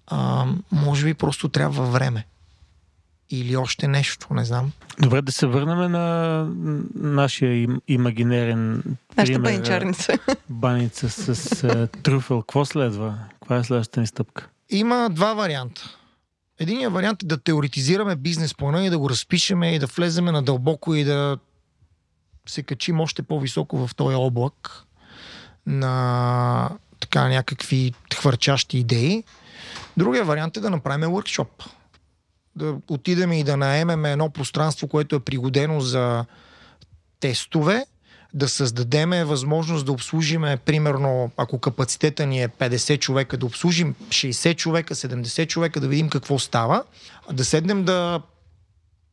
А, 0.07 0.47
може 0.73 1.05
би 1.05 1.15
просто 1.15 1.49
трябва 1.49 1.85
време. 1.85 2.27
Или 3.35 3.57
още 3.57 3.89
нещо, 3.89 4.35
не 4.35 4.45
знам. 4.45 4.73
Добре, 4.99 5.23
да 5.23 5.33
се 5.33 5.47
върнем 5.47 5.93
на 5.93 6.49
нашия 6.95 7.63
им, 7.63 7.81
имагинерен 7.89 8.83
Нашата 9.17 9.43
пример. 9.43 9.53
баничарница. 9.53 10.19
Баница 10.49 11.11
с 11.11 11.65
а, 11.65 11.87
трюфел. 11.87 12.41
Какво 12.41 12.65
следва? 12.65 13.19
Каква 13.31 13.57
е 13.57 13.65
следващата 13.65 14.01
ни 14.01 14.07
стъпка? 14.07 14.49
Има 14.71 15.11
два 15.13 15.35
варианта. 15.35 15.97
Единият 16.59 16.93
вариант 16.93 17.23
е 17.23 17.27
да 17.27 17.39
теоретизираме 17.39 18.17
бизнес 18.17 18.55
плана 18.55 18.87
и 18.87 18.91
да 18.91 18.99
го 18.99 19.11
разпишеме 19.11 19.75
и 19.75 19.79
да 19.79 19.87
влеземе 19.87 20.33
надълбоко 20.33 20.95
и 20.95 21.05
да 21.05 21.39
се 22.47 22.63
качим 22.63 23.01
още 23.01 23.23
по-високо 23.23 23.87
в 23.87 23.95
този 23.95 24.15
облак 24.17 24.83
на 25.67 26.71
така 27.01 27.29
някакви 27.29 27.93
хвърчащи 28.15 28.79
идеи. 28.79 29.25
Другия 29.97 30.25
вариант 30.25 30.57
е 30.57 30.61
да 30.61 30.71
направим 30.71 31.09
workshop. 31.09 31.49
Да 32.57 32.77
отидем 32.89 33.33
и 33.33 33.45
да 33.45 33.57
наемем 33.57 34.05
едно 34.05 34.31
пространство, 34.31 34.89
което 34.89 35.17
е 35.17 35.21
пригодено 35.21 35.81
за 35.81 36.25
тестове, 37.21 37.87
да 38.35 38.49
създадеме 38.49 39.25
възможност 39.25 39.87
да 39.87 39.93
обслужиме, 39.93 40.57
примерно, 40.57 41.31
ако 41.37 41.59
капацитета 41.59 42.27
ни 42.27 42.43
е 42.43 42.49
50 42.49 42.99
човека, 42.99 43.37
да 43.37 43.47
обслужим 43.47 43.95
60 44.09 44.57
човека, 44.57 44.95
70 44.95 45.47
човека, 45.47 45.81
да 45.81 45.89
видим 45.89 46.09
какво 46.09 46.39
става, 46.39 46.85
да 47.33 47.45
седнем 47.45 47.85
да 47.85 48.23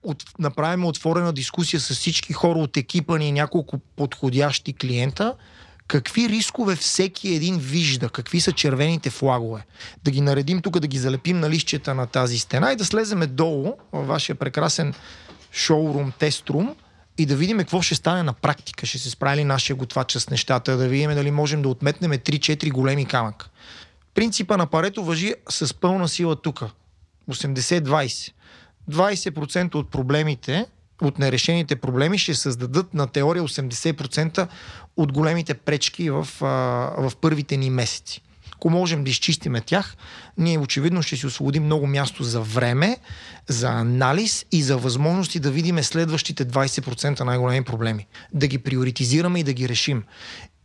от, 0.04 0.24
направим 0.40 0.86
отворена 0.86 1.34
дискусия 1.34 1.80
с 1.80 1.94
всички 1.94 2.34
хора 2.34 2.60
от 2.60 2.78
екипа 2.78 3.18
ни 3.18 3.32
няколко 3.32 3.80
подходящи 3.96 4.74
клиента, 4.74 5.36
какви 5.92 6.30
рискове 6.30 6.76
всеки 6.76 7.34
един 7.34 7.58
вижда, 7.58 8.10
какви 8.10 8.42
са 8.42 8.52
червените 8.52 9.10
флагове. 9.10 9.66
Да 10.04 10.12
ги 10.12 10.22
наредим 10.22 10.62
тук, 10.62 10.80
да 10.80 10.88
ги 10.88 10.98
залепим 10.98 11.40
на 11.40 11.50
лищета 11.50 11.96
на 11.96 12.08
тази 12.08 12.40
стена 12.40 12.72
и 12.72 12.76
да 12.76 12.86
слеземе 12.86 13.28
долу 13.28 13.74
във 13.92 14.08
вашия 14.08 14.36
прекрасен 14.36 14.94
шоурум, 15.52 16.12
теструм 16.20 16.76
и 17.18 17.26
да 17.26 17.36
видим 17.36 17.58
какво 17.58 17.82
ще 17.82 17.96
стане 17.96 18.24
на 18.24 18.34
практика. 18.34 18.86
Ще 18.86 18.98
се 18.98 19.10
справи 19.10 19.38
ли 19.38 19.44
нашия 19.44 19.76
готвач 19.76 20.18
с 20.18 20.30
нещата, 20.30 20.78
да 20.78 20.88
видим 20.88 21.16
дали 21.16 21.32
можем 21.32 21.62
да 21.62 21.70
отметнем 21.70 22.12
3-4 22.12 22.72
големи 22.72 23.06
камък. 23.06 23.50
Принципа 24.14 24.58
на 24.58 24.68
парето 24.68 25.04
въжи 25.04 25.34
с 25.50 25.74
пълна 25.74 26.08
сила 26.08 26.36
тук. 26.36 26.64
80-20. 27.30 28.32
20% 28.92 29.76
от 29.76 29.92
проблемите, 29.92 30.66
от 31.02 31.20
нерешените 31.20 31.76
проблеми 31.76 32.18
ще 32.18 32.36
създадат 32.36 32.94
на 32.94 33.08
теория 33.08 33.44
80% 33.44 34.48
от 34.98 35.12
големите 35.12 35.54
пречки 35.54 36.10
в, 36.10 36.28
а, 36.42 36.46
в 36.98 37.12
първите 37.22 37.58
ни 37.58 37.70
месеци. 37.70 38.22
Ако 38.54 38.70
можем 38.70 39.04
да 39.04 39.10
изчистиме 39.10 39.62
тях, 39.62 39.96
ние 40.38 40.60
очевидно 40.60 41.02
ще 41.02 41.16
си 41.16 41.28
освободим 41.28 41.64
много 41.64 41.88
място 41.88 42.24
за 42.24 42.42
време, 42.42 42.98
за 43.48 43.70
анализ 43.70 44.46
и 44.52 44.64
за 44.64 44.78
възможности 44.78 45.40
да 45.40 45.52
видим 45.52 45.84
следващите 45.84 46.46
20% 46.46 47.20
най-големи 47.20 47.64
проблеми. 47.64 48.08
Да 48.34 48.48
ги 48.48 48.58
приоритизираме 48.58 49.40
и 49.40 49.44
да 49.44 49.54
ги 49.54 49.70
решим. 49.70 50.04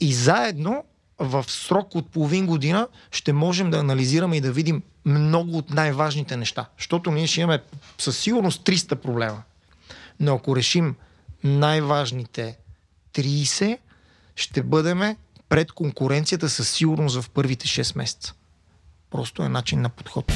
И 0.01 0.13
заедно 0.13 0.85
в 1.19 1.45
срок 1.49 1.95
от 1.95 2.11
половин 2.11 2.47
година 2.47 2.89
ще 3.11 3.33
можем 3.33 3.71
да 3.71 3.79
анализираме 3.79 4.37
и 4.37 4.41
да 4.41 4.53
видим 4.53 4.83
много 5.05 5.59
от 5.59 5.71
най-важните 5.71 6.37
неща. 6.37 6.67
Защото 6.79 7.11
ние 7.11 7.27
ще 7.27 7.41
имаме 7.41 7.63
със 7.99 8.19
сигурност 8.19 8.67
300 8.67 8.95
проблема. 8.95 9.43
Но 10.21 10.35
ако 10.35 10.57
решим 10.57 10.95
най-важните 11.45 12.59
30, 13.15 13.79
ще 14.37 14.63
бъдеме 14.63 15.17
пред 15.49 15.73
конкуренцията 15.73 16.49
със 16.49 16.71
сигурност 16.71 17.23
в 17.23 17.31
първите 17.31 17.67
6 17.67 17.97
месеца. 17.97 18.35
Просто 19.11 19.43
е 19.43 19.49
начин 19.49 19.81
на 19.81 19.89
подход. 19.89 20.33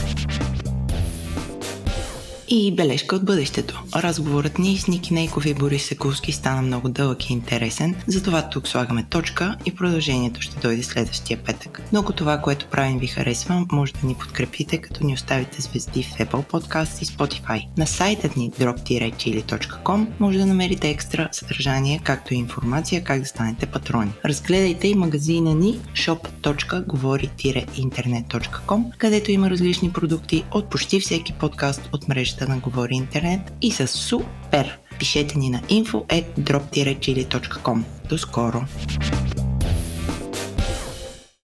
И 2.53 2.75
бележка 2.75 3.17
от 3.17 3.25
бъдещето. 3.25 3.83
Разговорът 3.97 4.59
ни 4.59 4.79
с 4.79 4.87
Ники 4.87 5.15
Нейков 5.15 5.47
и 5.47 5.55
Борис 5.55 5.85
Секулски 5.85 6.33
стана 6.33 6.63
много 6.63 6.89
дълъг 6.89 7.31
и 7.31 7.33
интересен, 7.33 7.95
затова 8.07 8.49
тук 8.49 8.69
слагаме 8.69 9.07
точка 9.11 9.57
и 9.67 9.75
продължението 9.75 10.41
ще 10.41 10.61
дойде 10.61 10.83
следващия 10.83 11.39
петък. 11.39 11.83
Но 11.93 12.01
ако 12.01 12.13
това, 12.13 12.39
което 12.39 12.67
правим 12.67 12.99
ви 12.99 13.07
харесва, 13.07 13.67
може 13.73 13.93
да 13.93 14.07
ни 14.07 14.15
подкрепите, 14.15 14.79
като 14.79 15.07
ни 15.07 15.15
оставите 15.15 15.63
звезди 15.63 16.03
в 16.03 16.19
Apple 16.19 16.51
Podcast 16.51 17.03
и 17.03 17.07
Spotify. 17.07 17.67
На 17.79 17.87
сайтът 17.87 18.37
ни 18.37 18.51
drop-chili.com 18.51 20.07
може 20.21 20.39
да 20.39 20.47
намерите 20.47 20.91
екстра 20.91 21.29
съдържание, 21.33 22.01
както 22.05 22.35
и 22.35 22.37
информация 22.37 23.05
как 23.05 23.21
да 23.21 23.27
станете 23.27 23.67
патрони. 23.67 24.13
Разгледайте 24.25 24.89
и 24.89 24.95
магазина 24.95 25.55
ни 25.55 25.79
shop.govori-internet.com, 25.95 28.85
където 28.99 29.31
има 29.31 29.51
различни 29.51 29.93
продукти 29.93 30.45
от 30.53 30.71
почти 30.71 31.01
всеки 31.01 31.33
подкаст 31.33 31.89
от 31.93 32.09
мрежата 32.09 32.40
на 32.49 32.59
Говори 32.59 32.95
Интернет 32.95 33.53
и 33.63 33.71
са 33.71 33.87
супер! 33.87 34.79
Пишете 34.99 35.39
ни 35.39 35.51
на 35.51 35.61
info.drop-chili.com. 35.61 37.83
До 38.09 38.19
скоро! 38.19 38.67